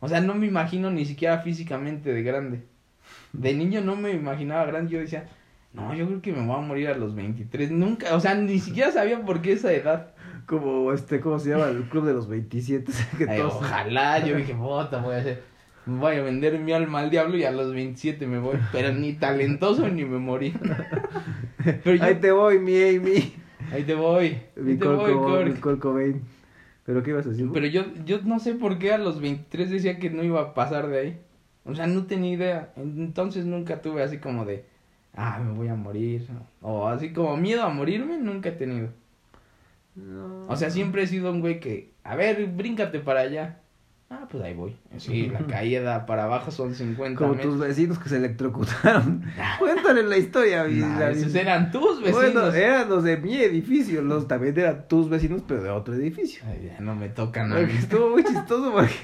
O 0.01 0.09
sea, 0.09 0.21
no 0.21 0.35
me 0.35 0.47
imagino 0.47 0.91
ni 0.91 1.05
siquiera 1.05 1.39
físicamente 1.39 2.13
de 2.13 2.23
grande. 2.23 2.63
De 3.33 3.53
niño 3.53 3.81
no 3.81 3.95
me 3.95 4.11
imaginaba 4.11 4.65
grande, 4.65 4.91
yo 4.91 4.99
decía, 4.99 5.29
no, 5.73 5.93
yo 5.93 6.07
creo 6.07 6.21
que 6.21 6.33
me 6.33 6.45
voy 6.45 6.55
a 6.57 6.61
morir 6.61 6.87
a 6.89 6.97
los 6.97 7.15
23. 7.15 7.71
Nunca, 7.71 8.15
o 8.15 8.19
sea, 8.19 8.35
ni 8.35 8.59
siquiera 8.59 8.91
sabía 8.91 9.21
por 9.23 9.41
qué 9.41 9.53
esa 9.53 9.71
edad. 9.71 10.13
Como, 10.45 10.91
este, 10.93 11.19
¿cómo 11.19 11.37
se 11.39 11.51
llama? 11.51 11.67
El 11.69 11.83
club 11.83 12.05
de 12.05 12.13
los 12.13 12.27
27. 12.27 12.91
que 13.17 13.29
Ay, 13.29 13.37
todos- 13.39 13.53
ojalá, 13.55 14.25
yo 14.25 14.35
dije, 14.35 14.55
puta, 14.55 14.97
voy 14.99 15.15
a 15.15 15.19
hacer, 15.19 15.43
voy 15.85 16.15
a 16.15 16.23
vender 16.23 16.57
mi 16.59 16.71
alma 16.71 16.99
al 17.01 17.11
diablo 17.11 17.37
y 17.37 17.43
a 17.43 17.51
los 17.51 17.71
27 17.73 18.25
me 18.25 18.39
voy, 18.39 18.57
pero 18.71 18.91
ni 18.91 19.13
talentoso 19.13 19.87
ni 19.89 20.05
me 20.05 20.17
morí. 20.17 20.53
Pero 21.83 21.95
yo, 21.97 22.03
Ahí 22.03 22.15
te 22.15 22.31
voy, 22.31 22.57
mi 22.57 22.81
Amy. 22.81 23.33
ahí 23.71 23.83
te 23.83 23.93
voy, 23.93 24.37
Mi 24.55 24.71
ahí 24.71 24.77
te 24.77 24.87
voy, 24.87 25.77
Cobain. 25.77 26.21
¿Pero 26.85 27.03
qué 27.03 27.11
ibas 27.11 27.25
a 27.27 27.29
decir? 27.29 27.49
Pero 27.53 27.67
yo, 27.67 27.83
yo 28.05 28.21
no 28.23 28.39
sé 28.39 28.53
por 28.55 28.79
qué 28.79 28.93
a 28.93 28.97
los 28.97 29.19
23 29.21 29.69
decía 29.69 29.99
que 29.99 30.09
no 30.09 30.23
iba 30.23 30.41
a 30.41 30.53
pasar 30.53 30.87
de 30.87 30.99
ahí. 30.99 31.19
O 31.65 31.75
sea, 31.75 31.85
no 31.85 32.05
tenía 32.05 32.31
idea. 32.33 32.73
Entonces 32.77 33.45
nunca 33.45 33.81
tuve 33.81 34.01
así 34.01 34.17
como 34.17 34.45
de, 34.45 34.65
ah, 35.19 35.39
me 35.43 35.51
voy 35.51 35.67
a 35.67 35.75
morir. 35.75 36.27
O 36.61 36.87
así 36.87 37.11
como 37.11 37.35
miedo 37.37 37.63
a 37.63 37.69
morirme, 37.69 38.17
nunca 38.17 38.49
he 38.49 38.53
tenido. 38.53 38.89
No. 39.95 40.45
O 40.47 40.55
sea, 40.55 40.69
siempre 40.69 41.03
he 41.03 41.07
sido 41.07 41.31
un 41.31 41.41
güey 41.41 41.59
que, 41.59 41.91
a 42.03 42.15
ver, 42.15 42.47
bríncate 42.47 42.99
para 42.99 43.21
allá. 43.21 43.59
Ah, 44.11 44.27
pues 44.31 44.43
ahí 44.43 44.55
voy. 44.55 44.75
Sí, 44.97 45.27
la 45.31 45.39
caída 45.41 46.05
para 46.05 46.23
abajo 46.23 46.49
son 46.51 46.73
50 46.73 47.17
Como 47.17 47.33
metros. 47.35 47.53
tus 47.55 47.61
vecinos 47.67 47.99
que 47.99 48.09
se 48.09 48.17
electrocutaron. 48.17 49.23
Cuéntale 49.59 50.03
la 50.03 50.17
historia, 50.17 50.63
Nah, 50.63 51.09
esos 51.09 51.35
eran 51.35 51.69
tus 51.71 52.01
vecinos. 52.01 52.33
Bueno, 52.33 52.53
eran 52.53 52.89
los 52.89 53.03
de 53.03 53.17
mi 53.17 53.35
edificio, 53.37 54.01
los 54.01 54.27
también 54.27 54.57
eran 54.57 54.87
tus 54.87 55.09
vecinos, 55.09 55.43
pero 55.47 55.61
de 55.61 55.69
otro 55.69 55.93
edificio. 55.93 56.41
Ay, 56.47 56.71
ya 56.73 56.79
no 56.79 56.95
me 56.95 57.09
tocan 57.09 57.51
a 57.51 57.57
mí. 57.57 57.71
Estuvo 57.77 58.09
muy 58.09 58.23
chistoso 58.25 58.71
porque 58.71 58.95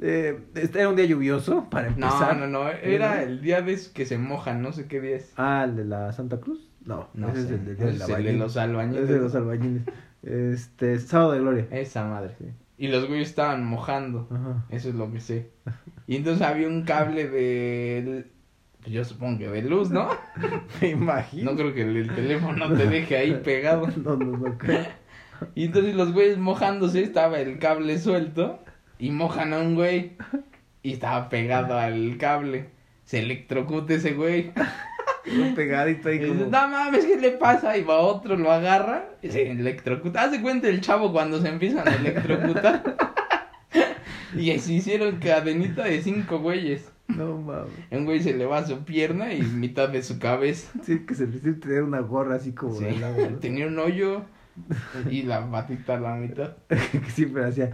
eh, 0.00 0.38
este 0.54 0.80
era 0.80 0.88
un 0.88 0.96
día 0.96 1.04
lluvioso, 1.06 1.68
para 1.70 1.90
No, 1.90 2.06
empezar. 2.06 2.36
no, 2.36 2.46
no, 2.46 2.68
era 2.68 3.22
el 3.22 3.40
día 3.40 3.62
de 3.62 3.78
que 3.94 4.06
se 4.06 4.18
mojan, 4.18 4.62
no 4.62 4.72
sé 4.72 4.86
qué 4.86 5.00
día 5.00 5.16
es. 5.16 5.32
Ah, 5.36 5.64
el 5.68 5.76
de 5.76 5.84
la 5.84 6.12
Santa 6.12 6.38
Cruz. 6.40 6.68
No, 6.84 7.08
No 7.14 7.28
ese 7.28 7.42
sé, 7.48 7.54
es 7.54 7.60
el, 7.60 7.64
de 7.76 8.32
los 8.34 8.56
albañiles. 8.56 9.08
De 9.08 9.18
los 9.18 9.34
albañiles. 9.34 9.82
Este, 10.22 10.98
Sábado 10.98 11.32
de 11.32 11.40
Gloria. 11.40 11.66
Esa 11.70 12.04
madre. 12.06 12.34
Sí. 12.38 12.46
Y 12.78 12.88
los 12.88 13.06
güeyes 13.08 13.28
estaban 13.28 13.64
mojando. 13.64 14.28
Ajá. 14.30 14.64
Eso 14.70 14.88
es 14.88 14.94
lo 14.94 15.10
que 15.12 15.20
sé. 15.20 15.50
Y 16.06 16.16
entonces 16.16 16.46
había 16.46 16.68
un 16.68 16.82
cable 16.84 17.28
de... 17.28 18.30
Yo 18.86 19.04
supongo 19.04 19.38
que 19.38 19.48
de 19.48 19.62
luz, 19.62 19.90
¿no? 19.90 20.08
Me 20.80 20.88
imagino. 20.90 21.50
No 21.50 21.56
creo 21.56 21.74
que 21.74 21.82
el, 21.82 21.96
el 21.96 22.14
teléfono 22.14 22.72
te 22.72 22.86
deje 22.86 23.16
ahí 23.16 23.40
pegado. 23.44 23.88
No, 24.02 24.16
no, 24.16 24.36
no 24.36 24.56
creo. 24.56 24.86
Y 25.54 25.66
entonces 25.66 25.94
los 25.94 26.12
güeyes 26.12 26.38
mojándose, 26.38 27.02
estaba 27.02 27.38
el 27.40 27.58
cable 27.58 27.98
suelto. 27.98 28.60
Y 28.98 29.10
mojan 29.10 29.52
a 29.52 29.58
un 29.58 29.74
güey. 29.74 30.16
Y 30.82 30.94
estaba 30.94 31.28
pegado 31.28 31.78
al 31.78 32.16
cable. 32.18 32.70
Se 33.04 33.20
electrocuta 33.20 33.94
ese 33.94 34.12
güey. 34.12 34.52
Pegadito 35.54 36.08
ahí 36.08 36.26
como... 36.26 36.46
no 36.46 36.68
mames, 36.68 37.04
¿qué 37.04 37.16
le 37.16 37.30
pasa? 37.32 37.76
Y 37.76 37.82
va 37.82 37.98
otro, 37.98 38.36
lo 38.36 38.50
agarra 38.50 39.10
y 39.22 39.28
se 39.28 39.50
electrocuta. 39.50 40.22
Haz 40.22 40.32
de 40.32 40.40
cuenta 40.40 40.68
el 40.68 40.80
chavo 40.80 41.12
cuando 41.12 41.40
se 41.40 41.48
empiezan 41.48 41.86
a 41.86 41.94
electrocutar. 41.94 42.96
y 44.36 44.58
se 44.58 44.72
hicieron 44.72 45.16
cadenita 45.16 45.84
de 45.84 46.02
cinco 46.02 46.38
güeyes. 46.38 46.90
No 47.08 47.38
mames. 47.38 47.72
Un 47.90 48.04
güey 48.04 48.20
se 48.20 48.34
le 48.34 48.46
va 48.46 48.66
su 48.66 48.84
pierna 48.84 49.32
y 49.32 49.42
mitad 49.42 49.88
de 49.88 50.02
su 50.02 50.18
cabeza. 50.18 50.70
Sí, 50.82 51.04
que 51.06 51.14
se 51.14 51.26
le 51.26 51.36
hicieron 51.36 51.60
tener 51.60 51.82
una 51.82 52.00
gorra 52.00 52.36
así 52.36 52.52
como 52.52 52.74
Sí, 52.74 52.84
de 52.84 52.98
lado, 52.98 53.30
¿no? 53.30 53.36
Tenía 53.40 53.66
un 53.66 53.78
hoyo 53.78 54.24
y 55.10 55.22
la 55.22 55.50
patita 55.50 55.96
a 55.96 56.00
la 56.00 56.14
mitad. 56.16 56.56
que 56.68 57.10
siempre 57.10 57.44
hacía... 57.44 57.70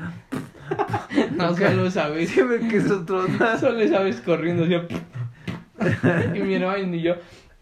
No 1.37 1.57
solo 1.57 1.91
sabes. 1.91 2.31
Siempre 2.31 2.61
que. 2.69 2.81
Solo 3.61 3.89
sabes 3.89 4.21
corriendo 4.21 4.65
así. 4.65 4.75
y 6.35 6.41
mi 6.41 6.55
hermano 6.55 6.95
y 6.95 7.03
yo. 7.03 7.15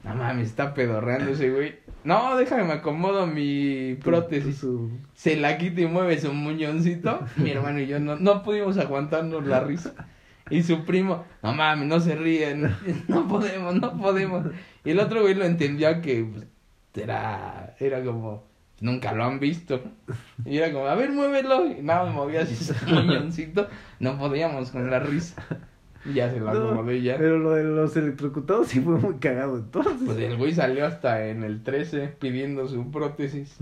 No 0.04 0.14
mames, 0.14 0.48
está 0.48 0.74
pedorreando 0.74 1.30
ese 1.30 1.50
güey. 1.50 1.76
No, 2.04 2.36
déjame, 2.36 2.64
me 2.64 2.72
acomodo 2.74 3.26
mi 3.26 3.94
prótesis. 4.02 4.58
Su- 4.58 4.90
Se 5.14 5.36
la 5.36 5.58
quita 5.58 5.80
y 5.82 5.86
mueve 5.86 6.18
su 6.20 6.32
muñoncito. 6.32 7.20
Mi 7.36 7.50
hermano 7.52 7.78
y 7.80 7.86
yo 7.86 8.00
no, 8.00 8.16
no 8.16 8.42
pudimos 8.42 8.76
aguantarnos 8.78 9.46
la 9.46 9.60
risa. 9.60 9.94
Y 10.50 10.64
su 10.64 10.84
primo, 10.84 11.24
no 11.42 11.54
mames, 11.54 11.86
no 11.88 12.00
se 12.00 12.16
ríen. 12.16 12.74
No 13.08 13.28
podemos, 13.28 13.76
no 13.76 13.96
podemos. 13.96 14.46
Y 14.84 14.90
el 14.90 14.98
otro 14.98 15.22
güey 15.22 15.34
lo 15.34 15.44
entendía 15.44 16.00
que 16.02 16.24
pues, 16.24 16.46
era, 16.94 17.74
era 17.78 18.02
como, 18.04 18.44
nunca 18.82 19.12
lo 19.14 19.24
han 19.24 19.40
visto. 19.40 19.80
Y 20.44 20.58
era 20.58 20.70
como, 20.72 20.86
a 20.86 20.94
ver, 20.94 21.10
muévelo. 21.10 21.66
Y 21.66 21.82
nada, 21.82 22.10
movía 22.12 22.42
así 22.42 22.54
su 22.56 22.74
muñoncito. 22.86 23.68
No 24.00 24.18
podíamos 24.18 24.70
con 24.70 24.90
la 24.90 24.98
risa. 25.00 25.42
Y 26.04 26.14
ya 26.14 26.30
se 26.30 26.40
lo 26.40 26.52
No, 26.52 26.70
acomodé 26.72 27.00
ya. 27.00 27.16
Pero 27.16 27.38
lo 27.38 27.52
de 27.52 27.64
los 27.64 27.96
electrocutados 27.96 28.66
sí 28.68 28.80
fue 28.80 28.98
muy 28.98 29.14
cagado 29.18 29.56
entonces. 29.56 30.02
Pues 30.04 30.18
el 30.18 30.36
güey 30.36 30.52
salió 30.52 30.84
hasta 30.84 31.28
en 31.28 31.44
el 31.44 31.62
13 31.62 32.08
pidiendo 32.18 32.68
su 32.68 32.90
prótesis. 32.90 33.56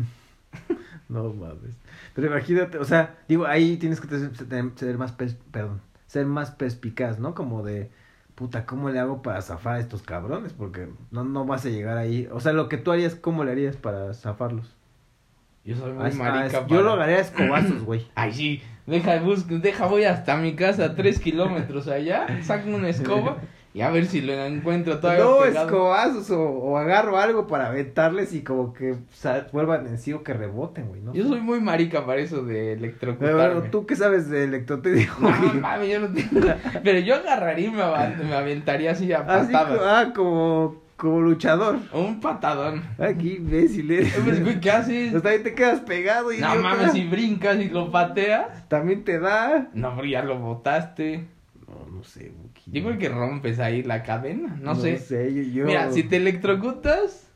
No 1.08 1.32
mames. 1.32 1.76
Pero 2.14 2.28
imagínate, 2.28 2.78
o 2.78 2.84
sea, 2.84 3.18
digo, 3.28 3.46
ahí 3.46 3.76
tienes 3.76 4.00
que 4.00 4.08
ser 4.08 4.96
más, 4.98 5.16
pers- 5.18 5.36
perdón, 5.50 5.80
ser 6.06 6.26
más 6.26 6.52
perspicaz, 6.52 7.18
¿no? 7.18 7.34
Como 7.34 7.62
de, 7.64 7.90
puta, 8.36 8.64
¿cómo 8.66 8.90
le 8.90 8.98
hago 9.00 9.22
para 9.22 9.42
zafar 9.42 9.76
a 9.76 9.80
estos 9.80 10.02
cabrones? 10.02 10.52
Porque 10.52 10.88
no, 11.10 11.24
no 11.24 11.44
vas 11.46 11.66
a 11.66 11.68
llegar 11.70 11.98
ahí. 11.98 12.28
O 12.32 12.40
sea, 12.40 12.52
lo 12.52 12.68
que 12.68 12.76
tú 12.78 12.92
harías, 12.92 13.14
¿cómo 13.16 13.44
le 13.44 13.52
harías 13.52 13.76
para 13.76 14.14
zafarlos? 14.14 14.76
Yo 15.64 15.76
soy 15.76 15.92
muy 15.92 16.10
marica. 16.12 16.58
ah, 16.58 16.66
Yo 16.68 16.76
para- 16.76 16.82
lo 16.82 16.92
haría 17.02 17.16
a 17.16 17.20
escobazos, 17.20 17.82
güey. 17.84 18.06
Ay, 18.14 18.32
sí, 18.32 18.62
deja, 18.86 19.18
bus- 19.20 19.46
deja, 19.48 19.86
voy 19.86 20.04
hasta 20.04 20.36
mi 20.36 20.54
casa, 20.54 20.94
tres 20.94 21.18
kilómetros 21.20 21.86
allá, 21.88 22.26
saco 22.42 22.70
una 22.70 22.88
escoba 22.88 23.36
y 23.72 23.82
a 23.82 23.90
ver 23.90 24.06
si 24.06 24.20
lo 24.20 24.32
encuentro 24.32 24.98
todavía 24.98 25.22
No, 25.22 25.38
pegado. 25.38 25.66
escobazos 25.66 26.30
o, 26.32 26.40
o 26.42 26.76
agarro 26.76 27.18
algo 27.18 27.46
para 27.46 27.68
aventarles 27.68 28.32
y 28.34 28.42
como 28.42 28.72
que 28.72 28.96
sa- 29.12 29.46
vuelvan 29.52 29.86
en 29.86 29.98
sí 29.98 30.12
o 30.12 30.24
que 30.24 30.32
reboten, 30.32 30.88
güey, 30.88 31.02
¿no? 31.02 31.12
Yo 31.14 31.28
soy 31.28 31.40
muy 31.40 31.60
marica 31.60 32.04
para 32.04 32.20
eso 32.20 32.42
de 32.42 32.76
Pero 32.98 33.12
electrocutarme. 33.12 33.68
tú 33.68 33.86
qué 33.86 33.94
sabes 33.94 34.28
de 34.28 34.44
electrotécnico. 34.44 35.14
No, 35.20 35.54
mames, 35.60 35.88
yo 35.88 36.00
no 36.00 36.08
tengo... 36.08 36.46
Pero 36.82 36.98
yo 36.98 37.14
agarraría 37.16 37.68
y 37.68 37.70
me, 37.70 37.82
avan- 37.82 38.16
me 38.24 38.34
aventaría 38.34 38.90
así 38.92 39.12
a 39.12 39.18
patadas. 39.26 39.78
ah, 39.84 40.12
como, 40.16 40.82
como 41.00 41.22
luchador. 41.22 41.78
Un 41.94 42.20
patadón. 42.20 42.82
Aquí, 42.98 43.36
imbécil, 43.36 43.90
eres. 43.90 44.12
Pues, 44.24 44.42
güey, 44.42 44.60
¿Qué 44.60 44.70
haces? 44.70 45.10
Pues 45.12 45.22
también 45.22 45.42
te 45.42 45.54
quedas 45.54 45.80
pegado 45.80 46.30
y 46.32 46.38
No 46.38 46.54
mames, 46.56 46.92
si 46.92 47.06
brincas 47.06 47.56
y 47.58 47.68
lo 47.70 47.90
pateas. 47.90 48.68
También 48.68 49.02
te 49.04 49.18
da. 49.18 49.68
No, 49.72 49.94
pero 49.96 50.06
ya 50.06 50.22
lo 50.22 50.38
botaste. 50.38 51.24
No, 51.66 51.86
no 51.96 52.04
sé, 52.04 52.30
Buki. 52.36 52.70
Yo 52.70 52.84
creo 52.84 52.98
que 52.98 53.08
rompes 53.08 53.58
ahí 53.60 53.82
la 53.82 54.02
cadena, 54.02 54.58
no, 54.60 54.74
sé. 54.74 54.98
sé, 54.98 55.32
yo, 55.34 55.42
yo- 55.42 55.64
Mira, 55.66 55.90
si 55.92 56.02
te 56.02 56.16
electrocutas, 56.16 57.28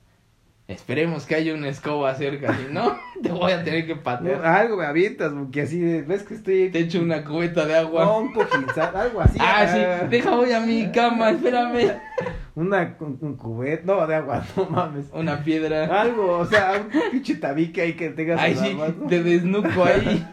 esperemos 0.68 1.24
que 1.24 1.36
haya 1.36 1.54
una 1.54 1.68
escoba 1.68 2.14
cerca, 2.16 2.52
si 2.54 2.72
no, 2.72 2.96
te 3.22 3.30
voy 3.30 3.52
a 3.52 3.62
tener 3.64 3.86
que 3.86 3.94
No, 3.94 4.02
patear. 4.02 4.44
algo 4.44 4.76
me 4.76 4.86
avientas, 4.86 5.32
Buki, 5.32 5.60
así 5.60 5.80
ves 6.02 6.24
que 6.24 6.34
estoy... 6.34 6.68
Te 6.70 6.80
echo 6.80 7.00
una 7.00 7.24
cubeta 7.24 7.64
de 7.64 7.76
agua. 7.76 8.04
No, 8.04 8.18
un 8.18 8.32
cojín, 8.32 8.66
algo 8.94 9.20
así. 9.20 9.38
ah, 9.40 9.66
sí, 9.68 10.06
deja 10.10 10.30
voy 10.34 10.52
a 10.52 10.60
mi 10.60 10.90
cama, 10.90 11.30
espérame. 11.30 11.92
Una, 12.56 12.96
un, 13.00 13.18
un 13.20 13.36
cubet, 13.36 13.84
no, 13.84 14.06
de 14.06 14.14
agua, 14.14 14.46
no 14.56 14.66
mames. 14.66 15.06
Una 15.12 15.42
piedra. 15.42 16.00
Algo, 16.00 16.38
o 16.38 16.46
sea, 16.46 16.80
un 16.80 17.10
pinche 17.10 17.34
tabique 17.36 17.80
ahí 17.80 17.94
que 17.94 18.10
tengas 18.10 18.40
Ay, 18.40 18.54
sí, 18.54 18.76
te 19.08 19.22
desnuco 19.22 19.84
ahí. 19.84 20.24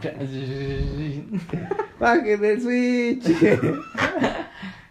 Bajen 2.00 2.44
el 2.44 2.60
switch. 2.60 3.28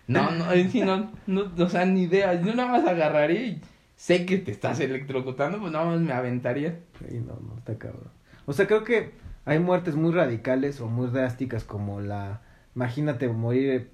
No, 0.07 0.31
no, 0.31 0.51
en 0.53 0.71
sí 0.71 0.81
no, 0.81 1.11
no, 1.27 1.51
o 1.57 1.69
sea, 1.69 1.85
ni 1.85 2.03
idea. 2.03 2.39
Yo 2.41 2.53
nada 2.55 2.71
más 2.71 2.87
agarraría 2.87 3.41
y 3.41 3.61
sé 3.95 4.25
que 4.25 4.37
te 4.37 4.51
estás 4.51 4.79
electrocutando, 4.79 5.59
pues 5.59 5.71
nada 5.71 5.85
más 5.85 5.99
me 5.99 6.13
aventaría. 6.13 6.79
Ay, 7.09 7.19
no, 7.25 7.37
no, 7.41 7.57
está 7.57 7.77
cabrón. 7.77 8.11
O 8.45 8.53
sea, 8.53 8.67
creo 8.67 8.83
que 8.83 9.11
hay 9.45 9.59
muertes 9.59 9.95
muy 9.95 10.13
radicales 10.13 10.79
o 10.81 10.87
muy 10.87 11.07
drásticas 11.07 11.63
como 11.63 12.01
la... 12.01 12.41
Imagínate 12.75 13.29
morir, 13.29 13.89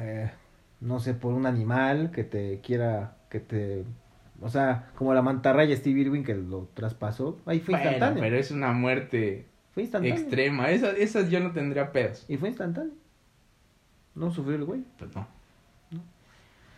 eh, 0.00 0.30
no 0.86 1.00
sé, 1.00 1.14
por 1.14 1.34
un 1.34 1.46
animal 1.46 2.10
que 2.12 2.24
te 2.24 2.60
quiera, 2.60 3.16
que 3.28 3.40
te... 3.40 3.84
O 4.40 4.48
sea, 4.50 4.90
como 4.96 5.14
la 5.14 5.22
mantarraya 5.22 5.74
Steve 5.76 6.00
Irwin 6.00 6.22
que 6.22 6.34
lo 6.34 6.68
traspasó. 6.74 7.38
Ahí 7.46 7.58
fue 7.60 7.72
Bueno, 7.74 7.90
instantáneo. 7.90 8.22
pero 8.22 8.36
es 8.36 8.50
una 8.50 8.72
muerte 8.72 9.46
Fue 9.72 9.82
instantáneo. 9.82 10.14
extrema. 10.14 10.70
Esas, 10.70 10.96
esas 10.98 11.30
yo 11.30 11.40
no 11.40 11.52
tendría 11.52 11.90
pedos. 11.90 12.24
Y 12.28 12.36
fue 12.36 12.48
instantáneo. 12.50 12.92
No 14.14 14.30
sufrió 14.30 14.56
el 14.56 14.64
güey. 14.64 14.84
Pues 14.98 15.14
no. 15.14 15.26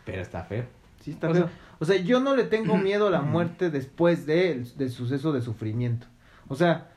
Pero 0.05 0.23
está 0.23 0.43
feo. 0.45 0.65
Sí, 1.01 1.11
está 1.13 1.29
O 1.31 1.35
feo. 1.35 1.47
sea- 1.49 1.53
o 1.81 1.85
sea, 1.85 1.97
yo 1.97 2.21
no 2.21 2.35
le 2.37 2.45
tengo 2.45 2.77
miedo 2.79 3.09
a 3.09 3.11
la 3.11 3.23
muerte 3.23 3.71
después 3.71 4.25
de, 4.27 4.65
del 4.77 4.91
suceso 4.91 5.33
de 5.33 5.41
sufrimiento. 5.43 6.07
O 6.49 6.55
sea, 6.55 6.91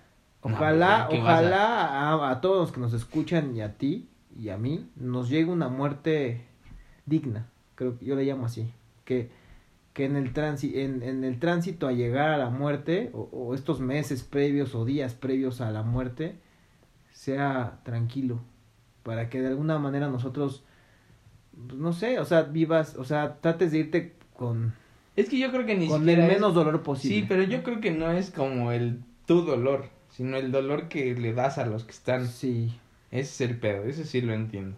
No, 0.46 0.52
ojalá, 0.56 1.08
pues, 1.08 1.20
¿qué 1.20 1.24
vas 1.26 1.34
a- 1.34 1.40
ojalá 1.42 1.88
a, 2.28 2.32
a 2.32 2.42
todos 2.42 2.58
los 2.60 2.72
que 2.72 2.80
nos 2.80 2.94
escuchan 2.94 3.56
y 3.56 3.62
a 3.62 3.78
ti 3.78 4.10
y 4.38 4.50
a 4.50 4.58
mí 4.58 4.90
nos 4.96 5.30
llegue 5.30 5.52
una 5.52 5.68
muerte 5.70 6.46
digna. 7.06 7.48
Creo 7.76 7.98
que 7.98 8.06
yo 8.06 8.16
le 8.16 8.24
llamo 8.26 8.46
así. 8.46 8.70
Que, 9.06 9.30
que 9.94 10.06
en, 10.06 10.16
el 10.16 10.34
tránsito, 10.34 10.78
en, 10.78 11.04
en 11.04 11.24
el 11.24 11.40
tránsito 11.40 11.88
a 11.88 11.92
llegar 11.92 12.30
a 12.30 12.38
la 12.38 12.50
muerte, 12.50 13.10
o, 13.14 13.30
o 13.32 13.56
estos 13.56 13.80
meses 13.80 14.24
previos 14.24 14.76
o 14.76 14.86
días 14.86 15.14
previos 15.14 15.62
a 15.62 15.72
la 15.72 15.84
muerte, 15.84 16.36
sea 17.12 17.80
tranquilo. 17.84 18.40
Para 19.04 19.30
que 19.30 19.42
de 19.42 19.48
alguna 19.48 19.80
manera 19.80 20.10
nosotros 20.10 20.64
pues, 21.68 21.80
no 21.80 21.92
sé, 21.94 22.20
o 22.20 22.26
sea, 22.26 22.44
vivas, 22.44 22.96
o 22.96 23.04
sea, 23.04 23.38
trates 23.42 23.72
de 23.72 23.80
irte 23.80 24.14
con, 24.36 24.74
Es 25.16 25.28
que 25.30 25.38
yo 25.40 25.52
creo 25.52 25.66
que 25.66 25.76
ni 25.76 25.88
con 25.88 26.08
el 26.08 26.20
es- 26.20 26.28
menos 26.28 26.54
dolor 26.54 26.82
posible. 26.84 27.20
Sí, 27.22 27.26
pero 27.28 27.44
yo 27.44 27.64
creo 27.64 27.82
que 27.82 27.92
no 27.92 28.12
es 28.12 28.32
como 28.32 28.72
el 28.72 29.00
tu 29.26 29.42
dolor, 29.42 29.86
sino 30.12 30.38
el 30.38 30.52
dolor 30.52 30.88
que 30.88 31.16
le 31.16 31.34
das 31.34 31.58
a 31.58 31.66
los 31.66 31.84
que 31.84 31.92
están. 31.92 32.28
Sí, 32.28 32.78
Ese 33.12 33.44
es 33.46 33.50
el 33.52 33.58
pedo, 33.60 33.84
ese 33.84 34.06
sí 34.06 34.22
lo 34.22 34.34
entiendo. 34.34 34.78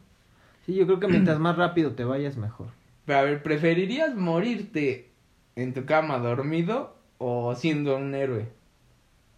Sí, 0.65 0.75
yo 0.75 0.85
creo 0.85 0.99
que 0.99 1.07
mientras 1.07 1.39
más 1.39 1.57
rápido 1.57 1.93
te 1.93 2.03
vayas, 2.03 2.37
mejor. 2.37 2.67
Pero 3.05 3.19
a 3.19 3.23
ver, 3.23 3.43
¿preferirías 3.43 4.15
morirte 4.15 5.11
en 5.55 5.73
tu 5.73 5.85
cama 5.85 6.17
dormido 6.19 6.95
o 7.17 7.55
siendo 7.55 7.97
un 7.97 8.15
héroe? 8.15 8.47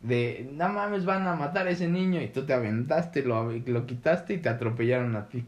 De, 0.01 0.49
no 0.53 0.69
mames, 0.69 1.05
van 1.05 1.27
a 1.27 1.35
matar 1.35 1.67
a 1.67 1.71
ese 1.71 1.88
niño 1.88 2.21
y 2.21 2.27
tú 2.27 2.45
te 2.45 2.53
aventaste, 2.53 3.23
lo, 3.23 3.51
lo 3.51 3.85
quitaste 3.85 4.35
y 4.35 4.38
te 4.38 4.49
atropellaron 4.49 5.15
a 5.15 5.27
ti. 5.29 5.45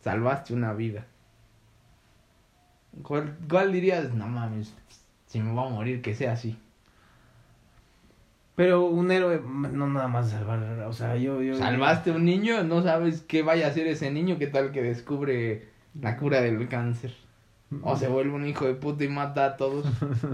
Salvaste 0.00 0.54
una 0.54 0.72
vida. 0.72 1.06
¿Cuál, 3.02 3.36
cuál 3.48 3.72
dirías? 3.72 4.14
No 4.14 4.26
mames, 4.28 4.74
si 5.26 5.40
me 5.40 5.52
voy 5.52 5.66
a 5.66 5.70
morir, 5.70 6.00
que 6.00 6.14
sea 6.14 6.32
así. 6.32 6.58
Pero 8.56 8.86
un 8.86 9.10
héroe, 9.10 9.40
no 9.44 9.86
nada 9.86 10.08
más 10.08 10.30
salvar, 10.30 10.58
o 10.88 10.92
sea, 10.92 11.16
yo, 11.16 11.42
yo... 11.42 11.56
Salvaste 11.58 12.10
un 12.10 12.24
niño, 12.24 12.64
no 12.64 12.82
sabes 12.82 13.20
qué 13.20 13.42
vaya 13.42 13.66
a 13.66 13.70
hacer 13.70 13.86
ese 13.86 14.10
niño, 14.10 14.38
qué 14.38 14.46
tal 14.46 14.72
que 14.72 14.82
descubre 14.82 15.68
la 16.00 16.16
cura 16.16 16.40
del 16.40 16.66
cáncer. 16.66 17.14
O 17.82 17.96
se 17.96 18.08
vuelve 18.08 18.32
un 18.32 18.46
hijo 18.46 18.64
de 18.64 18.74
puta 18.74 19.04
y 19.04 19.08
mata 19.08 19.44
a 19.44 19.56
todos. 19.56 19.86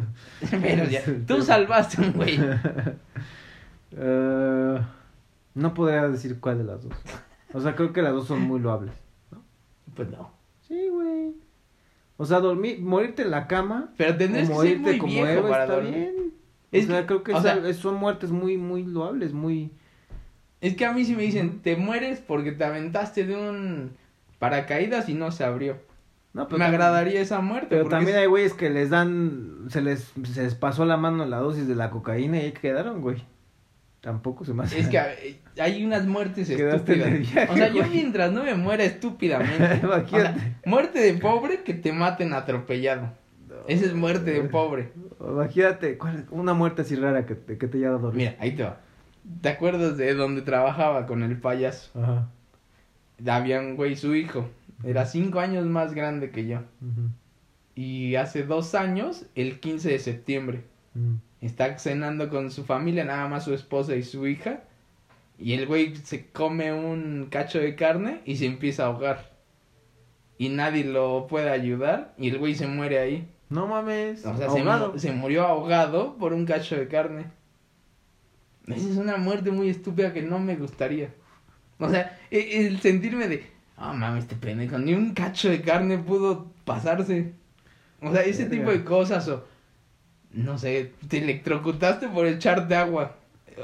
Pero 0.51 0.85
ya, 0.85 1.03
tú 1.27 1.43
salvaste 1.43 2.01
un 2.01 2.13
güey. 2.13 2.39
Eh, 3.95 4.81
no 5.53 5.75
podría 5.75 6.09
decir 6.09 6.41
cuál 6.41 6.57
de 6.57 6.65
las 6.65 6.83
dos. 6.83 6.95
O 7.53 7.61
sea, 7.61 7.77
creo 7.77 7.93
que 7.93 8.01
las 8.01 8.15
dos 8.15 8.27
son 8.27 8.41
muy 8.41 8.59
loables. 8.59 8.95
Pues 9.95 10.09
no. 10.09 10.33
Sí, 10.67 10.89
güey. 10.89 11.35
O 12.17 12.25
sea, 12.25 12.41
dormir, 12.41 12.81
morirte 12.81 13.21
en 13.21 13.31
la 13.31 13.47
cama 13.47 13.93
Pero 13.99 14.17
tendrías 14.17 14.49
que 14.49 14.55
ser 14.55 14.57
morirte 14.57 14.91
muy 14.93 14.99
como 14.99 15.13
viejo 15.13 15.29
héroe 15.29 15.51
para 15.51 15.65
está 15.65 15.75
dormir. 15.75 15.95
bien. 15.95 16.32
Es 16.73 16.87
o 16.87 16.89
sea, 16.89 17.01
que- 17.03 17.07
creo 17.07 17.23
que 17.23 17.35
o 17.35 17.41
sea- 17.43 17.53
al- 17.53 17.75
son 17.75 17.95
muertes 17.97 18.31
muy, 18.31 18.57
muy 18.57 18.83
loables, 18.85 19.33
muy... 19.33 19.71
Es 20.61 20.75
que 20.77 20.85
a 20.87 20.93
mí 20.93 21.05
sí 21.05 21.15
me 21.17 21.23
dicen, 21.23 21.61
te 21.61 21.77
mueres 21.77 22.21
porque 22.21 22.53
te 22.53 22.65
aventaste 22.65 23.27
de 23.27 23.37
un 23.37 23.93
paracaídas 24.39 25.09
y 25.09 25.15
no 25.15 25.31
se 25.33 25.45
abrió. 25.45 25.77
No, 26.35 26.45
Me 26.45 26.49
también- 26.51 26.71
agradaría 26.71 27.21
esa 27.21 27.41
muerte. 27.41 27.67
Pero 27.71 27.89
también 27.89 28.17
es- 28.17 28.23
hay 28.23 28.27
güeyes 28.27 28.55
que 28.55 28.71
les 28.71 28.89
dan, 28.91 29.67
se 29.69 29.83
les, 29.83 30.13
se 30.33 30.43
les 30.45 30.55
pasó 30.55 30.85
la 30.85 30.97
mano 30.97 31.25
la 31.27 31.39
dosis 31.39 31.69
de 31.69 31.75
la 31.75 31.91
cocaína 31.91 32.39
y 32.39 32.47
ahí 32.47 32.53
quedaron, 32.53 33.01
güey. 33.03 33.23
Tampoco 34.01 34.45
se 34.45 34.53
me 34.55 34.65
hace. 34.65 34.81
Es 34.81 34.89
que 34.89 34.97
eh, 35.23 35.41
hay 35.61 35.85
unas 35.85 36.07
muertes 36.07 36.49
estúpidas. 36.51 37.11
viaje, 37.19 37.53
o 37.53 37.57
sea, 37.57 37.69
yo 37.69 37.81
güey. 37.83 37.91
mientras 37.91 38.33
no 38.33 38.43
me 38.45 38.55
muera 38.55 38.83
estúpidamente. 38.85 39.81
o 39.87 40.09
sea, 40.09 40.59
muerte 40.65 41.01
de 41.01 41.15
pobre 41.15 41.63
que 41.63 41.75
te 41.75 41.93
maten 41.93 42.33
atropellado. 42.33 43.13
Esa 43.69 43.87
es 43.87 43.95
muerte 43.95 44.31
de 44.33 44.43
pobre. 44.49 44.93
Imagínate, 45.21 45.99
¿cuál- 45.99 46.27
una 46.31 46.55
muerte 46.55 46.83
así 46.83 46.97
rara 46.97 47.27
que 47.27 47.35
te, 47.35 47.59
que 47.59 47.69
te 47.69 47.79
haya 47.79 47.91
dado. 47.93 48.13
Mira, 48.13 48.37
ahí 48.41 48.53
te 48.53 48.65
va. 48.65 48.81
¿Te 49.41 49.49
acuerdas 49.51 49.97
de 49.97 50.15
donde 50.15 50.43
trabajaba 50.43 51.07
con 51.07 51.23
el 51.23 51.37
payaso? 51.39 51.91
Ajá. 52.01 52.29
Había 53.27 53.61
un 53.61 53.77
güey, 53.77 53.95
su 53.97 54.15
hijo. 54.15 54.49
Era 54.85 55.07
cinco 55.07 55.39
años 55.41 55.65
más 55.67 55.95
grande 55.95 56.31
que 56.31 56.47
yo. 56.47 56.61
Y 57.75 58.17
hace 58.17 58.43
dos 58.43 58.75
años, 58.75 59.27
el 59.35 59.61
15 59.61 59.91
de 59.91 59.99
septiembre, 59.99 60.65
está 61.41 61.79
cenando 61.79 62.29
con 62.29 62.51
su 62.51 62.65
familia, 62.65 63.05
nada 63.05 63.29
más 63.29 63.45
su 63.45 63.55
esposa 63.55 63.95
y 63.97 64.03
su 64.03 64.27
hija. 64.27 64.65
Y 65.39 65.55
el 65.55 65.67
güey 65.67 65.97
se 65.97 66.27
come 66.27 66.73
un 66.73 67.29
cacho 67.31 67.59
de 67.61 67.75
carne 67.77 68.21
y 68.25 68.37
se 68.37 68.47
empieza 68.47 68.85
a 68.85 68.87
ahogar. 68.87 69.31
Y 70.39 70.49
nadie 70.49 70.85
lo 70.85 71.27
puede 71.29 71.51
ayudar 71.51 72.15
y 72.19 72.29
el 72.29 72.39
güey 72.39 72.55
se 72.55 72.67
muere 72.67 72.99
ahí. 72.99 73.29
No 73.53 73.67
mames. 73.67 74.25
O 74.25 74.37
sea, 74.37 74.51
se, 74.51 74.59
ahogado. 74.61 74.93
mu- 74.93 74.99
se 74.99 75.13
murió 75.13 75.47
ahogado 75.47 76.17
por 76.17 76.33
un 76.33 76.47
cacho 76.47 76.77
de 76.77 76.89
carne. 76.89 77.27
Esa 78.67 78.89
es 78.89 78.97
una 78.97 79.17
muerte 79.17 79.51
muy 79.51 79.69
estúpida 79.69 80.13
que 80.13 80.23
no 80.23 80.39
me 80.39 80.57
gustaría. 80.57 81.11
O 81.79 81.89
sea, 81.89 82.19
e- 82.31 82.67
el 82.67 82.81
sentirme 82.81 83.29
de, 83.29 83.47
ah, 83.77 83.93
mames, 83.93 84.25
este 84.25 84.37
pendejo, 84.37 84.79
ni 84.79 84.95
un 84.95 85.15
cacho 85.15 85.49
de 85.51 85.61
carne 85.63 85.99
pudo 85.99 86.47
pasarse. 86.65 87.33
O 88.01 88.13
sea, 88.13 88.23
ese 88.23 88.47
tipo 88.47 88.71
de 88.71 88.85
cosas, 88.85 89.29
o, 89.29 89.45
no 90.33 90.59
sé, 90.59 90.93
te 91.09 91.19
electrocutaste 91.19 92.09
por 92.09 92.27
echarte 92.27 92.75
agua. 92.75 93.17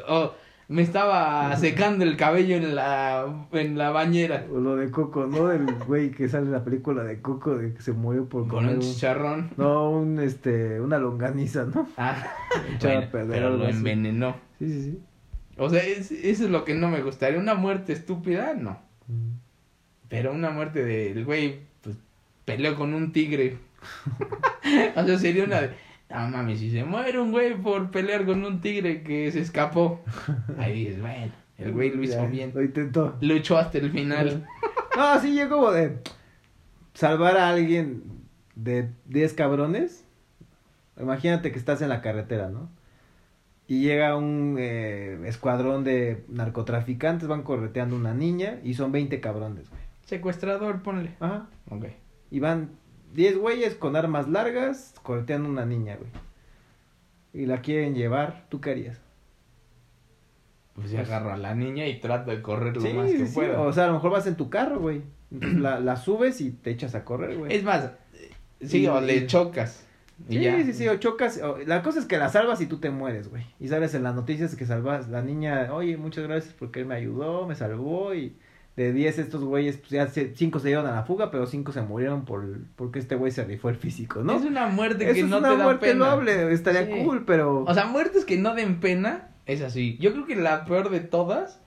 O 0.09 0.33
me 0.69 0.83
estaba 0.83 1.57
secando 1.57 2.05
el 2.05 2.17
cabello 2.19 2.57
en 2.57 2.75
la, 2.75 3.25
en 3.53 3.79
la 3.79 3.91
bañera 3.91 4.45
O 4.53 4.59
lo 4.59 4.77
de 4.77 4.91
Coco, 4.91 5.27
¿no? 5.27 5.51
El 5.51 5.65
güey 5.87 6.11
que 6.11 6.29
sale 6.29 6.45
en 6.47 6.53
la 6.53 6.63
película 6.63 7.03
de 7.05 7.23
Coco 7.23 7.57
de 7.57 7.73
que 7.73 7.81
se 7.81 7.93
murió 7.93 8.29
por 8.29 8.43
con 8.43 8.51
comer 8.51 8.71
un 8.71 8.77
un... 8.77 8.81
chicharrón. 8.83 9.51
No, 9.57 9.91
un, 9.91 10.19
este, 10.21 10.79
una 10.81 10.99
longaniza, 10.99 11.65
¿no? 11.65 11.89
Ah, 11.97 12.17
bueno, 12.83 13.09
pero 13.11 13.57
lo 13.57 13.65
así. 13.67 13.77
envenenó. 13.79 14.37
Sí, 14.59 14.71
sí, 14.71 14.83
sí. 14.83 14.99
O 15.57 15.71
sea, 15.71 15.83
es- 15.83 16.13
eso 16.13 16.45
es 16.45 16.51
lo 16.51 16.65
que 16.65 16.75
no 16.75 16.89
me 16.89 17.03
gustaría. 17.03 17.39
Una 17.39 17.55
muerte 17.55 17.93
estúpida, 17.95 18.53
no. 18.55 18.79
Mm. 19.07 19.33
Pero 20.09 20.33
una 20.33 20.51
muerte 20.51 20.85
del 20.85 21.25
güey, 21.25 21.61
pues, 21.83 21.97
peleó 22.45 22.77
con 22.77 22.93
un 22.95 23.13
tigre. 23.13 23.57
o 24.97 25.05
sea, 25.05 25.19
sería 25.19 25.45
una 25.45 25.63
de, 25.63 25.71
ah, 26.11 26.29
mami, 26.29 26.57
si 26.57 26.71
se 26.71 26.85
muere 26.85 27.19
un 27.19 27.33
güey 27.33 27.55
por 27.55 27.91
pelear 27.91 28.25
con 28.25 28.45
un 28.45 28.61
tigre 28.61 29.03
que 29.03 29.31
se 29.33 29.41
escapó. 29.41 30.03
Ahí 30.59 30.85
dices, 30.87 31.01
bueno, 31.01 31.33
el 31.59 31.73
güey 31.73 31.91
lo 31.91 32.03
hizo 32.03 32.23
Ya, 32.23 32.27
bien. 32.27 32.53
Lo 32.55 32.63
intentó. 32.63 33.17
Luchó 33.21 33.59
hasta 33.59 33.79
el 33.79 33.91
final. 33.91 34.47
No, 34.97 35.21
sí, 35.21 35.37
yo 35.37 35.49
como 35.49 35.71
de 35.71 35.99
salvar 36.93 37.37
a 37.37 37.51
alguien 37.51 38.03
de 38.57 38.91
10 39.07 39.33
cabrones. 39.35 40.05
Imagínate 41.01 41.53
que 41.53 41.59
estás 41.61 41.81
en 41.83 41.89
la 41.89 42.01
carretera, 42.01 42.49
¿no? 42.49 42.69
Y 43.69 43.83
llega 43.83 44.17
un 44.17 44.57
eh, 44.59 45.21
escuadrón 45.27 45.85
de 45.85 46.25
narcotraficantes, 46.27 47.29
van 47.29 47.45
correteando 47.45 47.95
una 47.95 48.13
niña 48.13 48.59
y 48.65 48.75
son 48.75 48.91
20 48.91 49.21
cabrones, 49.21 49.71
güey. 49.71 49.83
Secuestrador, 50.05 50.83
ponle. 50.83 51.15
Ajá. 51.21 51.47
Ok. 51.71 51.85
Y 52.33 52.41
van 52.41 52.71
10 53.15 53.39
güeyes 53.39 53.75
con 53.75 53.97
armas 53.97 54.29
largas 54.29 54.95
correteando 55.03 55.49
una 55.49 55.65
niña, 55.67 55.97
güey. 55.97 56.11
Y 57.33 57.47
la 57.47 57.61
quieren 57.61 57.95
llevar, 57.95 58.47
¿tú 58.49 58.61
qué 58.61 58.71
harías? 58.71 59.01
Pues 60.75 60.91
ya 60.91 61.01
agarro 61.01 61.33
a 61.33 61.37
la 61.37 61.55
niña 61.55 61.87
y 61.87 62.01
trato 62.01 62.31
de 62.31 62.41
correr 62.41 62.77
lo 62.77 62.83
Sí, 62.83 62.93
más 62.93 63.11
que 63.11 63.27
sí, 63.27 63.35
pueda. 63.35 63.61
O 63.61 63.73
sea, 63.73 63.85
a 63.85 63.87
lo 63.89 63.95
mejor 63.95 64.13
vas 64.13 64.27
en 64.27 64.37
tu 64.37 64.49
carro, 64.49 64.79
güey. 64.81 65.03
La, 65.31 65.81
la 65.81 65.97
subes 65.97 66.41
y 66.41 66.51
te 66.53 66.71
echas 66.71 66.95
a 66.95 67.05
correr, 67.05 67.37
güey. 67.37 67.55
Es 67.55 67.65
más, 67.65 67.91
sí, 68.61 68.83
Y- 68.83 68.87
o 68.87 69.01
le 69.01 69.27
chocas. 69.27 69.85
Sí, 70.29 70.41
ya. 70.41 70.57
sí, 70.65 70.73
sí, 70.73 70.89
o 70.89 70.97
chocas. 70.99 71.41
o- 71.43 71.59
la 71.67 71.83
cosa 71.83 71.99
es 72.01 72.07
que 72.07 72.17
la 72.19 72.29
salvas 72.29 72.61
y 72.61 72.67
tú 72.67 72.79
te 72.79 72.91
mueres, 72.91 73.29
güey. 73.29 73.45
Y 73.61 73.69
sales 73.69 73.95
en 73.95 74.03
las 74.05 74.15
noticias 74.15 74.55
que 74.57 74.67
salvas. 74.67 75.09
La 75.09 75.23
niña, 75.23 75.69
oye, 75.73 75.97
muchas 75.97 76.25
gracias 76.25 76.55
porque 76.59 76.81
él 76.81 76.87
me 76.87 76.95
ayudó, 76.95 77.47
me 77.47 77.55
salvó. 77.55 78.15
Y 78.15 78.37
de 78.79 78.93
10 78.93 79.19
estos 79.19 79.43
güeyes, 79.45 79.77
pues 79.77 79.91
ya 79.91 80.09
5 80.09 80.59
se 80.61 80.69
dieron 80.69 80.87
a 80.87 80.93
la 80.93 81.03
fuga, 81.03 81.31
pero 81.31 81.47
5 81.47 81.73
se 81.73 81.83
murieron 81.83 82.25
por 82.25 82.47
porque 82.77 82.99
este 83.01 83.17
güey 83.17 83.33
se 83.33 83.45
rifó 83.45 83.69
el 83.71 83.77
físico, 83.77 84.23
¿no? 84.23 84.35
Es 84.37 84.45
una 84.45 84.69
muerte 84.69 85.05
Eso 85.05 85.15
que 85.15 85.21
es 85.21 85.27
no 85.27 85.39
una 85.39 85.51
te 85.51 85.57
da 85.57 85.65
muerte 85.65 85.87
pena. 85.89 86.11
noble, 86.11 86.53
estaría 86.53 86.87
Sí. 86.87 86.93
cool, 87.05 87.25
pero. 87.25 87.65
O 87.65 87.75
sea, 87.75 87.87
muertes 87.87 88.25
que 88.25 88.39
no 88.39 88.55
den 88.55 88.79
pena, 88.81 89.31
es 89.47 89.63
así. 89.63 89.99
Yo 90.01 90.13
creo 90.13 90.27
que 90.27 90.37
la 90.37 90.65
peor 90.65 90.91
de 90.91 91.01
todas 91.01 91.61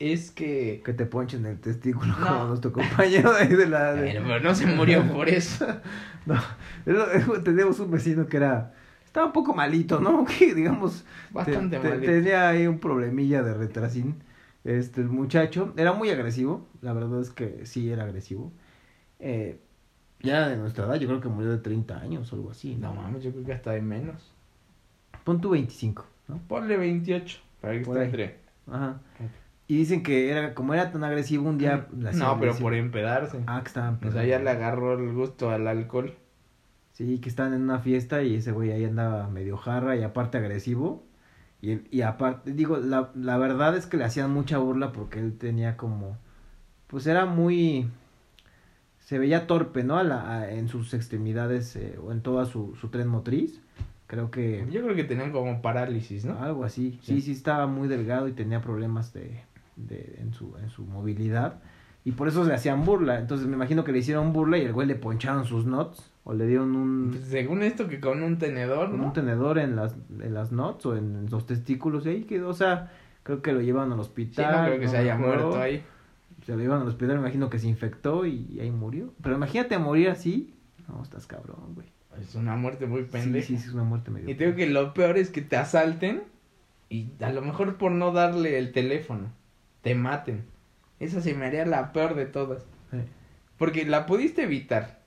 es 0.00 0.30
que... 0.30 0.82
que 0.84 0.92
te 0.94 1.04
ponchen 1.06 1.44
el 1.46 1.60
testículo 1.60 2.14
No. 2.18 2.26
como 2.26 2.44
nuestro 2.46 2.72
compañero 2.72 3.32
de, 3.32 3.42
ahí 3.42 3.48
de 3.54 3.66
la. 3.68 3.92
de- 3.94 4.02
Bueno, 4.12 4.20
pero 4.26 4.40
no 4.40 4.54
se 4.54 4.66
murió 4.66 5.02
por 5.12 5.28
eso. 5.28 5.66
No, 6.26 6.40
teníamos 7.44 7.78
un 7.80 7.90
vecino 7.90 8.26
que 8.26 8.36
era. 8.38 8.74
Estaba 9.04 9.26
un 9.26 9.32
poco 9.32 9.54
malito, 9.54 10.00
¿no? 10.00 10.24
Que 10.38 10.54
digamos. 10.54 11.04
Bastante 11.30 11.76
te- 11.76 11.82
te- 11.82 11.88
malito. 11.88 12.12
Tenía 12.12 12.48
ahí 12.48 12.66
un 12.66 12.78
problemilla 12.78 13.42
de 13.42 13.54
retrasín. 13.54 14.16
Este, 14.64 15.00
el 15.00 15.08
muchacho 15.08 15.72
era 15.76 15.92
muy 15.92 16.10
agresivo. 16.10 16.66
La 16.82 16.92
verdad 16.92 17.20
es 17.20 17.30
que 17.30 17.64
sí 17.66 17.90
era 17.90 18.04
agresivo. 18.04 18.52
Eh, 19.18 19.58
ya 20.22 20.48
de 20.48 20.56
nuestra 20.56 20.84
edad, 20.86 20.96
yo 20.96 21.08
creo 21.08 21.20
que 21.20 21.28
murió 21.28 21.50
de 21.50 21.58
30 21.58 21.98
años 21.98 22.32
o 22.32 22.36
algo 22.36 22.50
así. 22.50 22.76
No 22.76 22.92
mames, 22.92 23.22
yo 23.22 23.32
creo 23.32 23.44
que 23.44 23.52
hasta 23.52 23.72
de 23.72 23.80
menos. 23.80 24.32
Pon 25.24 25.40
tu 25.40 25.50
25, 25.50 26.04
¿no? 26.28 26.40
Ponle 26.48 26.76
28, 26.76 27.38
para 27.60 27.74
que 27.74 27.80
esté 27.80 28.04
entre... 28.04 28.36
Ajá. 28.70 29.00
Y 29.66 29.76
dicen 29.76 30.02
que 30.02 30.30
era 30.30 30.54
como 30.54 30.74
era 30.74 30.90
tan 30.90 31.04
agresivo 31.04 31.48
un 31.48 31.56
día. 31.56 31.86
la 31.96 32.10
No, 32.12 32.18
pero 32.18 32.34
agresivo. 32.34 32.60
por 32.60 32.74
empedarse. 32.74 33.40
Ah, 33.46 33.60
que 33.62 33.68
estaban. 33.68 34.00
O 34.04 34.10
sea, 34.10 34.24
ya 34.24 34.40
le 34.40 34.50
agarró 34.50 34.94
el 34.98 35.12
gusto 35.12 35.50
al 35.50 35.66
alcohol. 35.68 36.14
Sí, 36.92 37.18
que 37.18 37.28
estaban 37.28 37.54
en 37.54 37.62
una 37.62 37.78
fiesta 37.78 38.22
y 38.22 38.34
ese 38.34 38.52
güey 38.52 38.72
ahí 38.72 38.84
andaba 38.84 39.28
medio 39.28 39.56
jarra 39.56 39.96
y 39.96 40.02
aparte 40.02 40.38
agresivo. 40.38 41.04
Y, 41.62 41.80
y 41.94 42.02
aparte, 42.02 42.52
digo, 42.52 42.78
la, 42.78 43.10
la 43.14 43.36
verdad 43.38 43.76
es 43.76 43.86
que 43.86 43.96
le 43.96 44.04
hacían 44.04 44.30
mucha 44.32 44.58
burla 44.58 44.92
porque 44.92 45.18
él 45.20 45.36
tenía 45.36 45.76
como, 45.76 46.16
pues 46.86 47.06
era 47.06 47.26
muy, 47.26 47.88
se 49.00 49.18
veía 49.18 49.46
torpe, 49.46 49.84
¿no? 49.84 49.98
A 49.98 50.04
la, 50.04 50.30
a- 50.38 50.50
en 50.52 50.68
sus 50.68 50.94
extremidades 50.94 51.76
eh, 51.76 51.98
o 52.02 52.12
en 52.12 52.20
toda 52.22 52.46
su, 52.46 52.74
su 52.80 52.88
tren 52.88 53.08
motriz. 53.08 53.60
Creo 54.06 54.30
que 54.30 54.66
Yo 54.70 54.82
creo 54.82 54.96
que 54.96 55.04
tenían 55.04 55.30
como 55.32 55.62
parálisis, 55.62 56.24
¿no? 56.24 56.38
algo 56.40 56.64
así. 56.64 56.98
Sí. 57.02 57.16
Sí. 57.16 57.20
sí, 57.22 57.32
estaba 57.32 57.66
muy 57.66 57.86
delgado 57.88 58.26
y 58.26 58.32
tenía 58.32 58.60
problemas 58.60 59.12
de, 59.12 59.40
de, 59.76 60.16
en, 60.20 60.32
su, 60.32 60.56
en 60.62 60.68
su 60.70 60.84
movilidad. 60.84 61.60
Y 62.04 62.12
por 62.12 62.26
eso 62.26 62.42
le 62.44 62.54
hacían 62.54 62.84
burla. 62.84 63.20
Entonces 63.20 63.46
me 63.46 63.54
imagino 63.54 63.84
que 63.84 63.92
le 63.92 63.98
hicieron 63.98 64.32
burla 64.32 64.58
y 64.58 64.62
el 64.62 64.72
güey 64.72 64.88
le 64.88 64.94
poncharon 64.96 65.44
sus 65.44 65.64
nuts 65.66 66.10
o 66.30 66.34
le 66.34 66.46
dieron 66.46 66.76
un... 66.76 67.10
Pues, 67.10 67.24
según 67.24 67.64
esto 67.64 67.88
que 67.88 67.98
con 67.98 68.22
un 68.22 68.38
tenedor, 68.38 68.90
con 68.90 69.00
¿no? 69.00 69.06
un 69.06 69.12
tenedor 69.12 69.58
en 69.58 69.74
las, 69.74 69.96
en 70.20 70.32
las 70.32 70.52
nuts 70.52 70.86
o 70.86 70.96
en 70.96 71.28
los 71.28 71.44
testículos 71.44 72.06
y 72.06 72.10
ahí 72.10 72.22
quedó, 72.22 72.50
o 72.50 72.54
sea, 72.54 72.92
creo 73.24 73.42
que 73.42 73.52
lo 73.52 73.60
llevan 73.60 73.90
al 73.90 73.96
Sí, 73.98 74.02
hospital. 74.02 74.52
no 74.56 74.64
creo 74.68 74.78
que 74.78 74.84
no 74.84 74.90
se 74.92 74.96
haya 74.98 75.16
muerto 75.16 75.60
ahí. 75.60 75.82
Se 76.46 76.52
lo 76.52 76.58
llevan 76.58 76.82
al 76.82 76.86
hospital, 76.86 77.16
me 77.16 77.22
imagino 77.22 77.50
que 77.50 77.58
se 77.58 77.66
infectó 77.66 78.26
y, 78.26 78.60
ahí 78.60 78.70
murió. 78.70 79.12
Pero 79.20 79.34
imagínate 79.34 79.76
morir 79.78 80.08
así, 80.08 80.54
no, 80.86 81.02
estás 81.02 81.26
cabrón, 81.26 81.74
güey. 81.74 81.88
Es 82.20 82.36
una 82.36 82.54
muerte 82.54 82.86
muy 82.86 83.02
Sí, 83.02 83.08
pendeja. 83.10 83.46
sí, 83.48 83.56
sí, 83.58 83.66
es 83.66 83.74
una 83.74 83.82
muerte 83.82 84.12
medio. 84.12 84.30
Y 84.30 84.34
te 84.36 84.44
digo 84.44 84.56
que 84.56 84.68
lo 84.68 84.94
peor 84.94 85.18
es 85.18 85.30
que 85.30 85.42
te 85.42 85.56
asalten 85.56 86.22
y 86.88 87.08
a 87.20 87.32
lo 87.32 87.42
mejor 87.42 87.76
por 87.76 87.90
no 87.90 88.12
darle 88.12 88.56
el 88.56 88.70
teléfono, 88.70 89.32
te 89.82 89.96
maten. 89.96 90.44
Esa 91.00 91.20
se 91.20 91.34
me 91.34 91.46
haría 91.46 91.66
la 91.66 91.92
peor 91.92 92.14
de 92.14 92.26
todas. 92.26 92.62
Sí. 92.92 92.98
Porque 93.58 93.84
la 93.84 94.06
pudiste 94.06 94.44
evitar. 94.44 94.99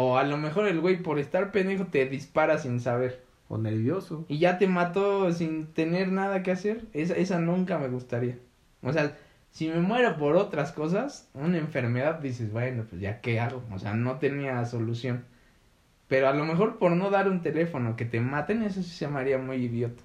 O 0.00 0.16
a 0.16 0.22
lo 0.22 0.36
mejor 0.36 0.68
el 0.68 0.80
güey 0.80 1.02
por 1.02 1.18
estar 1.18 1.50
pendejo 1.50 1.86
te 1.86 2.06
dispara 2.06 2.58
sin 2.58 2.78
saber. 2.78 3.24
O 3.48 3.58
nervioso. 3.58 4.24
Y 4.28 4.38
ya 4.38 4.56
te 4.56 4.68
mató 4.68 5.32
sin 5.32 5.66
tener 5.66 6.12
nada 6.12 6.44
que 6.44 6.52
hacer. 6.52 6.84
Esa, 6.92 7.16
esa 7.16 7.40
nunca 7.40 7.78
me 7.78 7.88
gustaría. 7.88 8.38
O 8.80 8.92
sea, 8.92 9.16
si 9.50 9.66
me 9.66 9.80
muero 9.80 10.16
por 10.16 10.36
otras 10.36 10.70
cosas, 10.70 11.28
una 11.34 11.58
enfermedad, 11.58 12.20
dices, 12.20 12.52
bueno, 12.52 12.84
pues 12.88 13.00
ya 13.00 13.20
qué 13.20 13.40
hago. 13.40 13.64
O 13.72 13.80
sea, 13.80 13.92
no 13.94 14.18
tenía 14.18 14.64
solución. 14.66 15.24
Pero 16.06 16.28
a 16.28 16.32
lo 16.32 16.44
mejor 16.44 16.78
por 16.78 16.92
no 16.92 17.10
dar 17.10 17.28
un 17.28 17.42
teléfono 17.42 17.96
que 17.96 18.04
te 18.04 18.20
maten, 18.20 18.62
eso 18.62 18.84
sí 18.84 18.90
se 18.90 19.08
me 19.08 19.18
haría 19.18 19.38
muy 19.38 19.56
idiota. 19.56 20.00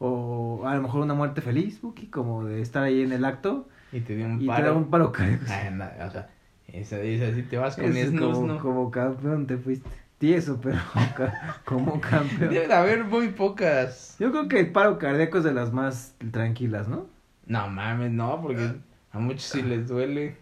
O 0.00 0.62
a 0.66 0.74
lo 0.74 0.82
mejor 0.82 1.02
una 1.02 1.14
muerte 1.14 1.42
feliz, 1.42 1.80
Buki, 1.80 2.08
como 2.08 2.44
de 2.44 2.60
estar 2.60 2.82
ahí 2.82 3.02
en 3.02 3.12
el 3.12 3.24
acto 3.24 3.68
Y 3.92 4.00
te 4.00 4.16
dio 4.16 4.26
un 4.26 4.42
y 4.42 4.48
te 4.48 4.62
da 4.62 4.72
un 4.72 4.90
paro 4.90 5.12
cardíaco. 5.12 5.44
Ay, 5.48 5.68
anda, 5.68 5.96
o 6.08 6.10
sea, 6.10 6.28
esa, 6.72 7.00
esa 7.00 7.34
sí 7.34 7.42
te 7.42 7.56
vas 7.58 7.76
con 7.76 7.92
snus, 7.92 8.20
como, 8.34 8.46
¿no? 8.46 8.58
como 8.58 8.90
campeón 8.90 9.46
te 9.46 9.56
fuiste. 9.58 9.88
Tieso, 10.18 10.60
pero 10.62 10.78
como 11.64 12.00
campeón. 12.00 12.50
Debe 12.52 12.68
de 12.68 12.74
haber 12.74 13.04
muy 13.04 13.28
pocas. 13.28 14.16
Yo 14.20 14.30
creo 14.30 14.48
que 14.48 14.60
el 14.60 14.70
paro 14.70 14.98
cardíaco 14.98 15.38
es 15.38 15.44
de 15.44 15.52
las 15.52 15.72
más 15.72 16.14
tranquilas, 16.30 16.88
¿no? 16.88 17.06
No 17.46 17.68
mames, 17.68 18.12
no, 18.12 18.40
porque 18.40 18.70
a 19.10 19.18
muchos 19.18 19.42
sí 19.42 19.62
les 19.62 19.88
duele. 19.88 20.36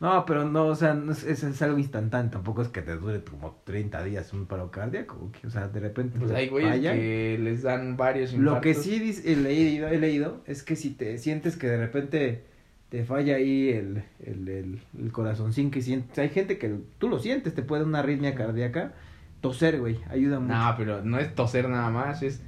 No, 0.00 0.24
pero 0.26 0.44
no, 0.44 0.66
o 0.66 0.74
sea, 0.76 0.94
no 0.94 1.10
es, 1.10 1.24
es, 1.24 1.42
es 1.42 1.60
algo 1.62 1.78
instantáneo, 1.78 2.30
tampoco 2.30 2.62
es 2.62 2.68
que 2.68 2.82
te 2.82 2.94
dure 2.94 3.24
como 3.24 3.60
30 3.64 4.04
días 4.04 4.32
un 4.32 4.46
paro 4.46 4.70
cardíaco, 4.70 5.28
o 5.44 5.50
sea, 5.50 5.66
de 5.66 5.80
repente 5.80 6.20
Pues 6.20 6.30
hay 6.30 6.48
güeyes 6.48 6.80
que 6.92 7.36
les 7.42 7.62
dan 7.62 7.96
varios 7.96 8.32
Lo 8.34 8.60
que 8.60 8.68
infartos. 8.70 8.84
sí 8.84 9.00
dice- 9.00 9.32
he 9.32 9.36
leído, 9.36 9.88
he 9.88 9.98
leído 9.98 10.40
es 10.46 10.62
que 10.62 10.76
si 10.76 10.90
te 10.90 11.18
sientes 11.18 11.56
que 11.56 11.66
de 11.66 11.78
repente 11.78 12.44
te 12.88 13.04
falla 13.04 13.36
ahí 13.36 13.68
el, 13.70 14.02
el, 14.24 14.48
el, 14.48 14.80
el 14.98 15.12
corazoncín 15.12 15.70
que 15.70 15.82
sientes, 15.82 16.18
hay 16.18 16.30
gente 16.30 16.58
que 16.58 16.74
tú 16.98 17.08
lo 17.08 17.18
sientes, 17.18 17.54
te 17.54 17.62
puede 17.62 17.82
dar 17.82 17.88
una 17.88 17.98
arritmia 18.00 18.34
cardíaca 18.34 18.94
Toser, 19.40 19.78
güey, 19.78 20.00
ayuda 20.10 20.40
mucho. 20.40 20.54
No, 20.54 20.74
pero 20.76 21.04
no 21.04 21.18
es 21.18 21.34
toser 21.34 21.68
nada 21.68 21.90
más, 21.90 22.22
es... 22.22 22.42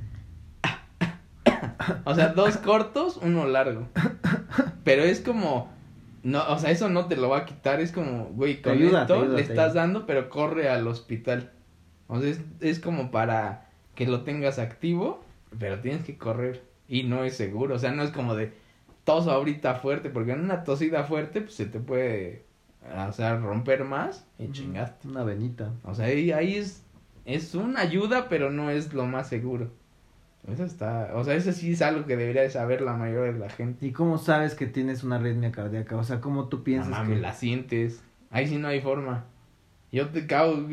o 2.04 2.14
sea, 2.14 2.28
dos 2.28 2.56
cortos, 2.56 3.18
uno 3.22 3.46
largo. 3.46 3.86
Pero 4.84 5.02
es 5.02 5.20
como... 5.20 5.70
No, 6.22 6.46
o 6.48 6.58
sea, 6.58 6.70
eso 6.70 6.90
no 6.90 7.06
te 7.06 7.16
lo 7.16 7.28
va 7.30 7.38
a 7.38 7.44
quitar, 7.46 7.80
es 7.80 7.92
como, 7.92 8.24
güey, 8.26 8.60
con 8.60 8.72
ayuda, 8.72 9.02
esto 9.02 9.22
ayuda, 9.22 9.36
le 9.36 9.42
estás 9.42 9.72
dando, 9.72 10.04
pero 10.04 10.28
corre 10.28 10.68
al 10.68 10.86
hospital. 10.86 11.52
O 12.08 12.20
sea, 12.20 12.28
es, 12.28 12.40
es 12.60 12.78
como 12.78 13.10
para 13.10 13.70
que 13.94 14.06
lo 14.06 14.22
tengas 14.22 14.58
activo, 14.58 15.24
pero 15.58 15.80
tienes 15.80 16.04
que 16.04 16.18
correr. 16.18 16.62
Y 16.88 17.04
no 17.04 17.24
es 17.24 17.36
seguro, 17.36 17.76
o 17.76 17.78
sea, 17.78 17.92
no 17.92 18.02
es 18.02 18.10
como 18.10 18.34
de 18.34 18.52
tos 19.04 19.26
ahorita 19.26 19.76
fuerte, 19.76 20.10
porque 20.10 20.32
en 20.32 20.40
una 20.40 20.64
tosida 20.64 21.04
fuerte, 21.04 21.40
pues 21.40 21.54
se 21.54 21.66
te 21.66 21.80
puede, 21.80 22.44
o 23.08 23.12
sea, 23.12 23.36
romper 23.36 23.84
más 23.84 24.26
y 24.38 24.50
chingaste. 24.52 25.08
Una 25.08 25.24
venita. 25.24 25.72
O 25.84 25.94
sea, 25.94 26.06
ahí, 26.06 26.32
ahí 26.32 26.56
es, 26.56 26.84
es 27.24 27.54
una 27.54 27.80
ayuda, 27.80 28.28
pero 28.28 28.50
no 28.50 28.70
es 28.70 28.92
lo 28.92 29.06
más 29.06 29.28
seguro. 29.28 29.70
Eso 30.48 30.64
está, 30.64 31.10
o 31.14 31.22
sea, 31.22 31.34
eso 31.34 31.52
sí 31.52 31.72
es 31.72 31.82
algo 31.82 32.06
que 32.06 32.16
debería 32.16 32.42
de 32.42 32.50
saber 32.50 32.80
la 32.80 32.94
mayoría 32.94 33.32
de 33.32 33.38
la 33.38 33.50
gente. 33.50 33.86
¿Y 33.86 33.92
cómo 33.92 34.16
sabes 34.16 34.54
que 34.54 34.66
tienes 34.66 35.04
una 35.04 35.16
arritmia 35.16 35.52
cardíaca? 35.52 35.96
O 35.96 36.04
sea, 36.04 36.20
¿cómo 36.20 36.48
tú 36.48 36.62
piensas 36.62 36.90
mames, 36.90 37.16
que... 37.16 37.20
la 37.20 37.32
sientes. 37.34 38.02
Ahí 38.30 38.46
sí 38.46 38.56
no 38.56 38.68
hay 38.68 38.80
forma. 38.80 39.26
Yo 39.92 40.08
te 40.10 40.24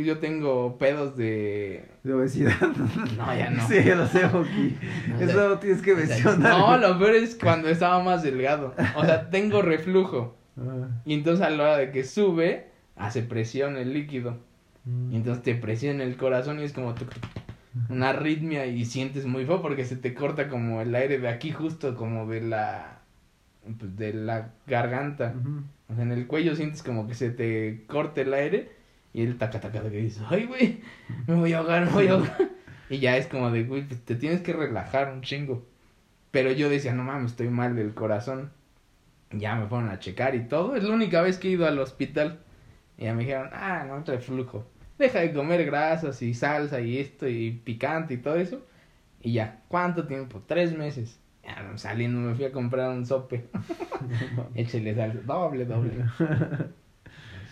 yo 0.04 0.20
tengo 0.20 0.78
pedos 0.78 1.18
de... 1.18 1.86
de 2.04 2.14
obesidad? 2.14 2.54
No, 3.18 3.36
ya 3.36 3.50
no. 3.50 3.68
Sí, 3.68 3.84
ya 3.84 3.96
lo 3.96 4.06
sé, 4.08 4.28
Joaquín. 4.28 4.78
No, 5.08 5.20
Eso 5.20 5.50
lo 5.50 5.60
tienes 5.60 5.82
que 5.82 5.96
mencionar. 5.96 6.58
No, 6.58 6.78
lo 6.78 7.00
peor 7.00 7.16
es 7.16 7.36
cuando 7.36 7.68
estaba 7.68 8.04
más 8.04 8.22
delgado. 8.22 8.76
O 8.96 9.04
sea, 9.04 9.30
tengo 9.32 9.64
reflujo. 9.64 10.38
Ah, 10.58 10.88
Y 11.06 11.16
entonces 11.16 11.44
a 11.46 11.50
la 11.50 11.64
hora 11.64 11.78
de 11.78 11.92
que 11.92 12.04
sube, 12.04 12.68
hace 12.96 13.24
presión 13.24 13.76
el 13.78 13.94
líquido. 13.94 14.38
mm. 14.86 15.12
Y 15.12 15.16
entonces 15.16 15.44
te 15.44 15.56
presiona 15.56 16.04
el 16.04 16.16
corazón 16.16 16.60
y 16.60 16.64
es 16.64 16.74
como 16.74 16.94
una 17.90 18.10
arritmia 18.10 18.66
y 18.66 18.86
sientes 18.86 19.26
muy 19.26 19.46
feo 19.46 19.62
porque 19.62 19.86
se 19.86 19.96
te 19.96 20.14
corta 20.14 20.48
como 20.48 20.82
el 20.82 20.94
aire 20.96 21.20
de 21.20 21.28
aquí 21.28 21.52
justo 21.52 21.96
como 21.96 22.28
de 22.28 22.42
la 22.42 23.00
pues, 23.80 23.96
de 23.98 24.14
la 24.14 24.52
garganta. 24.68 25.34
O 25.90 25.96
sea, 25.96 26.04
en 26.04 26.12
el 26.12 26.28
cuello 26.28 26.56
sientes 26.56 26.84
como 26.84 27.08
que 27.08 27.14
se 27.14 27.30
te 27.30 27.84
corta 27.88 28.22
el 28.22 28.34
aire 28.34 28.77
y 29.18 29.24
el 29.24 29.38
taca 29.38 29.60
taca 29.60 29.80
taca 29.80 29.90
que 29.90 29.98
dices, 29.98 30.24
"Ay, 30.30 30.46
güey, 30.46 30.82
me 31.26 31.34
voy 31.34 31.54
a 31.54 31.58
ahogar, 31.60 31.86
me 31.86 31.92
voy 31.92 32.08
a 32.08 32.12
ahogar." 32.14 32.50
Y 32.90 33.00
ya 33.00 33.18
es 33.18 33.26
como 33.26 33.50
de, 33.50 33.64
"Güey, 33.64 33.88
pues, 33.88 34.00
te 34.06 34.16
tienes 34.16 34.42
que 34.42 34.54
relajar 34.54 35.12
un 35.12 35.22
chingo." 35.22 35.66
Pero 36.32 36.52
yo 36.52 36.70
decía, 36.70 36.94
"No 36.94 37.04
mames, 37.04 37.32
estoy 37.32 37.50
mal 37.50 37.76
del 37.76 37.96
corazón." 37.96 38.52
Ya 39.32 39.56
me 39.56 39.68
fueron 39.68 39.90
a 39.90 40.00
checar 40.00 40.36
y 40.36 40.48
todo. 40.48 40.76
Es 40.76 40.84
la 40.84 40.94
única 40.94 41.22
vez 41.22 41.38
que 41.38 41.48
he 41.48 41.52
ido 41.52 41.66
al 41.66 41.80
hospital. 41.80 42.40
Y 42.98 43.06
ya 43.06 43.14
me 43.14 43.24
dijeron, 43.24 43.50
ah, 43.52 43.86
no, 43.88 44.04
reflujo. 44.04 44.66
Deja 44.98 45.20
de 45.20 45.34
comer 45.34 45.66
grasas 45.66 46.22
y 46.22 46.34
salsa 46.34 46.80
y 46.80 47.00
esto 47.00 47.28
y 47.28 47.52
picante 47.52 48.14
y 48.14 48.18
todo 48.18 48.36
eso. 48.36 48.66
Y 49.22 49.34
ya, 49.34 49.64
¿cuánto 49.68 50.08
tiempo? 50.08 50.42
Tres 50.46 50.78
meses. 50.78 51.20
Ya, 51.44 51.72
saliendo 51.76 52.20
me 52.20 52.36
fui 52.36 52.46
a 52.46 52.52
comprar 52.52 52.90
un 52.90 53.06
sope. 53.06 53.48
Échale 54.56 54.96
salsa, 54.96 55.20
doble, 55.26 55.66
doble. 55.66 55.92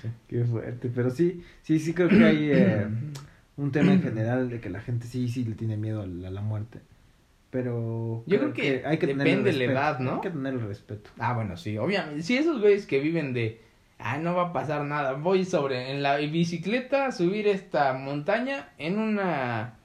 Sí. 0.05 0.11
Qué 0.27 0.43
fuerte, 0.43 0.91
pero 0.93 1.09
sí, 1.09 1.43
sí, 1.61 1.79
sí 1.79 1.93
creo 1.93 2.09
que 2.09 2.23
hay 2.23 2.51
eh, 2.51 2.87
un 3.57 3.71
tema 3.71 3.93
en 3.93 4.01
general 4.01 4.49
de 4.49 4.59
que 4.59 4.69
la 4.69 4.81
gente 4.81 5.07
sí, 5.07 5.27
sí 5.29 5.43
le 5.43 5.55
tiene 5.55 5.77
miedo 5.77 6.01
a 6.01 6.07
la, 6.07 6.27
a 6.27 6.31
la 6.31 6.41
muerte. 6.41 6.79
Pero 7.55 8.23
Yo 8.27 8.37
creo 8.37 8.53
que 8.53 8.79
tenerle 8.79 8.97
depende 8.97 9.51
la 9.53 9.59
respeto, 9.59 9.71
edad, 9.71 9.99
¿no? 9.99 10.15
Hay 10.15 10.21
que 10.21 10.29
tener 10.29 10.57
respeto. 10.59 11.09
Ah, 11.17 11.31
bueno, 11.33 11.55
sí, 11.55 11.77
obviamente. 11.77 12.21
Si 12.21 12.35
esos 12.35 12.59
güeyes 12.59 12.85
que 12.85 12.99
viven 12.99 13.31
de, 13.31 13.61
ah, 13.97 14.17
no 14.17 14.35
va 14.35 14.47
a 14.47 14.53
pasar 14.53 14.83
nada, 14.83 15.13
voy 15.13 15.45
sobre, 15.45 15.91
en 15.91 16.03
la 16.03 16.17
bicicleta 16.17 17.05
a 17.05 17.11
subir 17.13 17.47
esta 17.47 17.93
montaña 17.93 18.73
en 18.77 18.99
una, 18.99 19.75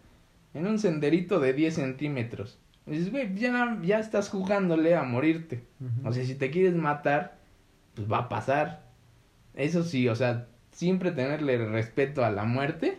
en 0.53 0.67
un 0.67 0.81
senderito 0.81 1.39
de 1.39 1.53
10 1.53 1.75
centímetros. 1.75 2.59
Y 2.89 2.93
dices, 2.93 3.13
güey, 3.13 3.37
ya, 3.37 3.79
ya 3.83 4.01
estás 4.01 4.31
jugándole 4.31 4.97
a 4.97 5.05
morirte. 5.05 5.63
O 6.03 6.13
sea, 6.13 6.25
si 6.25 6.35
te 6.35 6.51
quieres 6.51 6.75
matar, 6.75 7.39
pues 7.95 8.11
va 8.11 8.19
a 8.19 8.29
pasar. 8.29 8.90
Eso 9.61 9.83
sí, 9.83 10.09
o 10.09 10.17
sea, 10.17 10.47
siempre 10.73 11.13
tenerle 11.13 11.59
respeto 11.59 12.25
a 12.25 12.31
la 12.31 12.45
muerte 12.45 12.99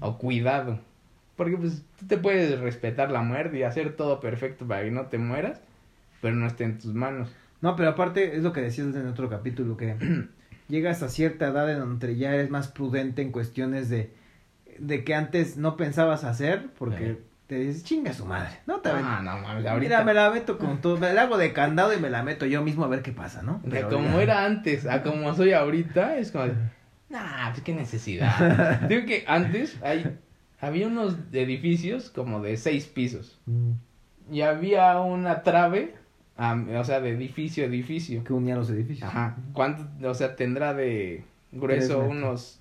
o 0.00 0.18
cuidado. 0.18 0.78
Porque 1.36 1.56
pues 1.56 1.84
tú 1.98 2.06
te 2.06 2.18
puedes 2.18 2.58
respetar 2.60 3.10
la 3.10 3.22
muerte 3.22 3.58
y 3.58 3.62
hacer 3.62 3.96
todo 3.96 4.20
perfecto 4.20 4.66
para 4.66 4.82
que 4.82 4.90
no 4.90 5.06
te 5.06 5.16
mueras, 5.16 5.60
pero 6.20 6.34
no 6.34 6.46
esté 6.46 6.64
en 6.64 6.78
tus 6.78 6.92
manos. 6.92 7.30
No, 7.62 7.76
pero 7.76 7.90
aparte 7.90 8.36
es 8.36 8.42
lo 8.42 8.52
que 8.52 8.60
decías 8.60 8.94
en 8.94 9.06
otro 9.06 9.30
capítulo, 9.30 9.78
que 9.78 9.96
llegas 10.68 11.02
a 11.02 11.08
cierta 11.08 11.48
edad 11.48 11.70
en 11.72 11.78
donde 11.78 12.16
ya 12.16 12.34
eres 12.34 12.50
más 12.50 12.68
prudente 12.68 13.22
en 13.22 13.32
cuestiones 13.32 13.88
de, 13.88 14.12
de 14.78 15.02
que 15.02 15.14
antes 15.14 15.56
no 15.56 15.78
pensabas 15.78 16.24
hacer, 16.24 16.68
porque 16.78 17.14
Sí. 17.14 17.18
Te 17.46 17.54
dices, 17.56 17.84
chinga 17.84 18.12
su 18.12 18.26
madre, 18.26 18.50
no 18.66 18.80
te 18.80 18.88
Ah, 18.90 19.20
no 19.22 19.38
mames, 19.38 19.64
ahorita. 19.66 19.78
Mira, 19.78 20.04
me 20.04 20.14
la 20.14 20.30
meto 20.30 20.58
con 20.58 20.80
todo, 20.80 20.96
me 20.98 21.12
la 21.12 21.22
hago 21.22 21.36
de 21.38 21.52
candado 21.52 21.92
y 21.94 21.98
me 22.00 22.10
la 22.10 22.22
meto 22.22 22.44
yo 22.46 22.62
mismo 22.62 22.84
a 22.84 22.88
ver 22.88 23.02
qué 23.02 23.12
pasa, 23.12 23.42
¿no? 23.42 23.60
Sea, 23.62 23.70
Pero 23.70 23.88
como 23.90 24.18
era 24.20 24.44
antes, 24.44 24.86
a 24.86 25.02
como 25.02 25.32
soy 25.34 25.52
ahorita, 25.52 26.16
es 26.18 26.32
como, 26.32 26.46
de, 26.46 26.54
nah, 27.08 27.50
pues 27.52 27.62
qué 27.62 27.72
necesidad. 27.74 28.80
Digo 28.88 29.06
que 29.06 29.24
antes 29.28 29.78
hay, 29.82 30.18
había 30.60 30.88
unos 30.88 31.16
edificios 31.32 32.10
como 32.10 32.40
de 32.42 32.56
seis 32.56 32.86
pisos 32.86 33.38
Mm, 33.46 33.72
y 34.32 34.40
había 34.40 34.98
una 34.98 35.42
trave, 35.44 35.94
am, 36.36 36.68
o 36.74 36.82
sea, 36.84 37.00
de 37.00 37.10
edificio 37.10 37.62
a 37.62 37.68
edificio. 37.68 38.24
Que 38.24 38.32
unía 38.32 38.56
los 38.56 38.68
edificios. 38.70 39.08
Ajá. 39.08 39.36
¿Cuánto, 39.52 39.86
o 40.08 40.14
sea, 40.14 40.34
tendrá 40.34 40.74
de 40.74 41.22
grueso 41.52 41.86
Tres 41.86 42.08
metros. 42.08 42.10
unos... 42.10 42.60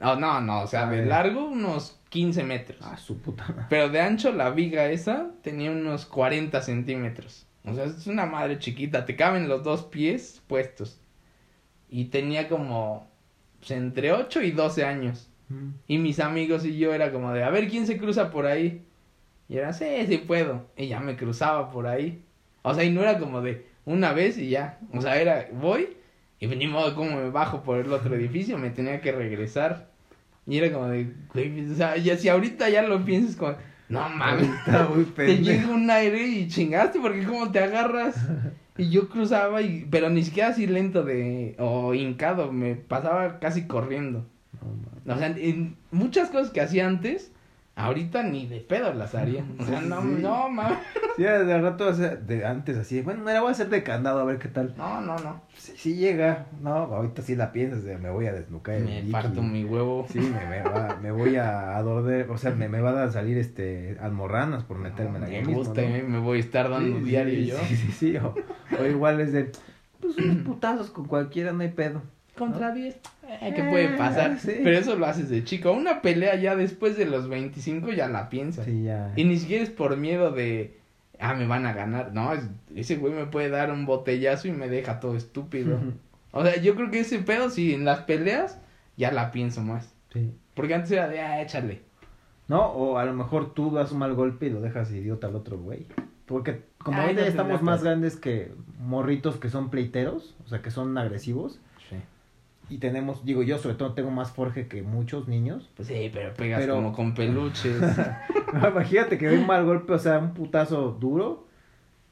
No, 0.00 0.16
no, 0.16 0.40
no, 0.40 0.62
o 0.62 0.66
sea, 0.66 0.86
A 0.88 0.90
de 0.90 0.98
ver. 0.98 1.06
largo 1.08 1.46
unos 1.48 1.97
15 2.08 2.44
metros. 2.44 2.78
Ah, 2.82 2.96
su 2.96 3.18
puta 3.18 3.46
madre. 3.48 3.66
Pero 3.68 3.88
de 3.88 4.00
ancho 4.00 4.32
la 4.32 4.50
viga 4.50 4.90
esa 4.90 5.30
tenía 5.42 5.70
unos 5.70 6.06
40 6.06 6.60
centímetros. 6.62 7.46
O 7.64 7.74
sea, 7.74 7.84
es 7.84 8.06
una 8.06 8.26
madre 8.26 8.58
chiquita. 8.58 9.04
Te 9.04 9.16
caben 9.16 9.48
los 9.48 9.62
dos 9.62 9.84
pies 9.84 10.42
puestos. 10.46 11.00
Y 11.90 12.06
tenía 12.06 12.48
como 12.48 13.08
pues, 13.58 13.70
entre 13.72 14.12
8 14.12 14.42
y 14.42 14.50
12 14.52 14.84
años. 14.84 15.28
Mm. 15.48 15.70
Y 15.86 15.98
mis 15.98 16.20
amigos 16.20 16.64
y 16.64 16.78
yo 16.78 16.94
era 16.94 17.12
como 17.12 17.32
de, 17.32 17.42
a 17.42 17.50
ver 17.50 17.68
quién 17.68 17.86
se 17.86 17.98
cruza 17.98 18.30
por 18.30 18.46
ahí. 18.46 18.84
Y 19.48 19.56
era, 19.56 19.72
sí, 19.72 19.86
sí 20.06 20.18
puedo. 20.18 20.66
Y 20.76 20.88
ya 20.88 21.00
me 21.00 21.16
cruzaba 21.16 21.70
por 21.70 21.86
ahí. 21.86 22.22
O 22.62 22.74
sea, 22.74 22.84
y 22.84 22.90
no 22.90 23.02
era 23.02 23.18
como 23.18 23.40
de 23.40 23.66
una 23.84 24.12
vez 24.12 24.38
y 24.38 24.50
ya. 24.50 24.78
O 24.92 25.00
sea, 25.00 25.20
era, 25.20 25.48
voy 25.52 25.98
y 26.40 26.46
ni 26.46 26.66
modo 26.66 26.94
como 26.94 27.16
me 27.16 27.30
bajo 27.30 27.62
por 27.62 27.78
el 27.78 27.92
otro 27.92 28.14
edificio, 28.14 28.58
me 28.58 28.70
tenía 28.70 29.00
que 29.00 29.12
regresar. 29.12 29.88
Y 30.48 30.56
era 30.56 30.72
como 30.72 30.86
de, 30.86 31.12
güey, 31.34 31.70
o 31.70 31.74
sea, 31.74 31.96
ya, 31.98 32.16
si 32.16 32.30
ahorita 32.30 32.70
ya 32.70 32.80
lo 32.80 33.04
piensas 33.04 33.36
como, 33.36 33.54
no 33.90 34.08
mames, 34.08 34.48
Está 34.66 34.88
muy 34.88 35.04
te 35.04 35.36
llega 35.36 35.68
un 35.68 35.90
aire 35.90 36.26
y 36.26 36.48
chingaste 36.48 36.98
porque 37.00 37.24
como 37.24 37.52
te 37.52 37.58
agarras. 37.60 38.16
Y 38.78 38.88
yo 38.88 39.10
cruzaba, 39.10 39.60
y, 39.60 39.86
pero 39.90 40.08
ni 40.08 40.24
siquiera 40.24 40.48
así 40.48 40.66
lento 40.66 41.04
de, 41.04 41.54
o 41.58 41.94
hincado, 41.94 42.50
me 42.50 42.76
pasaba 42.76 43.40
casi 43.40 43.66
corriendo. 43.66 44.24
No. 45.04 45.14
O 45.14 45.18
sea, 45.18 45.26
en 45.26 45.76
muchas 45.90 46.30
cosas 46.30 46.50
que 46.50 46.62
hacía 46.62 46.86
antes, 46.86 47.30
ahorita 47.78 48.22
ni 48.22 48.46
de 48.46 48.60
pedo 48.60 48.92
las 48.92 49.14
haría. 49.14 49.44
O 49.58 49.64
sea, 49.64 49.80
no, 49.80 50.02
sí. 50.02 50.08
no, 50.20 50.48
mames. 50.50 50.78
Sí, 51.16 51.22
de 51.24 51.60
rato, 51.60 51.92
de 51.92 52.46
antes 52.46 52.76
así, 52.76 53.00
bueno, 53.00 53.24
me 53.24 53.32
la 53.32 53.40
voy 53.40 53.48
a 53.48 53.52
hacer 53.52 53.68
de 53.70 53.82
candado 53.82 54.20
a 54.20 54.24
ver 54.24 54.38
qué 54.38 54.48
tal. 54.48 54.74
No, 54.76 55.00
no, 55.00 55.16
no. 55.18 55.40
Sí, 55.56 55.72
sí 55.76 55.94
llega, 55.96 56.46
no, 56.60 56.70
ahorita 56.70 57.22
sí 57.22 57.34
la 57.34 57.50
piensas 57.50 57.82
de 57.84 57.98
me 57.98 58.10
voy 58.10 58.26
a 58.26 58.32
desnucar 58.32 58.76
el 58.76 58.84
Me 58.84 58.96
líquido. 59.00 59.12
parto 59.12 59.42
mi 59.42 59.64
huevo. 59.64 60.06
Sí, 60.10 60.20
me, 60.20 60.46
me, 60.46 60.62
va, 60.62 60.98
me 61.02 61.10
voy 61.10 61.36
a 61.36 61.76
adorder, 61.76 62.30
o 62.30 62.38
sea, 62.38 62.52
me, 62.52 62.68
me 62.68 62.80
van 62.80 62.98
a 62.98 63.10
salir 63.10 63.36
este 63.38 63.96
almorranas 64.00 64.62
por 64.64 64.78
metérmela 64.78 65.26
me 65.26 65.34
yo 65.34 65.40
mismo, 65.40 65.56
gusta 65.64 65.82
¿no? 65.82 65.96
y 65.96 66.02
me 66.02 66.18
voy 66.18 66.38
a 66.38 66.40
estar 66.40 66.70
dando 66.70 66.98
Sí, 66.98 67.04
diario 67.04 67.40
yo. 67.40 67.56
Sí, 67.66 67.76
sí, 67.76 67.92
sí, 67.92 68.16
o, 68.16 68.34
o 68.80 68.84
igual 68.86 69.20
es 69.20 69.32
de, 69.32 69.50
pues 70.00 70.16
unos 70.18 70.36
putazos 70.44 70.90
con 70.90 71.06
cualquiera, 71.06 71.52
no 71.52 71.62
hay 71.62 71.70
pedo. 71.70 72.02
Contra 72.38 72.72
10. 72.72 72.94
Eh, 73.28 73.52
¿Qué 73.54 73.62
puede 73.64 73.88
pasar? 73.96 74.38
sí. 74.40 74.60
Pero 74.62 74.78
eso 74.78 74.96
lo 74.96 75.06
haces 75.06 75.28
de 75.28 75.44
chico. 75.44 75.72
Una 75.72 76.00
pelea 76.02 76.36
ya 76.36 76.56
después 76.56 76.96
de 76.96 77.04
los 77.06 77.28
25 77.28 77.90
ya 77.92 78.08
la 78.08 78.28
piensas. 78.30 78.64
Sí, 78.64 78.84
ya. 78.84 79.12
Y 79.16 79.24
ni 79.24 79.38
siquiera 79.38 79.62
es 79.64 79.70
por 79.70 79.96
miedo 79.96 80.30
de, 80.32 80.78
ah, 81.18 81.34
me 81.34 81.46
van 81.46 81.66
a 81.66 81.72
ganar. 81.72 82.12
No, 82.14 82.32
es- 82.32 82.48
ese 82.74 82.96
güey 82.96 83.12
me 83.12 83.26
puede 83.26 83.48
dar 83.50 83.70
un 83.70 83.84
botellazo 83.86 84.48
y 84.48 84.52
me 84.52 84.68
deja 84.68 85.00
todo 85.00 85.16
estúpido. 85.16 85.78
O 86.30 86.44
sea, 86.44 86.60
yo 86.60 86.76
creo 86.76 86.90
que 86.90 87.00
ese 87.00 87.20
pedo, 87.20 87.48
sí, 87.48 87.72
en 87.72 87.86
las 87.86 88.00
peleas, 88.00 88.60
ya 88.98 89.10
la 89.10 89.30
pienso 89.32 89.62
más. 89.62 89.94
Sí. 90.12 90.30
Porque 90.52 90.74
antes 90.74 90.90
era 90.92 91.08
de, 91.08 91.20
ah, 91.22 91.40
échale. 91.40 91.80
No, 92.48 92.66
o 92.66 92.98
a 92.98 93.04
lo 93.06 93.14
mejor 93.14 93.54
tú 93.54 93.70
das 93.74 93.92
un 93.92 93.98
mal 94.00 94.12
golpe 94.14 94.46
y 94.46 94.50
lo 94.50 94.60
dejas 94.60 94.90
idiota 94.92 95.26
al 95.28 95.36
otro 95.36 95.58
güey. 95.58 95.86
Porque 96.26 96.64
como 96.76 97.00
ahorita 97.00 97.22
no 97.22 97.26
estamos 97.26 97.62
más 97.62 97.82
grandes 97.82 98.16
que 98.16 98.52
morritos 98.78 99.36
que 99.38 99.48
son 99.48 99.70
pleiteros, 99.70 100.36
o 100.44 100.48
sea, 100.48 100.60
que 100.60 100.70
son 100.70 100.96
agresivos. 100.98 101.60
Y 102.70 102.78
tenemos, 102.78 103.24
digo 103.24 103.42
yo, 103.42 103.56
sobre 103.58 103.76
todo 103.76 103.94
tengo 103.94 104.10
más 104.10 104.30
forje 104.32 104.68
que 104.68 104.82
muchos 104.82 105.26
niños. 105.28 105.70
Pues 105.76 105.88
sí, 105.88 106.10
pero 106.12 106.34
pegas 106.34 106.60
Pero- 106.60 106.74
como 106.74 106.92
con 106.92 107.14
peluches. 107.14 107.80
Imagínate 108.70 109.18
que 109.18 109.26
doy 109.28 109.38
un 109.38 109.46
mal 109.46 109.64
golpe, 109.64 109.92
o 109.92 109.98
sea, 109.98 110.18
un 110.18 110.34
putazo 110.34 110.92
duro. 111.00 111.46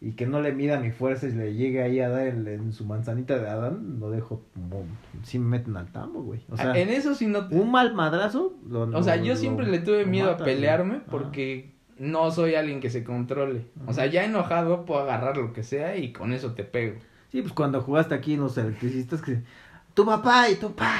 y 0.00 0.12
que 0.12 0.26
no 0.26 0.40
le 0.42 0.52
mida 0.52 0.78
mi 0.78 0.90
fuerza 0.92 1.26
y 1.26 1.32
le 1.32 1.54
llegue 1.54 1.82
ahí 1.82 2.00
a 2.00 2.10
dar 2.10 2.26
en, 2.26 2.46
en 2.46 2.72
su 2.74 2.84
manzanita 2.84 3.38
de 3.38 3.48
Adán, 3.48 3.98
lo 3.98 4.10
dejo 4.10 4.42
como, 4.52 4.84
sí 5.22 5.38
me 5.38 5.46
meten 5.58 5.74
al 5.76 5.86
tambo, 5.90 6.22
güey. 6.22 6.40
O 6.50 6.56
sea, 6.56 6.76
en 6.76 6.90
eso 6.90 7.14
sí 7.14 7.26
no... 7.26 7.48
un 7.50 7.70
mal 7.72 7.94
madrazo. 7.94 8.54
Lo, 8.68 8.82
O 8.82 9.02
sea, 9.02 9.16
yo 9.16 9.32
lo- 9.32 9.36
siempre 9.38 9.66
le 9.66 9.78
tuve 9.78 10.04
miedo 10.04 10.30
mata, 10.32 10.42
a 10.42 10.46
pelearme 10.46 11.00
porque 11.10 11.72
no 11.98 12.30
soy 12.30 12.54
alguien 12.56 12.80
que 12.80 12.90
se 12.90 13.04
controle. 13.04 13.62
O 13.86 13.94
sea, 13.94 14.04
ya 14.06 14.24
enojado 14.24 14.84
puedo 14.84 15.00
agarrar 15.00 15.38
lo 15.38 15.54
que 15.54 15.62
sea 15.62 15.96
y 15.96 16.12
con 16.12 16.32
eso 16.34 16.52
te 16.52 16.64
pego. 16.64 16.98
Sí, 17.32 17.40
pues 17.40 17.54
cuando 17.54 17.80
jugaste 17.80 18.14
aquí 18.14 18.34
en 18.34 18.40
los 18.40 18.56
electricistas 18.58 19.22
que 19.22 19.38
tu 19.96 20.04
papá 20.06 20.48
y 20.50 20.56
tu 20.56 20.74
pa, 20.76 20.94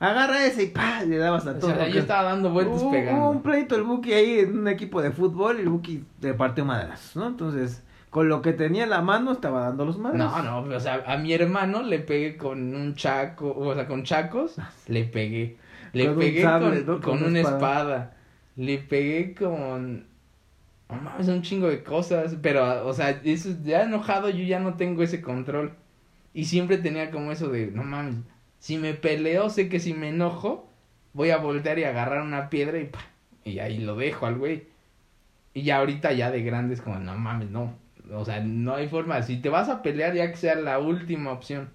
agarra 0.00 0.46
ese 0.46 0.64
y 0.64 0.66
pa, 0.68 1.02
le 1.04 1.18
dabas 1.18 1.46
a 1.46 1.52
O 1.52 1.54
todo. 1.54 1.74
sea, 1.76 1.88
yo 1.88 2.00
estaba 2.00 2.24
dando 2.24 2.50
vueltas 2.50 2.82
hubo 2.82 2.90
pegando. 2.90 3.30
un 3.30 3.42
pleito 3.42 3.76
el 3.76 3.82
Buki 3.84 4.12
ahí 4.14 4.38
en 4.40 4.58
un 4.58 4.68
equipo 4.68 5.02
de 5.02 5.12
fútbol 5.12 5.58
y 5.58 5.62
el 5.62 5.68
Buki 5.68 6.04
le 6.20 6.34
partió 6.34 6.64
madrazos, 6.64 7.16
¿no? 7.16 7.26
Entonces, 7.28 7.84
con 8.10 8.28
lo 8.28 8.42
que 8.42 8.52
tenía 8.52 8.84
en 8.84 8.90
la 8.90 9.02
mano 9.02 9.32
estaba 9.32 9.60
dando 9.62 9.84
los 9.84 9.98
madrazos. 9.98 10.44
No, 10.44 10.62
no, 10.62 10.74
o 10.76 10.80
sea, 10.80 11.04
a 11.06 11.16
mi 11.18 11.32
hermano 11.32 11.82
le 11.82 12.00
pegué 12.00 12.36
con 12.36 12.74
un 12.74 12.94
chaco, 12.96 13.54
o 13.56 13.74
sea, 13.74 13.86
con 13.86 14.02
chacos, 14.04 14.56
le 14.88 15.04
pegué. 15.04 15.58
Le 15.92 16.06
Con 16.06 16.14
un 16.14 16.18
pegué 16.20 16.42
sable, 16.42 16.84
con, 16.84 16.86
¿no? 16.86 17.00
con 17.02 17.18
Con 17.18 17.24
una 17.24 17.40
espada. 17.40 17.58
espada. 17.60 18.16
Le 18.56 18.78
pegué 18.78 19.34
con... 19.34 20.06
No 20.88 20.96
mames, 20.96 21.28
un 21.28 21.42
chingo 21.42 21.68
de 21.68 21.84
cosas, 21.84 22.36
pero, 22.42 22.86
o 22.86 22.92
sea, 22.92 23.10
eso, 23.10 23.50
ya 23.62 23.82
enojado 23.84 24.28
yo 24.30 24.42
ya 24.44 24.58
no 24.58 24.74
tengo 24.74 25.02
ese 25.04 25.20
control. 25.22 25.72
Y 26.32 26.44
siempre 26.44 26.78
tenía 26.78 27.10
como 27.10 27.32
eso 27.32 27.48
de, 27.48 27.68
no 27.68 27.82
mames, 27.82 28.16
si 28.58 28.76
me 28.76 28.94
peleo, 28.94 29.50
sé 29.50 29.68
que 29.68 29.80
si 29.80 29.94
me 29.94 30.10
enojo, 30.10 30.70
voy 31.12 31.30
a 31.30 31.38
voltear 31.38 31.78
y 31.78 31.84
agarrar 31.84 32.22
una 32.22 32.50
piedra 32.50 32.78
y 32.78 32.84
pa, 32.84 33.00
y 33.44 33.58
ahí 33.58 33.78
lo 33.78 33.96
dejo 33.96 34.26
al 34.26 34.36
güey. 34.36 34.68
Y 35.54 35.62
ya 35.62 35.78
ahorita 35.78 36.12
ya 36.12 36.30
de 36.30 36.42
grande 36.42 36.74
es 36.74 36.80
como, 36.80 36.98
no 36.98 37.16
mames, 37.16 37.50
no. 37.50 37.74
O 38.12 38.24
sea, 38.24 38.40
no 38.40 38.74
hay 38.74 38.88
forma. 38.88 39.22
Si 39.22 39.38
te 39.38 39.48
vas 39.48 39.68
a 39.68 39.82
pelear, 39.82 40.14
ya 40.14 40.30
que 40.30 40.36
sea 40.36 40.54
la 40.54 40.78
última 40.78 41.32
opción. 41.32 41.70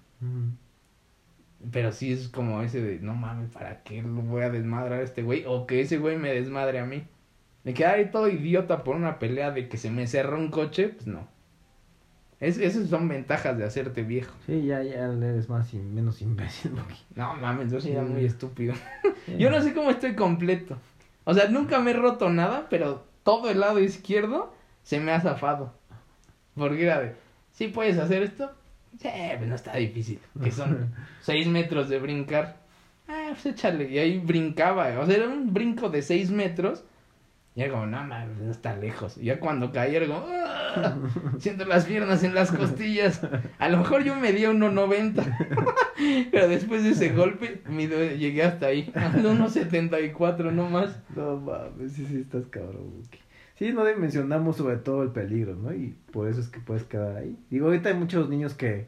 Pero 1.72 1.92
sí 1.92 2.12
es 2.12 2.28
como 2.28 2.62
ese 2.62 2.80
de, 2.80 3.00
no 3.00 3.14
mames, 3.14 3.50
¿para 3.50 3.82
qué 3.82 4.02
lo 4.02 4.22
voy 4.22 4.42
a 4.42 4.50
desmadrar 4.50 5.00
a 5.00 5.02
este 5.02 5.22
güey? 5.22 5.44
O 5.46 5.66
que 5.66 5.80
ese 5.80 5.98
güey 5.98 6.16
me 6.16 6.32
desmadre 6.32 6.78
a 6.78 6.86
mí. 6.86 7.04
Me 7.64 7.74
quedar 7.74 7.96
ahí 7.96 8.10
todo 8.10 8.28
idiota 8.28 8.84
por 8.84 8.96
una 8.96 9.18
pelea 9.18 9.50
de 9.50 9.68
que 9.68 9.76
se 9.76 9.90
me 9.90 10.06
cerró 10.06 10.38
un 10.38 10.50
coche, 10.50 10.88
pues 10.88 11.06
no. 11.06 11.28
Es, 12.38 12.58
esas 12.58 12.88
son 12.88 13.08
ventajas 13.08 13.56
de 13.56 13.64
hacerte 13.64 14.02
viejo. 14.02 14.34
Sí, 14.46 14.66
ya, 14.66 14.82
ya 14.82 15.06
eres 15.06 15.48
más 15.48 15.72
y 15.72 15.78
menos 15.78 16.20
imbécil, 16.20 16.72
Buki. 16.72 16.96
No 17.14 17.34
mames, 17.36 17.70
yo 17.72 17.78
era 17.78 18.04
Sí. 18.04 18.10
muy 18.12 18.24
estúpido. 18.26 18.74
Yo 19.38 19.50
no 19.50 19.60
sé 19.62 19.72
cómo 19.72 19.90
estoy 19.90 20.14
completo. 20.14 20.76
O 21.24 21.32
sea, 21.34 21.48
nunca 21.48 21.80
me 21.80 21.92
he 21.92 21.94
roto 21.94 22.28
nada, 22.28 22.66
pero 22.68 23.04
todo 23.22 23.48
el 23.50 23.60
lado 23.60 23.80
izquierdo 23.80 24.54
se 24.82 25.00
me 25.00 25.12
ha 25.12 25.20
zafado. 25.20 25.72
Porque 26.54 26.84
era 26.84 27.00
de, 27.00 27.14
¿sí 27.52 27.68
puedes 27.68 27.98
hacer 27.98 28.22
esto? 28.22 28.52
Sí, 29.00 29.08
pues 29.36 29.48
no 29.48 29.54
está 29.54 29.74
difícil. 29.76 30.20
Que 30.42 30.50
son 30.52 30.94
seis 31.22 31.46
metros 31.46 31.88
de 31.88 31.98
brincar. 31.98 32.56
Ah, 33.08 33.28
pues 33.30 33.46
échale. 33.46 33.90
Y 33.90 33.98
ahí 33.98 34.18
brincaba. 34.18 34.88
O 35.00 35.06
sea, 35.06 35.16
era 35.16 35.26
un 35.28 35.52
brinco 35.54 35.88
de 35.88 36.02
seis 36.02 36.30
metros. 36.30 36.84
Y 37.56 37.62
era 37.62 37.72
como, 37.72 37.86
no 37.86 38.04
mames, 38.04 38.36
no 38.38 38.50
está 38.50 38.76
lejos. 38.76 39.16
Y 39.16 39.24
ya 39.24 39.40
cuando 39.40 39.72
caí 39.72 39.96
era 39.96 40.06
como, 40.06 40.26
"Ah", 40.28 40.94
siento 41.38 41.64
las 41.64 41.86
piernas 41.86 42.22
en 42.22 42.34
las 42.34 42.52
costillas. 42.52 43.22
A 43.58 43.68
lo 43.70 43.78
mejor 43.78 44.04
yo 44.04 44.14
me 44.14 44.30
di 44.32 44.44
a 44.44 44.50
1.90. 44.50 45.24
Pero 46.30 46.48
después 46.48 46.84
de 46.84 46.90
ese 46.90 47.12
golpe, 47.14 47.62
llegué 48.18 48.42
hasta 48.42 48.66
ahí. 48.66 48.92
A 48.94 49.08
1.74 49.10 50.52
no 50.52 50.68
más. 50.68 50.98
No 51.16 51.36
mames, 51.38 51.92
sí, 51.92 52.06
sí, 52.06 52.18
estás 52.20 52.44
cabrón, 52.50 52.90
Buki. 52.94 53.18
Sí, 53.54 53.72
no 53.72 53.86
dimensionamos 53.86 54.58
sobre 54.58 54.76
todo 54.76 55.02
el 55.02 55.12
peligro, 55.12 55.54
¿no? 55.56 55.72
Y 55.72 55.96
por 56.12 56.28
eso 56.28 56.40
es 56.42 56.48
que 56.48 56.60
puedes 56.60 56.82
quedar 56.84 57.16
ahí. 57.16 57.38
Digo, 57.48 57.68
ahorita 57.68 57.88
hay 57.88 57.94
muchos 57.94 58.28
niños 58.28 58.52
que, 58.52 58.86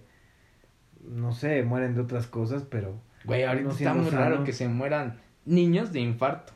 no 1.08 1.32
sé, 1.32 1.62
mueren 1.62 1.94
de 1.94 2.02
otras 2.02 2.26
cosas, 2.26 2.64
pero 2.68 3.00
Güey, 3.24 3.44
ahorita 3.44 3.64
No 3.68 3.70
está 3.74 3.94
muy 3.94 4.10
raro 4.10 4.44
que 4.44 4.52
se 4.52 4.68
mueran 4.68 5.18
niños 5.46 5.90
de 5.92 6.00
infarto. 6.00 6.52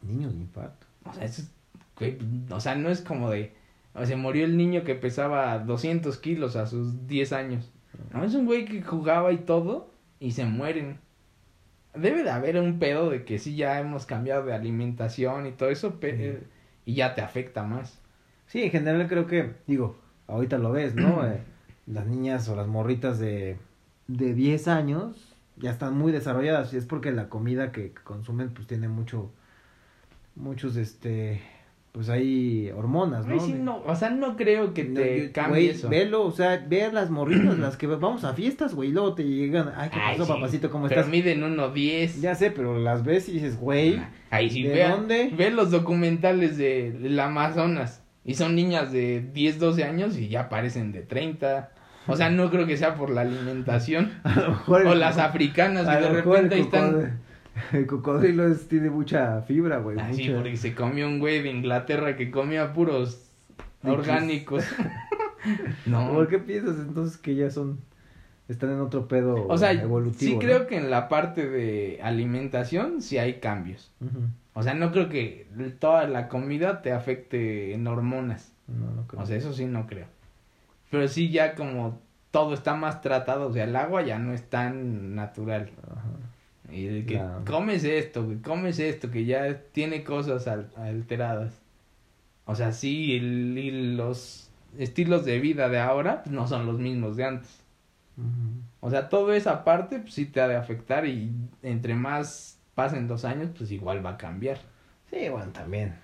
niños 0.00 0.32
de 0.32 0.40
infarto. 0.42 0.83
O 1.04 1.12
sea, 1.12 1.24
eso 1.24 1.42
es, 1.42 1.50
güey, 1.98 2.18
o 2.50 2.60
sea, 2.60 2.74
no 2.74 2.88
es 2.88 3.00
como 3.02 3.30
de, 3.30 3.52
o 3.94 3.98
sea, 3.98 4.06
se 4.06 4.16
murió 4.16 4.44
el 4.44 4.56
niño 4.56 4.84
que 4.84 4.94
pesaba 4.94 5.58
200 5.58 6.16
kilos 6.18 6.56
a 6.56 6.66
sus 6.66 7.06
10 7.06 7.32
años. 7.32 7.70
No, 8.12 8.24
es 8.24 8.34
un 8.34 8.46
güey 8.46 8.64
que 8.64 8.82
jugaba 8.82 9.32
y 9.32 9.38
todo 9.38 9.90
y 10.20 10.32
se 10.32 10.44
mueren. 10.44 10.98
Debe 11.94 12.24
de 12.24 12.30
haber 12.30 12.58
un 12.58 12.78
pedo 12.80 13.10
de 13.10 13.24
que 13.24 13.38
sí 13.38 13.54
ya 13.54 13.78
hemos 13.78 14.04
cambiado 14.04 14.44
de 14.44 14.52
alimentación 14.52 15.46
y 15.46 15.52
todo 15.52 15.68
eso 15.70 16.00
pe- 16.00 16.16
Sí. 16.16 16.22
eh, 16.24 16.42
y 16.86 16.94
ya 16.94 17.14
te 17.14 17.20
afecta 17.22 17.62
más. 17.62 18.00
Sí, 18.46 18.62
en 18.62 18.70
general 18.72 19.06
creo 19.08 19.26
que, 19.26 19.54
digo, 19.66 19.96
ahorita 20.26 20.58
lo 20.58 20.72
ves, 20.72 20.94
¿no? 20.96 21.24
Eh, 21.26 21.40
las 21.86 22.06
niñas 22.06 22.48
o 22.48 22.56
las 22.56 22.66
morritas 22.66 23.18
de, 23.20 23.58
de 24.08 24.34
10 24.34 24.66
años 24.68 25.34
ya 25.56 25.70
están 25.70 25.96
muy 25.96 26.10
desarrolladas 26.10 26.74
y 26.74 26.78
es 26.78 26.84
porque 26.84 27.12
la 27.12 27.28
comida 27.28 27.70
que 27.70 27.92
consumen 27.94 28.50
pues 28.52 28.66
tiene 28.66 28.88
mucho, 28.88 29.30
muchos, 30.36 30.76
este, 30.76 31.40
pues 31.92 32.08
hay 32.08 32.70
hormonas, 32.74 33.26
¿no? 33.26 33.34
Ay, 33.34 33.40
sí, 33.40 33.52
De- 33.52 33.58
no, 33.60 33.82
o 33.86 33.94
sea, 33.94 34.10
no 34.10 34.36
creo 34.36 34.74
que 34.74 34.84
No, 34.84 35.00
te 35.00 35.26
yo- 35.26 35.32
cambie 35.32 35.70
eso. 35.70 35.88
Velo, 35.88 36.24
o 36.24 36.32
sea, 36.32 36.64
ve 36.68 36.82
a 36.84 36.92
las 36.92 37.10
morritas, 37.10 37.58
las 37.58 37.76
que 37.76 37.86
vamos 37.86 38.24
a 38.24 38.34
fiestas, 38.34 38.74
güey, 38.74 38.90
luego 38.90 39.14
te 39.14 39.24
llegan, 39.24 39.72
ay, 39.76 39.90
¿qué 39.92 39.98
Ay, 40.00 40.18
pasó, 40.18 40.26
sí, 40.26 40.32
papacito? 40.40 40.70
¿Cómo 40.70 40.88
Pero 40.88 41.00
estás? 41.00 41.12
miden 41.12 41.42
1.10. 41.42 42.20
Ya 42.20 42.34
sé, 42.34 42.50
pero 42.50 42.78
las 42.78 43.04
ves 43.04 43.28
y 43.28 43.32
dices, 43.34 43.58
güey, 43.58 44.00
Ahí 44.30 44.50
sí, 44.50 44.62
¿de 44.64 44.74
vea- 44.74 44.90
dónde? 44.90 45.30
Ve 45.36 45.50
los 45.50 45.70
documentales 45.70 46.56
de, 46.56 46.92
del 46.92 47.18
Amazonas. 47.20 48.02
Y 48.26 48.34
son 48.34 48.54
niñas 48.54 48.90
de 48.90 49.20
10, 49.20 49.58
12 49.58 49.84
años 49.84 50.16
y 50.16 50.28
ya 50.28 50.48
parecen 50.48 50.92
de 50.92 51.02
30. 51.02 51.70
O 52.06 52.16
sea, 52.16 52.30
no 52.30 52.50
creo 52.50 52.66
que 52.66 52.76
sea 52.78 52.94
por 52.96 53.10
la 53.10 53.20
alimentación. 53.20 54.12
a 54.24 54.34
lo 54.40 54.48
mejor 54.48 54.80
el 54.82 54.86
O 54.88 54.94
las 54.94 55.18
africanas 55.18 55.86
y 55.86 56.02
de 56.02 56.08
repente 56.08 56.58
están. 56.58 57.20
El 57.72 57.86
cocodrilo 57.86 58.46
es- 58.48 58.68
tiene 58.68 58.90
mucha 58.90 59.40
fibra, 59.42 59.78
güey. 59.78 59.96
Ah, 60.00 60.12
sí, 60.12 60.28
porque 60.30 60.56
se 60.56 60.74
comió 60.74 61.06
un 61.06 61.18
güey 61.20 61.42
de 61.42 61.50
Inglaterra 61.50 62.16
que 62.16 62.30
comía 62.30 62.72
puros 62.72 63.30
orgánicos. 63.84 64.64
no. 65.86 66.12
¿Por 66.12 66.28
qué 66.28 66.38
piensas 66.38 66.76
entonces 66.78 67.16
que 67.16 67.34
ya 67.34 67.50
son, 67.50 67.78
están 68.48 68.70
en 68.72 68.80
otro 68.80 69.06
pedo 69.08 69.46
O 69.46 69.56
sea, 69.58 69.72
evolutivo? 69.72 70.18
sí 70.18 70.34
¿no? 70.34 70.38
creo 70.40 70.66
que 70.66 70.76
en 70.76 70.90
la 70.90 71.08
parte 71.08 71.48
de 71.48 72.00
alimentación 72.02 73.02
sí 73.02 73.18
hay 73.18 73.34
cambios. 73.34 73.90
O 74.54 74.62
sea, 74.62 74.74
no 74.74 74.92
creo 74.92 75.08
que 75.08 75.46
toda 75.78 76.06
la 76.08 76.28
comida 76.28 76.82
te 76.82 76.92
afecte 76.92 77.74
en 77.74 77.86
hormonas. 77.86 78.52
No, 78.66 78.90
no 78.92 79.06
creo. 79.06 79.22
O 79.22 79.26
sea, 79.26 79.36
eso 79.36 79.52
sí 79.52 79.66
no 79.66 79.86
creo. 79.86 80.06
Pero 80.90 81.06
sí 81.08 81.30
ya 81.30 81.54
como 81.54 82.00
todo 82.30 82.54
está 82.54 82.74
más 82.74 83.00
tratado, 83.00 83.48
o 83.48 83.52
sea, 83.52 83.64
el 83.64 83.76
agua 83.76 84.02
ya 84.02 84.18
no 84.18 84.32
es 84.32 84.42
tan 84.48 85.14
natural. 85.14 85.70
Ajá. 85.90 86.02
Y 86.74 86.86
de 86.86 87.06
que 87.06 87.14
comes 87.46 87.84
esto, 87.84 88.28
que 88.28 88.40
comes 88.40 88.78
esto, 88.78 89.10
que 89.10 89.24
ya 89.24 89.60
tiene 89.72 90.02
cosas 90.04 90.46
al- 90.48 90.70
alteradas. 90.76 91.60
O 92.46 92.54
sea, 92.54 92.72
sí, 92.72 93.16
el- 93.16 93.56
y 93.56 93.94
los 93.96 94.50
estilos 94.78 95.24
de 95.24 95.38
vida 95.38 95.68
de 95.68 95.78
ahora 95.78 96.22
pues, 96.24 96.34
no 96.34 96.46
son 96.48 96.66
los 96.66 96.78
mismos 96.78 97.16
de 97.16 97.24
antes. 97.24 97.60
O 98.80 98.90
sea, 98.90 99.08
toda 99.08 99.36
esa 99.36 99.64
parte 99.64 99.98
pues, 100.00 100.14
sí 100.14 100.26
te 100.26 100.40
ha 100.40 100.48
de 100.48 100.56
afectar 100.56 101.06
y 101.06 101.32
entre 101.62 101.94
más 101.94 102.58
pasen 102.74 103.08
los 103.08 103.24
años, 103.24 103.50
pues 103.56 103.70
igual 103.72 104.04
va 104.04 104.10
a 104.10 104.16
cambiar. 104.18 104.58
Sí, 105.10 105.28
bueno, 105.28 105.52
también. 105.52 105.94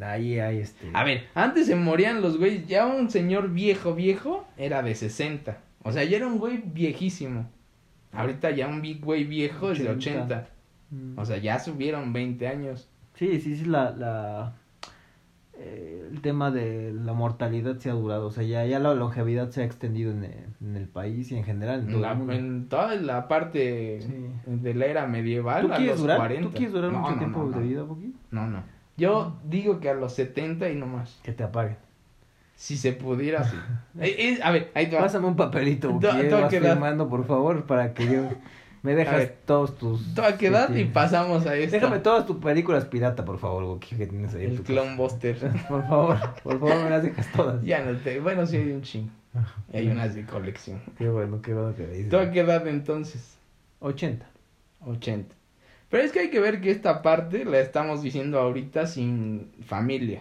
Ahí 0.00 0.38
hay 0.40 0.58
este. 0.60 0.88
A 0.94 1.04
ver, 1.04 1.26
antes 1.34 1.66
se 1.66 1.76
morían 1.76 2.22
los 2.22 2.38
güeyes, 2.38 2.66
ya 2.66 2.86
un 2.86 3.10
señor 3.10 3.50
viejo, 3.50 3.94
viejo, 3.94 4.46
era 4.56 4.82
de 4.82 4.94
60. 4.94 5.58
O 5.82 5.92
sea, 5.92 6.04
ya 6.04 6.16
era 6.16 6.26
un 6.26 6.38
güey 6.38 6.62
viejísimo. 6.64 7.50
Ahorita 8.16 8.50
ya 8.50 8.68
un 8.68 8.80
big 8.82 9.00
güey 9.04 9.24
viejo 9.24 9.70
es 9.72 9.78
de 9.78 9.90
80. 9.90 10.24
80. 10.24 10.48
Mm. 10.90 11.18
O 11.18 11.24
sea, 11.24 11.38
ya 11.38 11.58
subieron 11.58 12.12
20 12.12 12.46
años. 12.48 12.88
Sí, 13.14 13.40
sí, 13.40 13.56
sí, 13.56 13.64
la, 13.64 13.90
la, 13.92 14.54
eh, 15.56 16.08
el 16.10 16.20
tema 16.20 16.50
de 16.50 16.92
la 16.92 17.12
mortalidad 17.12 17.78
se 17.78 17.88
ha 17.90 17.92
durado, 17.92 18.26
o 18.26 18.30
sea, 18.32 18.42
ya, 18.42 18.64
ya 18.66 18.80
la 18.80 18.92
longevidad 18.94 19.50
se 19.50 19.62
ha 19.62 19.64
extendido 19.64 20.10
en 20.10 20.24
el, 20.24 20.44
en 20.60 20.76
el 20.76 20.88
país 20.88 21.30
y 21.30 21.36
en 21.36 21.44
general 21.44 21.80
en 21.80 21.88
todo 21.92 22.00
La- 22.00 22.12
el 22.12 22.18
mundo. 22.18 22.32
en 22.32 22.68
toda 22.68 22.94
la 22.96 23.28
parte 23.28 24.00
Sí. 24.00 24.26
de 24.46 24.74
la 24.74 24.86
era 24.86 25.06
medieval 25.06 25.66
¿Tú 25.68 25.72
a 25.72 25.76
quieres 25.76 25.92
los 25.94 26.00
durar? 26.02 26.16
40. 26.18 26.48
¿Tú 26.48 26.54
quieres 26.56 26.72
durar 26.72 26.92
No, 26.92 26.98
mucho 27.00 27.12
no, 27.12 27.18
tiempo 27.18 27.44
no. 27.44 27.50
de 27.58 27.60
vida, 27.64 27.84
Poqui? 27.86 28.14
No, 28.32 28.48
no. 28.48 28.62
Yo 28.96 29.36
digo 29.44 29.78
que 29.80 29.90
a 29.90 29.94
los 29.94 30.12
70 30.14 30.70
y 30.70 30.76
no 30.76 30.86
más. 30.86 31.20
Que 31.22 31.32
te 31.32 31.44
apaguen. 31.44 31.76
Si 32.56 32.76
se 32.76 32.92
pudiera, 32.92 33.44
sí. 33.44 33.56
Eh, 34.00 34.16
eh, 34.18 34.38
a 34.42 34.50
ver, 34.50 34.70
ahí 34.74 34.88
te 34.88 34.96
va. 34.96 35.02
Pásame 35.02 35.26
un 35.26 35.36
papelito, 35.36 35.88
¿Tú- 35.88 36.00
Poqui, 36.00 36.20
eh, 36.20 36.24
tú 36.28 36.36
a 36.36 36.40
vas 36.42 36.50
firmando, 36.50 37.08
por 37.08 37.26
favor, 37.26 37.64
para 37.64 37.94
que 37.94 38.06
yo... 38.06 38.28
Me 38.82 38.94
dejas 38.94 39.16
ver, 39.16 39.36
todos 39.46 39.78
tus... 39.78 40.14
¿Tú 40.14 40.20
a 40.20 40.36
qué 40.36 40.48
edad? 40.48 40.68
este, 40.68 40.80
Y 40.82 40.84
pasamos 40.84 41.46
a 41.46 41.56
esto. 41.56 41.74
Déjame 41.76 42.00
todas 42.00 42.26
tus 42.26 42.36
películas 42.36 42.84
pirata, 42.84 43.24
por 43.24 43.38
favor, 43.38 43.64
Poqui, 43.64 43.96
que 43.96 44.06
tienes 44.06 44.34
ahí 44.34 44.44
El 44.44 44.60
Clone 44.62 44.94
Buster. 44.96 45.36
Por 45.68 45.88
favor, 45.88 46.18
por 46.42 46.60
favor, 46.60 46.84
me 46.84 46.90
las 46.90 47.02
dejas 47.02 47.32
todas. 47.32 47.62
ya 47.64 47.82
no 47.82 47.96
te. 47.98 48.20
Bueno, 48.20 48.44
sí 48.46 48.56
hay 48.58 48.72
un 48.72 48.82
chingo. 48.82 49.08
Y 49.72 49.78
hay 49.78 49.88
unas 49.88 50.14
de 50.14 50.26
colección. 50.26 50.82
Qué 50.98 51.08
bueno, 51.08 51.40
qué 51.40 51.54
bueno 51.54 51.74
que 51.74 51.86
dices. 51.86 52.10
¿Tú 52.10 52.18
a 52.18 52.30
qué 52.30 52.40
edad 52.40 52.66
entonces? 52.68 53.38
80. 53.80 54.26
80. 54.84 55.34
Pero 55.88 56.02
es 56.02 56.12
que 56.12 56.20
hay 56.20 56.30
que 56.30 56.40
ver 56.40 56.60
que 56.60 56.70
esta 56.70 57.00
parte 57.00 57.44
la 57.46 57.60
estamos 57.60 58.02
diciendo 58.02 58.38
ahorita 58.38 58.86
sin 58.86 59.50
familia. 59.66 60.20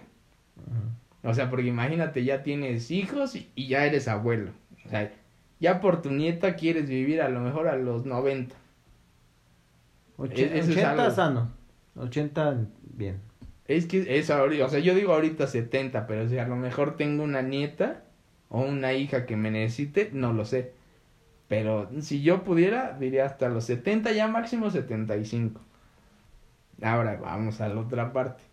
Ujú. 0.55 0.75
O 1.23 1.33
sea, 1.33 1.49
porque 1.49 1.67
imagínate, 1.67 2.23
ya 2.23 2.43
tienes 2.43 2.91
hijos 2.91 3.35
y, 3.35 3.49
y 3.55 3.67
ya 3.67 3.85
eres 3.85 4.07
abuelo. 4.07 4.51
O 4.85 4.89
sea, 4.89 5.11
ya 5.59 5.79
por 5.79 6.01
tu 6.01 6.11
nieta 6.11 6.55
quieres 6.55 6.89
vivir 6.89 7.21
a 7.21 7.29
lo 7.29 7.39
mejor 7.39 7.67
a 7.69 7.77
los 7.77 8.05
90. 8.05 8.55
Och- 10.17 10.31
E- 10.31 10.57
eso 10.59 10.71
es 10.71 10.77
80 10.77 10.91
algo. 11.03 11.15
sano. 11.15 11.51
80 11.95 12.57
bien. 12.81 13.19
Es 13.67 13.85
que 13.85 14.17
es 14.17 14.29
ahorita, 14.29 14.65
o 14.65 14.69
sea, 14.69 14.79
yo 14.79 14.93
digo 14.93 15.13
ahorita 15.13 15.47
70, 15.47 16.05
pero 16.07 16.27
si 16.27 16.37
a 16.37 16.47
lo 16.47 16.55
mejor 16.57 16.97
tengo 16.97 17.23
una 17.23 17.41
nieta 17.41 18.03
o 18.49 18.61
una 18.61 18.93
hija 18.93 19.25
que 19.25 19.37
me 19.37 19.51
necesite, 19.51 20.09
no 20.11 20.33
lo 20.33 20.43
sé. 20.45 20.73
Pero 21.47 21.89
si 22.01 22.21
yo 22.21 22.43
pudiera, 22.43 22.97
diría 22.99 23.25
hasta 23.25 23.47
los 23.47 23.63
70, 23.65 24.11
ya 24.11 24.27
máximo 24.27 24.69
75. 24.69 25.61
Ahora 26.81 27.17
vamos 27.21 27.61
a 27.61 27.69
la 27.69 27.79
otra 27.79 28.11
parte. 28.11 28.43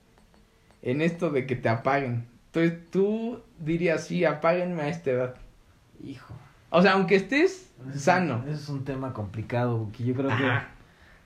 En 0.83 1.01
esto 1.03 1.31
de 1.31 1.47
que 1.47 1.57
te 1.57 1.69
apaguen. 1.69 2.27
Entonces 2.53 2.91
tú 2.91 3.41
dirías, 3.59 4.05
sí, 4.07 4.25
apáguenme 4.25 4.83
a 4.83 4.89
esta 4.89 5.11
edad. 5.11 5.35
Hijo. 6.03 6.35
O 6.71 6.83
sea, 6.83 6.93
aunque 6.93 7.17
estés 7.17 7.71
sano. 7.95 8.43
Ese 8.47 8.55
es 8.55 8.69
un 8.69 8.85
tema 8.85 9.13
complicado, 9.13 9.89
que 9.97 10.05
yo 10.05 10.15
creo 10.15 10.29
que... 10.29 10.35
Ajá. 10.35 10.69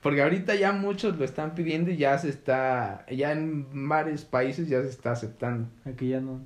Porque 0.05 0.21
ahorita 0.21 0.53
ya 0.53 0.71
muchos 0.71 1.17
lo 1.17 1.25
están 1.25 1.55
pidiendo 1.55 1.89
y 1.89 1.97
ya 1.97 2.15
se 2.19 2.29
está, 2.29 3.07
ya 3.09 3.31
en 3.31 3.89
varios 3.89 4.23
países 4.23 4.69
ya 4.69 4.79
se 4.83 4.89
está 4.89 5.13
aceptando. 5.13 5.67
que 5.97 6.07
ya 6.07 6.19
no... 6.21 6.41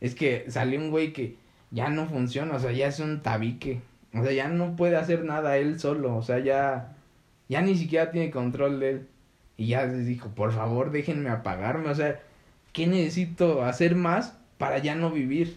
Es 0.00 0.14
que 0.14 0.44
salió 0.48 0.78
un 0.78 0.90
güey 0.90 1.12
que 1.12 1.36
ya 1.72 1.88
no 1.90 2.06
funciona, 2.06 2.54
o 2.54 2.60
sea, 2.60 2.70
ya 2.70 2.86
es 2.86 3.00
un 3.00 3.20
tabique. 3.20 3.82
O 4.14 4.22
sea, 4.22 4.30
ya 4.30 4.46
no 4.46 4.76
puede 4.76 4.96
hacer 4.96 5.24
nada 5.24 5.56
él 5.56 5.80
solo, 5.80 6.16
o 6.16 6.22
sea, 6.22 6.38
ya, 6.38 6.96
ya 7.48 7.62
ni 7.62 7.76
siquiera 7.76 8.12
tiene 8.12 8.30
control 8.30 8.78
de 8.78 8.90
él. 8.90 9.08
Y 9.56 9.66
ya 9.66 9.86
les 9.86 10.06
dijo, 10.06 10.28
por 10.28 10.52
favor, 10.52 10.92
déjenme 10.92 11.30
apagarme, 11.30 11.88
o 11.88 11.94
sea, 11.96 12.20
¿qué 12.72 12.86
necesito 12.86 13.64
hacer 13.64 13.94
más 13.94 14.36
para 14.58 14.78
ya 14.78 14.94
no 14.94 15.10
vivir? 15.10 15.56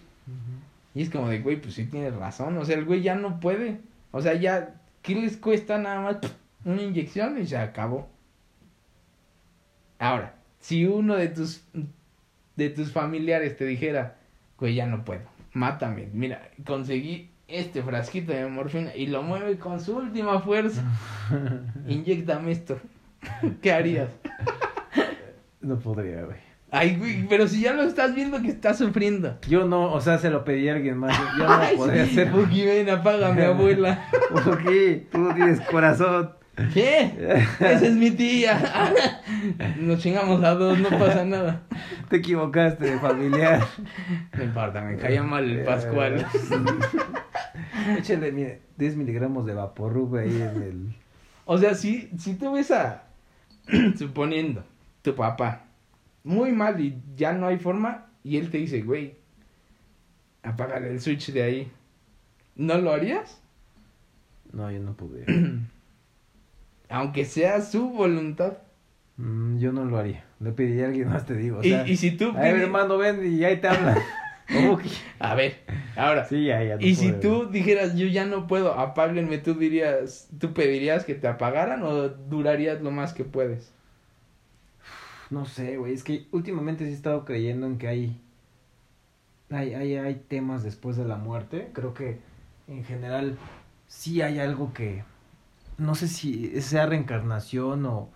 Y 0.94 1.02
es 1.02 1.10
como 1.10 1.28
de, 1.28 1.40
güey, 1.40 1.60
pues 1.60 1.74
sí 1.74 1.86
tienes 1.86 2.14
razón, 2.14 2.56
o 2.56 2.64
sea, 2.64 2.76
el 2.76 2.84
güey 2.84 3.02
ya 3.02 3.14
no 3.14 3.40
puede. 3.40 3.80
O 4.12 4.22
sea, 4.22 4.34
ya, 4.34 4.80
¿qué 5.02 5.14
les 5.14 5.36
cuesta 5.36 5.78
nada 5.78 6.00
más 6.00 6.16
una 6.64 6.82
inyección 6.82 7.40
y 7.40 7.46
se 7.46 7.56
acabó? 7.56 8.08
Ahora, 9.98 10.34
si 10.60 10.86
uno 10.86 11.16
de 11.16 11.28
tus 11.28 11.64
de 12.56 12.70
tus 12.70 12.92
familiares 12.92 13.56
te 13.56 13.64
dijera, 13.64 14.16
güey, 14.58 14.74
ya 14.74 14.86
no 14.86 15.04
puedo, 15.04 15.22
mátame, 15.52 16.08
mira, 16.12 16.50
conseguí 16.64 17.30
este 17.48 17.82
frasquito 17.82 18.32
de 18.32 18.46
morfina 18.46 18.94
y 18.94 19.06
lo 19.06 19.22
mueve 19.22 19.58
con 19.58 19.80
su 19.80 19.96
última 19.96 20.40
fuerza, 20.40 20.84
inyectame 21.88 22.52
esto, 22.52 22.78
¿qué 23.62 23.72
harías? 23.72 24.10
No 25.60 25.78
podría, 25.78 26.22
güey. 26.22 26.53
Ay, 26.74 26.96
güey, 26.96 27.24
pero 27.28 27.46
si 27.46 27.60
ya 27.60 27.72
lo 27.72 27.84
estás 27.84 28.16
viendo 28.16 28.42
que 28.42 28.48
está 28.48 28.74
sufriendo. 28.74 29.38
Yo 29.46 29.64
no, 29.64 29.92
o 29.92 30.00
sea, 30.00 30.18
se 30.18 30.28
lo 30.28 30.44
pedí 30.44 30.68
a 30.68 30.74
alguien 30.74 30.98
más. 30.98 31.16
Yo 31.38 31.46
no 31.46 31.56
lo 31.56 31.76
podría 31.76 32.04
sí, 32.04 32.10
hacer. 32.10 32.32
Buki, 32.32 32.66
ven, 32.66 32.90
apágame, 32.90 33.44
abuela. 33.44 34.08
¿Por 34.44 34.60
qué? 34.64 35.06
Tú 35.12 35.18
no 35.18 35.32
tienes 35.36 35.60
corazón. 35.60 36.30
¿Qué? 36.72 37.12
Esa 37.60 37.86
es 37.86 37.94
mi 37.94 38.10
tía. 38.10 38.60
Nos 39.78 40.00
chingamos 40.00 40.42
a 40.42 40.54
dos, 40.54 40.76
no 40.80 40.88
pasa 40.90 41.24
nada. 41.24 41.62
Te 42.08 42.16
equivocaste 42.16 42.86
de 42.86 42.98
familiar. 42.98 43.62
No 44.36 44.42
importa, 44.42 44.80
me 44.80 44.96
caía 44.96 45.22
mal 45.22 45.48
el 45.48 45.64
Pascual. 45.64 46.26
Échale, 47.98 48.32
mire, 48.32 48.62
10 48.78 48.96
miligramos 48.96 49.46
de 49.46 49.54
vaporrub 49.54 50.16
ahí 50.16 50.42
en 50.42 50.62
el... 50.62 50.96
O 51.44 51.56
sea, 51.56 51.76
si, 51.76 52.10
si 52.18 52.34
tú 52.34 52.52
ves 52.54 52.72
a, 52.72 53.04
suponiendo, 53.96 54.64
tu 55.02 55.14
papá, 55.14 55.63
muy 56.24 56.52
mal 56.52 56.80
y 56.80 57.00
ya 57.14 57.32
no 57.32 57.46
hay 57.46 57.58
forma, 57.58 58.06
y 58.24 58.38
él 58.38 58.50
te 58.50 58.58
dice, 58.58 58.82
güey, 58.82 59.14
apágale 60.42 60.90
el 60.90 61.00
switch 61.00 61.30
de 61.32 61.42
ahí, 61.42 61.72
¿no 62.56 62.78
lo 62.78 62.92
harías? 62.92 63.40
No, 64.52 64.70
yo 64.70 64.80
no 64.80 64.94
podría. 64.94 65.26
Aunque 66.88 67.24
sea 67.24 67.60
su 67.60 67.90
voluntad. 67.90 68.58
Mm, 69.16 69.58
yo 69.58 69.72
no 69.72 69.84
lo 69.84 69.98
haría. 69.98 70.24
Le 70.40 70.52
pediría 70.52 70.84
a 70.84 70.88
alguien 70.88 71.08
más, 71.08 71.26
te 71.26 71.34
digo. 71.34 71.58
O 71.58 71.62
y, 71.62 71.70
sea, 71.70 71.86
y 71.86 71.96
si 71.96 72.12
tú... 72.12 72.30
a 72.30 72.40
ver, 72.40 72.56
hermano, 72.56 72.98
ven 72.98 73.20
y 73.32 73.44
ahí 73.44 73.60
te 73.60 73.68
hablan. 73.68 73.98
¿Cómo 74.52 74.76
que? 74.76 74.90
A 75.18 75.34
ver, 75.34 75.60
ahora, 75.96 76.26
Sí, 76.26 76.44
ya, 76.44 76.62
ya. 76.62 76.76
no 76.76 76.82
Y 76.82 76.94
si 76.94 77.12
tú 77.12 77.46
dijeras, 77.46 77.96
yo 77.96 78.06
ya 78.06 78.26
no 78.26 78.46
puedo, 78.46 78.78
apáguenme, 78.78 79.38
tú 79.38 79.54
dirías, 79.54 80.28
tú 80.38 80.52
pedirías 80.52 81.04
que 81.04 81.14
te 81.14 81.26
apagaran 81.26 81.82
o 81.82 82.08
durarías 82.08 82.82
lo 82.82 82.90
más 82.90 83.14
que 83.14 83.24
puedes. 83.24 83.72
No 85.30 85.46
sé, 85.46 85.76
güey. 85.76 85.92
Es 85.94 86.04
que 86.04 86.26
últimamente 86.32 86.84
sí 86.84 86.90
he 86.90 86.94
estado 86.94 87.24
creyendo 87.24 87.66
en 87.66 87.78
que 87.78 87.88
hay... 87.88 88.20
Hay, 89.50 89.74
hay, 89.74 89.96
hay 89.96 90.14
temas 90.28 90.62
después 90.62 90.96
de 90.96 91.04
la 91.04 91.16
muerte. 91.16 91.70
Creo 91.72 91.94
que 91.94 92.18
en 92.68 92.84
general 92.84 93.38
sí 93.86 94.22
hay 94.22 94.38
algo 94.38 94.72
que... 94.72 95.04
No 95.78 95.94
sé 95.94 96.08
si 96.08 96.60
sea 96.62 96.86
reencarnación 96.86 97.84
o... 97.86 98.10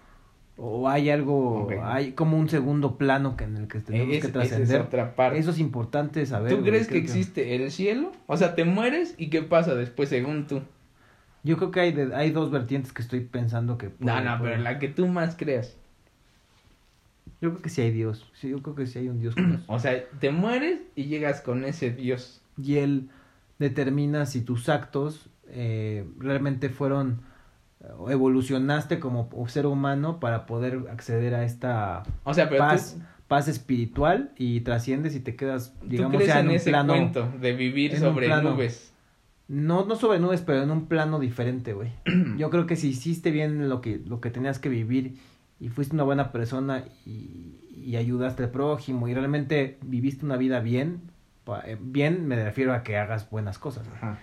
O 0.60 0.88
hay 0.88 1.08
algo... 1.10 1.68
Hay 1.84 2.12
como 2.12 2.36
un 2.36 2.48
segundo 2.48 2.98
plano 2.98 3.36
que 3.36 3.44
en 3.44 3.56
el 3.56 3.68
que 3.68 3.78
tenemos 3.78 4.14
Es- 4.16 4.20
que 4.22 4.26
es 4.26 4.32
trascender. 4.32 4.88
Eso 5.34 5.50
es 5.52 5.58
importante 5.60 6.26
saber. 6.26 6.50
¿Tú 6.50 6.58
güey, 6.58 6.70
crees 6.70 6.88
que 6.88 6.98
existe 6.98 7.54
el 7.54 7.70
cielo? 7.70 8.10
O 8.26 8.36
sea, 8.36 8.56
te 8.56 8.64
mueres 8.64 9.14
y 9.18 9.30
qué 9.30 9.42
pasa 9.42 9.74
después 9.76 10.08
según 10.08 10.46
tú. 10.48 10.62
Yo 11.44 11.56
creo 11.56 11.70
que 11.70 11.80
hay, 11.80 11.92
de- 11.92 12.14
hay 12.14 12.32
dos 12.32 12.50
vertientes 12.50 12.92
que 12.92 13.02
estoy 13.02 13.20
pensando 13.20 13.78
que... 13.78 13.86
No, 14.00 14.12
puede- 14.12 14.24
no, 14.24 14.38
puede- 14.38 14.50
pero 14.52 14.62
la 14.64 14.78
que 14.80 14.88
tú 14.88 15.06
más 15.06 15.36
creas. 15.36 15.76
Yo 17.40 17.50
creo 17.50 17.62
que 17.62 17.68
sí 17.68 17.80
hay 17.82 17.90
Dios. 17.90 18.30
Sí, 18.34 18.48
yo 18.50 18.62
creo 18.62 18.74
que 18.74 18.86
sí 18.86 18.98
hay 18.98 19.08
un 19.08 19.20
Dios 19.20 19.34
con 19.34 19.52
eso. 19.54 19.64
O 19.68 19.78
sea, 19.78 20.02
te 20.20 20.30
mueres 20.30 20.80
y 20.96 21.04
llegas 21.04 21.40
con 21.40 21.64
ese 21.64 21.90
Dios. 21.90 22.40
y 22.60 22.76
él 22.76 23.08
determina 23.58 24.26
si 24.26 24.40
tus 24.42 24.68
actos 24.68 25.28
eh, 25.48 26.04
realmente 26.18 26.68
fueron 26.68 27.20
o 27.98 28.10
evolucionaste 28.10 28.98
como 28.98 29.28
ser 29.48 29.66
humano 29.66 30.18
para 30.20 30.46
poder 30.46 30.86
acceder 30.90 31.34
a 31.34 31.44
esta 31.44 32.02
O 32.24 32.34
sea, 32.34 32.48
pero 32.48 32.60
paz 32.60 32.96
tú, 32.98 33.04
paz 33.28 33.46
espiritual 33.48 34.32
y 34.36 34.60
trasciendes 34.62 35.14
y 35.14 35.20
te 35.20 35.36
quedas 35.36 35.74
tú 35.80 35.86
digamos 35.88 36.16
crees 36.16 36.28
ya 36.28 36.40
en, 36.40 36.46
en 36.46 36.50
un 36.50 36.56
ese 36.56 36.70
plano 36.70 36.92
cuento 36.92 37.32
de 37.40 37.52
vivir 37.52 37.96
sobre 37.98 38.26
plano. 38.26 38.50
nubes. 38.54 38.92
no 39.48 39.84
no 39.84 39.94
sobre 39.96 40.18
nubes 40.18 40.40
pero 40.40 40.62
en 40.62 40.70
un 40.70 40.86
plano 40.86 41.18
diferente 41.20 41.72
güey 41.72 41.92
yo 42.36 42.50
creo 42.50 42.66
que 42.66 42.74
si 42.76 42.88
hiciste 42.88 43.30
bien 43.30 43.68
lo 43.68 43.80
que 43.80 44.00
lo 44.04 44.20
que 44.20 44.30
tenías 44.30 44.58
que 44.58 44.68
vivir 44.68 45.14
y 45.60 45.68
fuiste 45.68 45.94
una 45.94 46.04
buena 46.04 46.30
persona 46.32 46.84
y, 47.06 47.56
y 47.84 47.96
ayudaste 47.96 48.44
al 48.44 48.50
prójimo 48.50 49.08
y 49.08 49.14
realmente 49.14 49.78
viviste 49.82 50.24
una 50.24 50.36
vida 50.36 50.60
bien 50.60 51.00
eh, 51.64 51.78
bien 51.80 52.26
me 52.28 52.36
refiero 52.42 52.74
a 52.74 52.82
que 52.82 52.96
hagas 52.98 53.30
buenas 53.30 53.58
cosas. 53.58 53.86
Ajá. 53.96 54.18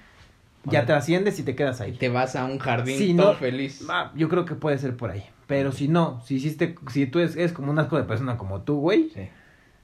ya 0.65 0.71
sea, 0.81 0.86
trasciendes 0.86 1.39
y 1.39 1.43
te 1.43 1.55
quedas 1.55 1.81
ahí. 1.81 1.93
te 1.93 2.09
vas 2.09 2.36
a 2.36 2.45
un 2.45 2.59
jardín 2.59 2.97
Si 2.99 3.15
todo 3.15 3.33
no- 3.33 3.38
feliz. 3.39 3.83
Ah, 3.89 4.11
yo 4.15 4.29
creo 4.29 4.45
que 4.45 4.53
puede 4.55 4.77
ser 4.77 4.95
por 4.95 5.09
ahí. 5.11 5.23
Pero 5.47 5.71
si 5.71 5.88
no, 5.88 6.21
si 6.25 6.36
hiciste, 6.36 6.75
si 6.91 7.05
tú 7.07 7.19
eres, 7.19 7.36
eres 7.36 7.51
como 7.53 7.71
un 7.71 7.79
asco 7.79 7.97
de 7.97 8.03
persona 8.03 8.38
como 8.38 8.61
tú, 8.61 8.79
güey, 8.79 9.09
Sí. 9.13 9.27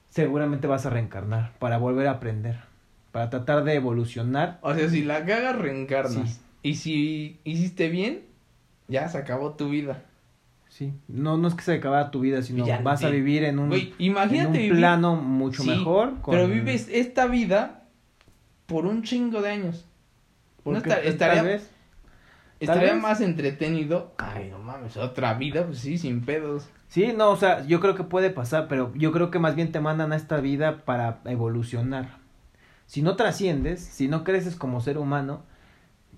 seguramente 0.10 0.68
vas 0.68 0.86
a 0.86 0.90
reencarnar 0.92 1.54
para 1.60 1.78
volver 1.78 2.08
a 2.08 2.12
aprender, 2.12 2.60
para 3.12 3.30
tratar 3.30 3.64
de 3.64 3.74
evolucionar. 3.76 4.60
O 4.62 4.74
sea, 4.76 4.88
si 4.90 5.04
la 5.04 5.26
cagas, 5.26 5.56
reencarnas. 5.58 6.30
Sí. 6.30 6.42
Y 6.64 6.76
si 6.76 7.40
hiciste 7.44 7.90
bien, 7.90 8.22
ya 8.88 9.08
se 9.10 9.18
acabó 9.18 9.54
tu 9.54 9.70
vida. 9.70 10.04
Sí, 10.72 10.94
no, 11.10 11.36
no 11.38 11.50
es 11.50 11.54
que 11.54 11.64
se 11.64 11.74
acabara 11.74 12.12
tu 12.12 12.22
vida, 12.22 12.42
sino 12.42 12.66
Ya, 12.66 12.80
vas 12.80 13.04
a 13.04 13.10
vivir 13.10 13.44
en 13.44 13.60
un, 13.60 13.74
en 13.74 13.94
imagínate 14.00 14.58
vivir- 14.58 14.78
plano 14.78 15.18
mucho 15.18 15.64
Sí, 15.64 15.70
mejor. 15.70 16.22
con- 16.22 16.34
Pero 16.34 16.48
vives 16.48 16.88
esta 16.90 17.26
vida 17.26 17.84
por 18.68 18.86
un 18.86 19.04
chingo 19.04 19.42
de 19.42 19.50
años. 19.50 19.86
No 20.60 20.64
porque, 20.64 20.78
esta- 20.90 20.96
pues, 21.02 21.08
estaría, 21.10 21.36
tal 21.42 21.46
vez, 21.46 21.70
estaría 22.62 22.94
vez. 22.94 23.02
más 23.02 23.20
entretenido. 23.20 24.14
Ay, 24.18 24.48
no 24.50 24.60
mames, 24.60 24.96
otra 24.96 25.34
vida, 25.34 25.66
pues 25.66 25.80
sí, 25.80 25.98
sin 25.98 26.22
pedos. 26.24 26.70
Sí, 26.88 27.12
no, 27.18 27.32
o 27.32 27.36
sea, 27.36 27.66
yo 27.68 27.82
creo 27.82 27.96
que 27.96 28.06
puede 28.06 28.30
pasar, 28.30 28.68
pero 28.70 28.94
yo 28.96 29.12
creo 29.12 29.30
que 29.30 29.40
más 29.40 29.56
bien 29.56 29.74
te 29.74 29.82
mandan 29.82 30.14
a 30.14 30.16
esta 30.16 30.40
vida 30.40 30.86
para 30.86 31.20
evolucionar. 31.26 32.18
Si 32.86 33.02
no 33.02 33.18
trasciendes, 33.18 33.82
si 33.82 34.08
no 34.08 34.24
creces 34.24 34.56
como 34.56 34.80
ser 34.80 34.98
humano, 34.98 35.44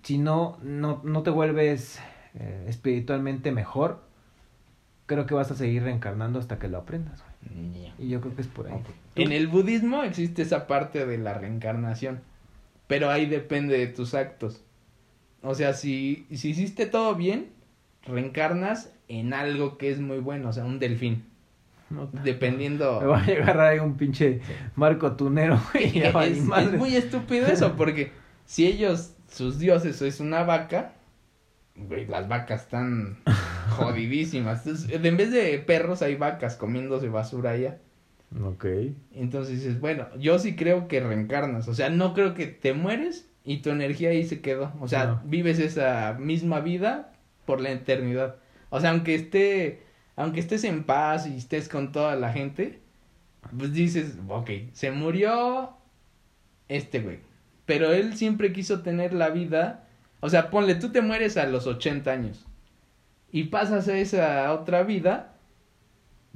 si 0.04 0.20
no, 0.20 0.60
no, 0.62 1.01
no 1.04 1.24
te 1.24 1.32
vuelves 1.32 1.99
eh, 2.36 2.66
espiritualmente 2.68 3.51
mejor, 3.51 4.12
creo 5.06 5.26
que 5.26 5.34
vas 5.34 5.51
a 5.51 5.56
seguir 5.56 5.84
reencarnando 5.84 6.39
hasta 6.39 6.60
que 6.60 6.68
lo 6.68 6.78
aprendas. 6.78 7.24
güey. 7.41 7.91
Y 7.99 8.10
yo 8.10 8.22
creo 8.22 8.36
que 8.36 8.41
es 8.41 8.47
por 8.47 8.68
ahí. 8.68 8.82
En 9.16 9.32
el 9.32 9.47
budismo 9.47 10.04
existe 10.04 10.41
esa 10.41 10.68
parte 10.68 11.06
de 11.06 11.18
la 11.18 11.34
reencarnación, 11.34 12.22
pero 12.88 13.10
ahí 13.10 13.26
depende 13.26 13.78
de 13.78 13.88
tus 13.88 14.14
actos. 14.14 14.64
O 15.41 15.56
sea, 15.56 15.74
si, 15.74 16.26
si 16.34 16.49
hiciste 16.49 16.86
todo 16.86 17.16
bien, 17.16 17.49
reencarnas 18.06 18.91
en 19.08 19.34
algo 19.34 19.78
que 19.78 19.91
es 19.91 19.99
muy 19.99 20.20
bueno, 20.20 20.49
o 20.49 20.54
sea, 20.54 20.66
un 20.66 20.80
delfín. 20.80 21.26
No, 21.89 22.08
Dependiendo... 22.08 23.01
Me 23.01 23.08
va 23.08 23.22
a 23.22 23.26
llegar 23.26 23.60
ahí 23.60 23.80
un 23.80 23.97
pinche 23.97 24.41
marco 24.76 25.12
tunero, 25.16 25.62
güey. 25.72 25.99
es, 26.04 26.14
valí 26.14 26.39
es 26.39 26.74
muy 26.74 26.95
estúpido 26.95 27.45
eso, 27.47 27.76
porque 27.76 28.12
si 28.45 28.66
ellos, 28.66 29.14
sus 29.30 29.60
dioses 29.60 30.01
es 30.01 30.20
una 30.20 30.43
vaca, 30.43 30.93
güey, 31.76 32.08
las 32.08 32.28
vacas 32.28 32.64
están 32.64 33.18
jodidísimas. 33.70 34.66
Entonces, 34.66 34.89
en 35.03 35.18
vez 35.18 35.32
de 35.32 35.57
perros 35.59 36.01
hay 36.01 36.16
vacas 36.16 36.55
comiéndose 36.55 37.09
basura 37.09 37.51
allá. 37.51 37.80
Ok. 38.43 38.66
Entonces 39.14 39.59
dices, 39.59 39.80
bueno, 39.80 40.07
yo 40.20 40.39
sí 40.39 40.55
creo 40.55 40.88
que 40.88 40.99
reencarnas. 40.99 41.68
O 41.68 41.74
sea, 41.76 41.89
no 41.89 42.14
creo 42.14 42.34
que 42.34 42.47
te 42.47 42.74
mueres 42.74 43.30
y 43.43 43.57
tu 43.57 43.70
energía 43.70 44.09
ahí 44.09 44.26
se 44.26 44.41
quedó. 44.41 44.74
O 44.80 44.88
sea, 44.88 45.05
No. 45.05 45.22
vives 45.26 45.59
esa 45.59 46.16
misma 46.20 46.59
vida 46.59 47.14
por 47.45 47.61
la 47.61 47.72
eternidad. 47.72 48.38
O 48.70 48.80
sea, 48.80 48.89
aunque 48.91 49.14
esté, 49.16 49.84
aunque 50.16 50.39
estés 50.39 50.64
en 50.64 50.84
paz 50.84 51.28
y 51.28 51.38
estés 51.38 51.70
con 51.70 51.91
toda 51.91 52.16
la 52.16 52.32
gente, 52.34 52.80
pues 53.57 53.74
dices, 53.74 54.18
ok, 54.28 54.49
se 54.72 54.91
murió 54.91 55.72
este 56.70 56.99
güey. 57.01 57.20
Pero 57.66 57.91
él 57.93 58.16
siempre 58.18 58.51
quiso 58.51 58.82
tener 58.82 59.14
la 59.14 59.30
vida. 59.30 59.88
O 60.22 60.30
sea, 60.30 60.49
ponle, 60.49 60.76
tú 60.76 60.89
te 60.91 61.01
mueres 61.01 61.38
a 61.38 61.45
los 61.45 61.68
80 61.68 62.11
años. 62.11 62.45
Y 63.34 63.45
pasas 63.45 63.89
a 63.89 63.97
esa 63.97 64.53
otra 64.53 64.84
vida. 64.84 65.34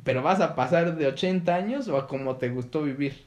Pero 0.03 0.21
vas 0.21 0.41
a 0.41 0.55
pasar 0.55 0.95
de 0.97 1.07
80 1.07 1.55
años 1.55 1.87
o 1.87 1.97
a 1.97 2.07
como 2.07 2.35
te 2.37 2.49
gustó 2.49 2.83
vivir. 2.83 3.25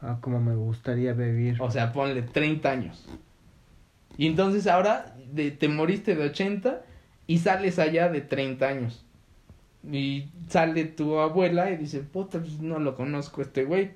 Ah, 0.00 0.18
como 0.20 0.40
me 0.40 0.54
gustaría 0.54 1.12
vivir. 1.12 1.60
O 1.60 1.70
sea, 1.70 1.92
ponle 1.92 2.22
30 2.22 2.70
años. 2.70 3.06
Y 4.16 4.26
entonces 4.26 4.66
ahora 4.66 5.16
de- 5.32 5.50
te 5.50 5.68
moriste 5.68 6.14
de 6.14 6.26
80 6.26 6.82
y 7.26 7.38
sales 7.38 7.78
allá 7.78 8.08
de 8.08 8.20
30 8.20 8.68
años. 8.68 9.04
Y 9.90 10.28
sale 10.48 10.84
tu 10.84 11.18
abuela 11.18 11.70
y 11.70 11.76
dice, 11.76 12.00
puta, 12.00 12.38
pues 12.40 12.60
no 12.60 12.78
lo 12.78 12.94
conozco 12.94 13.42
este 13.42 13.64
güey. 13.64 13.92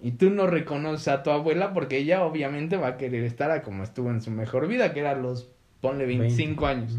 Y 0.00 0.12
tú 0.12 0.30
no 0.30 0.46
reconoces 0.46 1.08
a 1.08 1.22
tu 1.22 1.30
abuela 1.30 1.72
porque 1.72 1.98
ella 1.98 2.24
obviamente 2.24 2.76
va 2.76 2.88
a 2.88 2.96
querer 2.98 3.24
estar 3.24 3.50
a 3.50 3.62
como 3.62 3.82
estuvo 3.82 4.10
en 4.10 4.22
su 4.22 4.30
mejor 4.30 4.68
vida, 4.68 4.92
que 4.92 5.00
era 5.00 5.14
los, 5.14 5.50
ponle 5.80 6.06
25 6.06 6.66
años. 6.66 6.96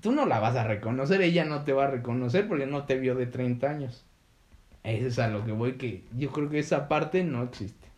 Tú 0.00 0.12
no 0.12 0.26
la 0.26 0.38
vas 0.38 0.56
a 0.56 0.64
reconocer, 0.64 1.22
ella 1.22 1.44
no 1.44 1.64
te 1.64 1.72
va 1.72 1.84
a 1.84 1.90
reconocer 1.90 2.46
porque 2.46 2.66
no 2.66 2.84
te 2.84 2.98
vio 2.98 3.14
de 3.14 3.26
30 3.26 3.68
años. 3.68 4.04
Eso 4.84 5.06
es 5.06 5.18
a 5.18 5.28
lo 5.28 5.44
que 5.44 5.52
voy, 5.52 5.72
que 5.72 6.04
yo 6.16 6.30
creo 6.30 6.48
que 6.48 6.58
esa 6.58 6.88
parte 6.88 7.24
no 7.24 7.42
existe. 7.42 7.88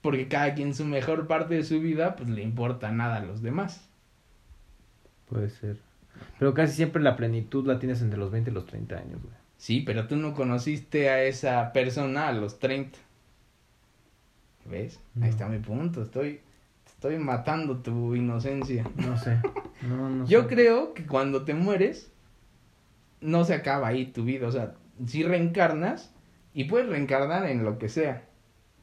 Porque 0.00 0.28
cada 0.28 0.54
quien 0.54 0.74
su 0.74 0.84
mejor 0.84 1.26
parte 1.26 1.54
de 1.54 1.64
su 1.64 1.80
vida, 1.80 2.14
pues 2.16 2.28
le 2.28 2.42
importa 2.42 2.92
nada 2.92 3.16
a 3.16 3.24
los 3.24 3.42
demás. 3.42 3.88
Puede 5.28 5.50
ser. 5.50 5.78
Pero 6.38 6.54
casi 6.54 6.74
siempre 6.74 7.02
la 7.02 7.16
plenitud 7.16 7.66
la 7.66 7.78
tienes 7.78 8.02
entre 8.02 8.18
los 8.18 8.30
20 8.30 8.50
y 8.50 8.54
los 8.54 8.66
30 8.66 8.96
años, 8.96 9.22
güey. 9.22 9.34
Sí, 9.56 9.80
pero 9.80 10.06
tú 10.06 10.16
no 10.16 10.34
conociste 10.34 11.08
a 11.08 11.22
esa 11.22 11.72
persona 11.72 12.28
a 12.28 12.32
los 12.32 12.58
30. 12.58 12.98
¿Ves? 14.66 15.00
No. 15.14 15.24
Ahí 15.24 15.30
está 15.30 15.48
mi 15.48 15.58
punto. 15.58 16.02
Estoy, 16.02 16.40
estoy 17.04 17.22
matando 17.22 17.76
tu 17.78 18.14
inocencia. 18.14 18.84
No 18.96 19.18
sé. 19.18 19.38
No, 19.82 20.08
no 20.08 20.26
Yo 20.26 20.42
sé. 20.42 20.48
creo 20.48 20.94
que 20.94 21.04
cuando 21.06 21.44
te 21.44 21.52
mueres, 21.52 22.10
no 23.20 23.44
se 23.44 23.52
acaba 23.52 23.88
ahí 23.88 24.06
tu 24.06 24.24
vida. 24.24 24.48
O 24.48 24.50
sea, 24.52 24.72
si 25.06 25.22
reencarnas, 25.22 26.14
y 26.54 26.64
puedes 26.64 26.88
reencarnar 26.88 27.44
en 27.46 27.62
lo 27.62 27.78
que 27.78 27.90
sea. 27.90 28.22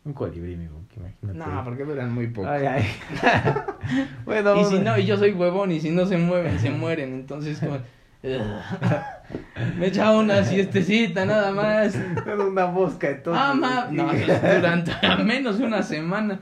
Un 0.03 0.13
colibrí, 0.13 0.55
mi 0.55 0.67
que 0.89 0.99
imagínate. 0.99 1.39
No, 1.39 1.63
porque 1.63 1.83
duran 1.83 2.13
muy 2.13 2.27
poco. 2.27 2.47
Ay, 2.47 2.65
ay. 2.65 2.85
bueno, 4.25 4.59
y 4.61 4.65
si 4.65 4.79
no, 4.79 4.97
y 4.99 5.05
yo 5.05 5.17
soy 5.17 5.31
huevón, 5.31 5.71
y 5.71 5.79
si 5.79 5.89
no 5.89 6.05
se 6.05 6.17
mueven, 6.17 6.59
se 6.59 6.69
mueren. 6.69 7.13
Entonces, 7.13 7.59
como. 7.59 7.79
Me 9.77 9.87
echaba 9.87 10.19
una 10.19 10.43
siestecita, 10.43 11.25
nada 11.25 11.51
más. 11.51 11.95
Era 12.25 12.45
una 12.45 12.67
mosca 12.67 13.09
entonces. 13.09 13.43
Ah, 13.43 13.53
ma... 13.53 13.87
No, 13.89 14.11
durante 14.55 14.91
menos 15.23 15.57
de 15.57 15.65
una 15.65 15.81
semana. 15.81 16.39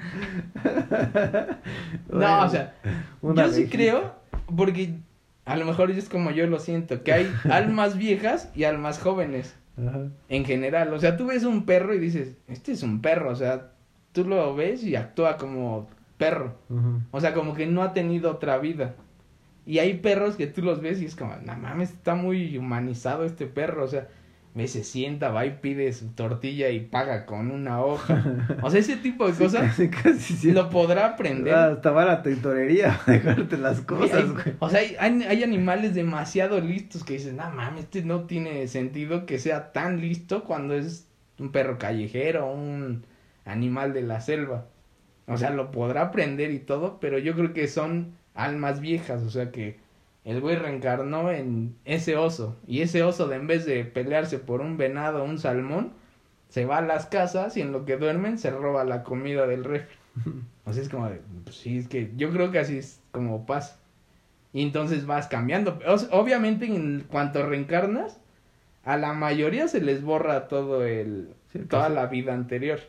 No, 2.09 2.45
o 2.45 2.49
sea, 2.49 2.73
yo 3.21 3.49
sí 3.49 3.67
creo, 3.67 4.15
porque 4.55 4.95
a 5.45 5.55
lo 5.55 5.65
mejor 5.65 5.91
es 5.91 6.09
como 6.09 6.32
yo 6.32 6.47
lo 6.47 6.59
siento, 6.59 7.03
que 7.03 7.13
hay 7.13 7.34
almas 7.49 7.97
viejas 7.97 8.51
y 8.55 8.65
almas 8.65 8.99
jóvenes. 8.99 9.55
Ajá. 9.77 10.09
En 10.27 10.43
general, 10.43 10.93
o 10.93 10.99
sea, 10.99 11.15
tú 11.15 11.27
ves 11.27 11.45
un 11.45 11.65
perro 11.65 11.93
y 11.93 11.99
dices, 11.99 12.36
este 12.47 12.73
es 12.73 12.84
un 12.84 13.01
perro, 13.01 13.32
o 13.32 13.36
sea, 13.36 13.71
tú 14.11 14.25
lo 14.25 14.53
ves 14.55 14.84
y 14.84 14.95
actúa 14.95 15.38
como 15.38 15.88
perro. 16.17 16.55
O 17.11 17.21
sea, 17.21 17.34
como 17.34 17.53
que 17.53 17.65
no 17.65 17.82
ha 17.82 17.93
tenido 17.93 18.30
otra 18.32 18.57
vida. 18.57 18.95
Y 19.70 19.78
hay 19.78 19.93
perros 19.99 20.36
que 20.36 20.47
tú 20.47 20.63
los 20.63 20.82
ves 20.82 20.99
y 21.01 21.05
es 21.05 21.15
como, 21.15 21.36
no 21.45 21.55
mames, 21.55 21.91
está 21.91 22.15
muy 22.15 22.57
humanizado 22.57 23.24
este 23.24 23.45
perro. 23.45 23.84
O 23.86 23.88
sea, 23.88 24.07
ve, 24.55 24.67
se 24.67 24.84
sienta, 24.84 25.30
va 25.30 25.45
y 25.45 25.59
pide 25.61 25.93
su 25.93 26.07
tortilla 26.07 26.70
y 26.70 26.80
paga 26.80 27.28
con 27.28 27.51
una 27.51 27.80
hoja. 27.80 28.24
O 28.63 28.72
sea, 28.72 28.80
ese 28.80 28.97
tipo 28.97 29.28
de 29.28 29.34
Sí, 29.38 29.43
cosas 29.43 29.61
casi, 29.78 29.89
casi 29.89 30.51
lo 30.53 30.72
podrá 30.72 31.05
aprender. 31.05 31.53
Ah, 31.53 31.67
Hasta 31.74 31.91
va 31.91 32.01
a 32.01 32.05
la 32.05 32.24
tintorería 32.24 32.99
a 33.05 33.11
dejarte 33.11 33.57
las 33.57 33.82
cosas, 33.82 34.24
hay- 34.24 34.30
güey. 34.30 34.55
o 34.57 34.70
sea, 34.72 34.80
hay, 34.80 34.95
hay- 34.99 35.22
hay 35.24 35.43
animales 35.43 35.93
demasiado 35.93 36.59
listos 36.59 37.03
que 37.03 37.13
dicen, 37.13 37.36
no 37.38 37.51
mames, 37.51 37.84
este 37.84 38.01
no 38.03 38.24
tiene 38.24 38.67
sentido 38.67 39.28
que 39.28 39.38
sea 39.38 39.72
tan 39.72 40.01
listo 40.01 40.45
cuando 40.45 40.74
es 40.74 41.07
un 41.38 41.51
perro 41.51 41.78
callejero, 41.78 42.51
un 42.51 43.05
animal 43.45 43.93
de 43.93 44.01
la 44.01 44.20
selva. 44.20 44.65
O 45.28 45.38
sea, 45.38 45.51
lo 45.51 45.70
podrá 45.70 46.01
aprender 46.01 46.49
y 46.49 46.57
todo, 46.57 46.99
pero 46.99 47.20
yo 47.20 47.36
creo 47.36 47.53
que 47.53 47.67
son 47.67 48.17
almas 48.43 48.79
viejas, 48.79 49.23
o 49.23 49.29
sea 49.29 49.51
que 49.51 49.77
el 50.25 50.41
güey 50.41 50.55
reencarnó 50.55 51.31
en 51.31 51.75
ese 51.85 52.17
oso 52.17 52.57
y 52.67 52.81
ese 52.81 53.03
oso 53.03 53.27
de 53.27 53.37
en 53.37 53.47
vez 53.47 53.65
de 53.65 53.85
pelearse 53.85 54.39
por 54.39 54.61
un 54.61 54.77
venado 54.77 55.23
o 55.23 55.25
un 55.25 55.39
salmón, 55.39 55.93
se 56.49 56.65
va 56.65 56.77
a 56.77 56.81
las 56.81 57.05
casas 57.05 57.57
y 57.57 57.61
en 57.61 57.71
lo 57.71 57.85
que 57.85 57.97
duermen 57.97 58.37
se 58.37 58.51
roba 58.51 58.83
la 58.83 59.03
comida 59.03 59.47
del 59.47 59.63
refri. 59.63 59.97
O 60.65 60.73
sea, 60.73 60.83
es 60.83 60.89
como 60.89 61.09
de, 61.09 61.19
pues 61.45 61.55
sí, 61.55 61.79
es 61.79 61.87
que 61.87 62.11
yo 62.15 62.29
creo 62.29 62.51
que 62.51 62.59
así 62.59 62.77
es 62.77 63.01
como 63.11 63.47
pasa. 63.47 63.79
Y 64.53 64.61
entonces 64.61 65.07
vas 65.07 65.27
cambiando. 65.27 65.79
O 65.87 65.97
sea, 65.97 66.09
obviamente, 66.11 66.67
en 66.67 67.05
cuanto 67.09 67.43
reencarnas, 67.43 68.19
a 68.83 68.95
la 68.95 69.13
mayoría 69.13 69.67
se 69.67 69.81
les 69.81 70.03
borra 70.03 70.47
todo 70.47 70.85
el, 70.85 71.33
Sí, 71.51 71.59
toda 71.59 71.89
la 71.89 72.05
vida 72.05 72.33
anterior. 72.33 72.79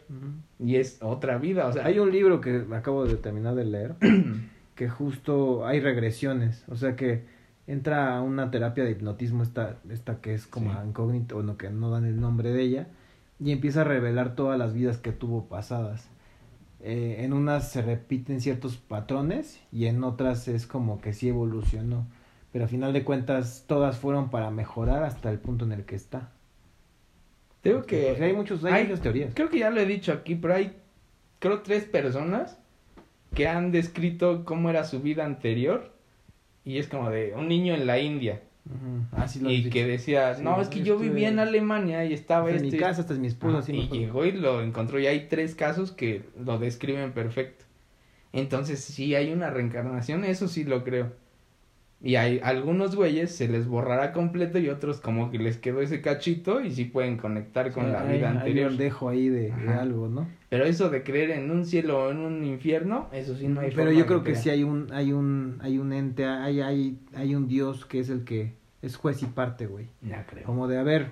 Y 0.59 0.77
es 0.77 0.99
otra 1.01 1.39
vida, 1.39 1.67
o 1.67 1.73
sea. 1.73 1.87
Hay 1.87 1.99
un 1.99 2.11
libro 2.13 2.41
que 2.41 2.65
acabo 2.73 3.07
de 3.07 3.17
terminar 3.17 3.55
de 3.55 3.65
leer 3.65 3.95
que 4.75 4.89
justo 4.89 5.67
hay 5.67 5.81
regresiones, 5.81 6.65
o 6.69 6.77
sea 6.77 6.97
que 6.97 7.25
entra 7.67 8.17
a 8.17 8.23
una 8.23 8.51
terapia 8.51 8.85
de 8.85 8.93
hipnotismo 8.93 9.43
esta, 9.43 9.77
esta 9.91 10.21
que 10.21 10.35
es 10.35 10.47
como 10.47 10.73
Sí. 10.73 10.79
incógnito, 10.89 11.37
bueno, 11.37 11.57
que 11.57 11.71
no 11.71 11.91
dan 11.91 12.05
el 12.07 12.21
nombre 12.21 12.53
de 12.53 12.63
ella, 12.63 12.89
y 13.39 13.53
empieza 13.53 13.83
a 13.83 13.85
revelar 13.85 14.35
todas 14.37 14.59
las 14.59 14.75
vidas 14.75 14.99
que 14.99 15.13
tuvo 15.13 15.47
pasadas. 15.47 16.09
Eh, 16.83 17.19
en 17.25 17.33
unas 17.35 17.71
se 17.71 17.83
repiten 17.83 18.41
ciertos 18.41 18.77
patrones 18.79 19.61
y 19.71 19.87
en 19.87 20.03
otras 20.03 20.49
es 20.49 20.67
como 20.67 21.01
que 21.01 21.13
sí 21.13 21.29
evolucionó, 21.29 22.07
pero 22.53 22.65
a 22.65 22.69
final 22.69 22.93
de 22.95 23.05
cuentas 23.05 23.65
todas 23.69 23.99
fueron 23.99 24.31
para 24.31 24.51
mejorar 24.51 25.05
hasta 25.05 25.31
el 25.31 25.39
punto 25.39 25.65
en 25.67 25.73
el 25.73 25.85
que 25.85 25.95
está. 25.97 26.31
Tengo 27.63 27.83
que. 27.83 28.07
Porque 28.09 28.25
hay 28.25 28.33
muchos, 28.33 28.65
hay, 28.65 28.73
hay- 28.73 28.85
muchas 28.85 29.03
teorías. 29.03 29.35
Creo 29.35 29.51
que 29.51 29.59
ya 29.59 29.71
lo 29.71 29.81
he 29.81 29.87
dicho 29.87 30.13
aquí, 30.13 30.35
pero 30.35 30.55
hay, 30.55 30.77
creo, 31.39 31.61
tres 31.63 31.85
personas 31.85 32.59
que 33.41 33.49
han 33.49 33.73
descrito 33.73 34.45
cómo 34.45 34.69
era 34.69 34.85
su 34.85 35.01
vida 35.01 35.25
anterior. 35.25 35.91
Y 36.63 36.77
es 36.79 36.89
como 36.89 37.09
de 37.09 37.33
un 37.35 37.49
niño 37.49 37.75
en 37.75 37.87
la 37.87 37.99
India. 37.99 38.43
Ujú, 38.67 39.07
así 39.13 39.41
lo 39.41 39.49
has 39.49 39.55
y 39.55 39.57
dicho. 39.59 39.71
que 39.71 39.87
decía, 39.87 40.35
Sí, 40.35 40.43
no, 40.45 40.61
es 40.61 40.69
que 40.69 40.83
yo 40.83 40.99
vivía 40.99 41.29
en 41.29 41.39
Alemania 41.39 42.05
y 42.05 42.13
estaba 42.13 42.51
en 42.51 42.57
este. 42.57 42.73
mi 42.73 42.79
casa, 42.79 43.01
hasta 43.01 43.15
es 43.15 43.19
mi 43.19 43.29
esposa, 43.29 43.59
así 43.59 43.73
y 43.73 43.89
llegó 43.89 44.27
y 44.27 44.33
lo 44.33 44.63
encontró. 44.63 45.01
Y 45.01 45.07
hay 45.07 45.29
tres 45.29 45.55
casos 45.55 45.91
que 45.91 46.23
lo 46.39 46.59
describen 46.59 47.13
perfecto. 47.13 47.65
Entonces, 48.35 48.81
sí 48.81 49.15
hay 49.15 49.33
una 49.33 49.49
reencarnación, 49.49 50.25
eso 50.25 50.47
sí 50.47 50.65
lo 50.65 50.85
creo. 50.85 51.13
Y 52.03 52.15
hay 52.17 52.41
algunos 52.43 52.97
güeyes 52.97 53.31
se 53.35 53.47
les 53.47 53.67
borrará 53.67 54.13
completo 54.13 54.59
y 54.59 54.71
otros 54.71 55.01
como 55.03 55.31
que 55.31 55.39
les 55.39 55.59
quedó 55.59 55.83
ese 55.83 56.01
cachito 56.01 56.63
y 56.63 56.71
sí 56.71 56.87
pueden 56.87 57.19
conectar 57.19 57.73
con 57.73 57.93
la 57.93 58.01
hay- 58.03 58.17
vida 58.17 58.31
hay 58.31 58.37
anterior. 58.39 58.71
un 58.71 58.79
dejo 58.79 59.09
ahí 59.11 59.29
de, 59.29 59.53
algo, 59.53 60.09
¿no? 60.09 60.27
Pero 60.49 60.65
eso 60.65 60.89
de 60.89 61.03
creer 61.03 61.31
en 61.31 61.51
un 61.51 61.67
cielo 61.67 62.05
o 62.05 62.11
en 62.11 62.17
un 62.19 62.43
infierno, 62.45 63.09
eso 63.13 63.37
sí 63.37 63.49
no 63.49 63.61
hay 63.61 63.71
Pero 63.75 63.93
yo 63.93 64.07
creo 64.07 64.23
que 64.25 64.31
crea. 64.33 64.43
sí 64.43 64.49
hay 64.51 64.63
un, 64.65 64.89
hay 64.93 65.13
un, 65.13 65.59
hay 65.61 65.79
un 65.79 65.93
ente, 65.93 66.25
hay, 66.25 66.61
hay, 66.63 66.99
hay 67.15 67.35
un 67.35 67.47
Dios 67.49 67.85
que 67.85 68.01
es 68.01 68.09
el 68.09 68.25
que 68.25 68.55
es 68.81 68.97
juez 68.97 69.23
y 69.23 69.27
parte, 69.27 69.67
güey. 69.67 69.89
No 70.01 70.17
creo. 70.27 70.45
Como 70.45 70.69
de, 70.69 70.79
a 70.79 70.83
ver, 70.83 71.09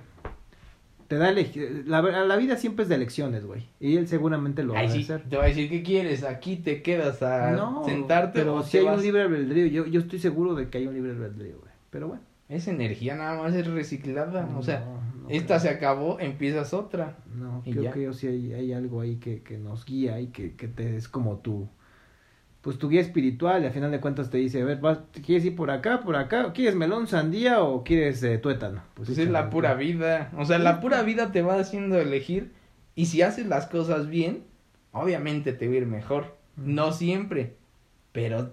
te 1.09 1.17
da 1.17 1.33
la, 1.33 2.03
la 2.03 2.37
vida 2.37 2.57
siempre 2.57 2.83
es 2.85 2.89
de 2.89 2.95
elecciones, 2.97 3.45
güey. 3.47 3.67
Y 3.81 3.97
él 3.97 4.07
seguramente 4.09 4.63
lo 4.63 4.75
va 4.75 4.81
a 4.81 4.83
hacer. 4.85 5.23
te 5.29 5.37
va 5.37 5.45
a 5.45 5.47
decir, 5.49 5.69
¿qué 5.71 5.83
quieres? 5.83 6.23
Aquí 6.23 6.57
te 6.57 6.83
quedas 6.83 7.23
a 7.23 7.53
No, 7.53 7.83
sentarte 7.85 8.39
pero 8.41 8.57
o 8.57 8.63
si 8.63 8.79
hay 8.79 8.85
vas? 8.85 8.97
un 8.99 9.03
libre 9.03 9.23
albedrío, 9.23 9.67
yo, 9.67 9.87
yo 9.87 10.01
estoy 10.01 10.19
seguro 10.19 10.55
de 10.55 10.69
que 10.69 10.79
hay 10.79 10.87
un 10.87 10.95
libre 10.95 11.13
albedrío, 11.13 11.59
güey. 11.59 11.73
Pero 11.91 12.09
bueno. 12.09 12.23
Esa 12.49 12.71
energía 12.71 13.15
nada 13.17 13.43
más 13.43 13.55
es 13.55 13.67
reciclada. 13.67 14.49
o 14.57 14.63
sea, 14.63 14.81
no, 14.81 15.29
esta 15.29 15.59
creo. 15.59 15.61
se 15.61 15.69
acabó, 15.71 16.19
empiezas 16.21 16.73
otra. 16.75 17.17
No, 17.35 17.63
creo 17.71 17.83
ya. 17.85 17.93
que 17.93 18.03
yo 18.03 18.13
sí 18.15 18.27
hay, 18.27 18.53
hay 18.55 18.73
algo 18.73 19.01
ahí 19.03 19.17
que, 19.17 19.43
que 19.43 19.59
nos 19.59 19.85
guía 19.85 20.21
y 20.21 20.29
que, 20.29 20.55
que 20.57 20.69
te 20.69 20.97
es 20.97 21.09
como 21.09 21.39
tu, 21.39 21.69
pues 22.63 22.79
tu 22.79 22.89
guía 22.89 23.01
espiritual 23.01 23.63
y 23.63 23.67
al 23.67 23.73
final 23.73 23.91
de 23.91 24.01
cuentas 24.01 24.31
te 24.31 24.39
dice, 24.39 24.63
a 24.63 24.65
ver, 24.65 24.79
vas, 24.81 24.99
¿quieres 25.25 25.45
ir 25.45 25.55
por 25.57 25.71
acá, 25.71 26.01
por 26.01 26.17
acá? 26.17 26.53
¿Quieres 26.53 26.75
melón, 26.75 27.07
sandía 27.07 27.63
o 27.63 27.85
quieres 27.85 28.23
eh, 28.23 28.39
tuétano? 28.39 28.83
Pues 28.95 29.09
es 29.11 29.19
échale, 29.19 29.33
la 29.33 29.51
pura 29.51 29.75
vida. 29.75 30.31
O 30.37 30.45
sea, 30.45 30.59
la 30.59 30.81
pura 30.81 31.03
vida 31.03 31.33
te 31.33 31.43
va 31.43 31.59
haciendo 31.59 31.99
elegir. 32.01 32.53
Y 32.95 33.07
si 33.07 33.23
haces 33.23 33.47
las 33.47 33.67
cosas 33.67 34.09
bien, 34.09 34.43
obviamente 34.93 35.53
te 35.53 35.69
va 35.69 35.75
a 35.75 35.77
ir 35.77 35.87
mejor. 35.87 36.37
No 36.57 36.93
siempre. 36.93 37.55
Pero 38.13 38.53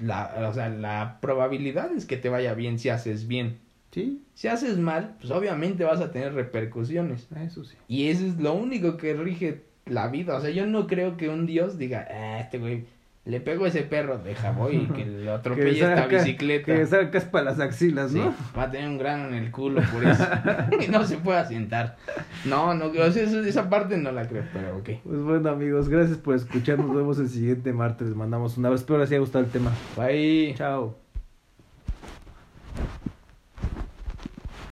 la, 0.00 0.48
o 0.48 0.52
sea, 0.52 0.68
la 0.68 1.18
probabilidad 1.20 1.92
es 1.92 2.04
que 2.04 2.16
te 2.16 2.28
vaya 2.28 2.54
bien 2.54 2.78
si 2.78 2.88
haces 2.88 3.28
bien. 3.28 3.60
Sí, 3.92 4.24
Si 4.34 4.48
haces 4.48 4.76
mal, 4.76 5.14
pues 5.20 5.30
obviamente 5.30 5.84
vas 5.84 6.00
a 6.00 6.10
tener 6.10 6.34
repercusiones. 6.34 7.28
eso 7.40 7.64
sí. 7.64 7.76
Y 7.86 8.08
eso 8.08 8.26
es 8.26 8.40
lo 8.40 8.52
único 8.54 8.96
que 8.96 9.14
rige 9.14 9.62
la 9.86 10.08
vida. 10.08 10.36
O 10.36 10.40
sea, 10.40 10.50
yo 10.50 10.66
no 10.66 10.88
creo 10.88 11.16
que 11.16 11.28
un 11.28 11.46
Dios 11.46 11.78
diga, 11.78 12.08
ah, 12.10 12.40
este 12.40 12.58
güey, 12.58 12.86
le 13.26 13.40
pego 13.40 13.64
a 13.64 13.68
ese 13.68 13.82
perro, 13.82 14.18
deja 14.18 14.50
voy 14.50 14.76
y 14.76 14.86
que 14.86 15.06
lo 15.24 15.34
atropelle 15.34 15.80
esta 15.80 16.06
bicicleta. 16.06 16.66
Que 16.66 16.86
sacas 16.86 17.24
para 17.24 17.46
las 17.46 17.60
axilas, 17.60 18.12
¿no? 18.12 18.30
Sí, 18.30 18.36
va 18.56 18.64
a 18.64 18.70
tener 18.70 18.88
un 18.88 18.98
grano 18.98 19.28
en 19.28 19.34
el 19.34 19.50
culo 19.50 19.82
por 19.92 20.04
eso. 20.04 20.26
y 20.86 20.90
no 20.90 21.04
se 21.04 21.16
puede 21.16 21.44
sentar. 21.46 21.96
No, 22.44 22.74
no, 22.74 22.92
esa 22.92 23.70
parte 23.70 23.96
no 23.96 24.12
la 24.12 24.28
creo, 24.28 24.44
pero 24.52 24.76
ok. 24.76 24.90
Pues 25.04 25.20
bueno, 25.20 25.48
amigos, 25.48 25.88
gracias 25.88 26.18
por 26.18 26.34
escucharnos. 26.34 26.86
Nos 26.86 26.96
vemos 26.96 27.18
el 27.18 27.28
siguiente 27.28 27.72
martes. 27.72 28.08
Les 28.08 28.16
mandamos 28.16 28.58
un 28.58 28.66
abrazo. 28.66 28.82
Espero 28.82 28.98
les 28.98 29.10
haya 29.10 29.20
gustado 29.20 29.44
el 29.44 29.50
tema. 29.50 29.72
Bye. 29.96 30.54
Chao. 30.56 31.04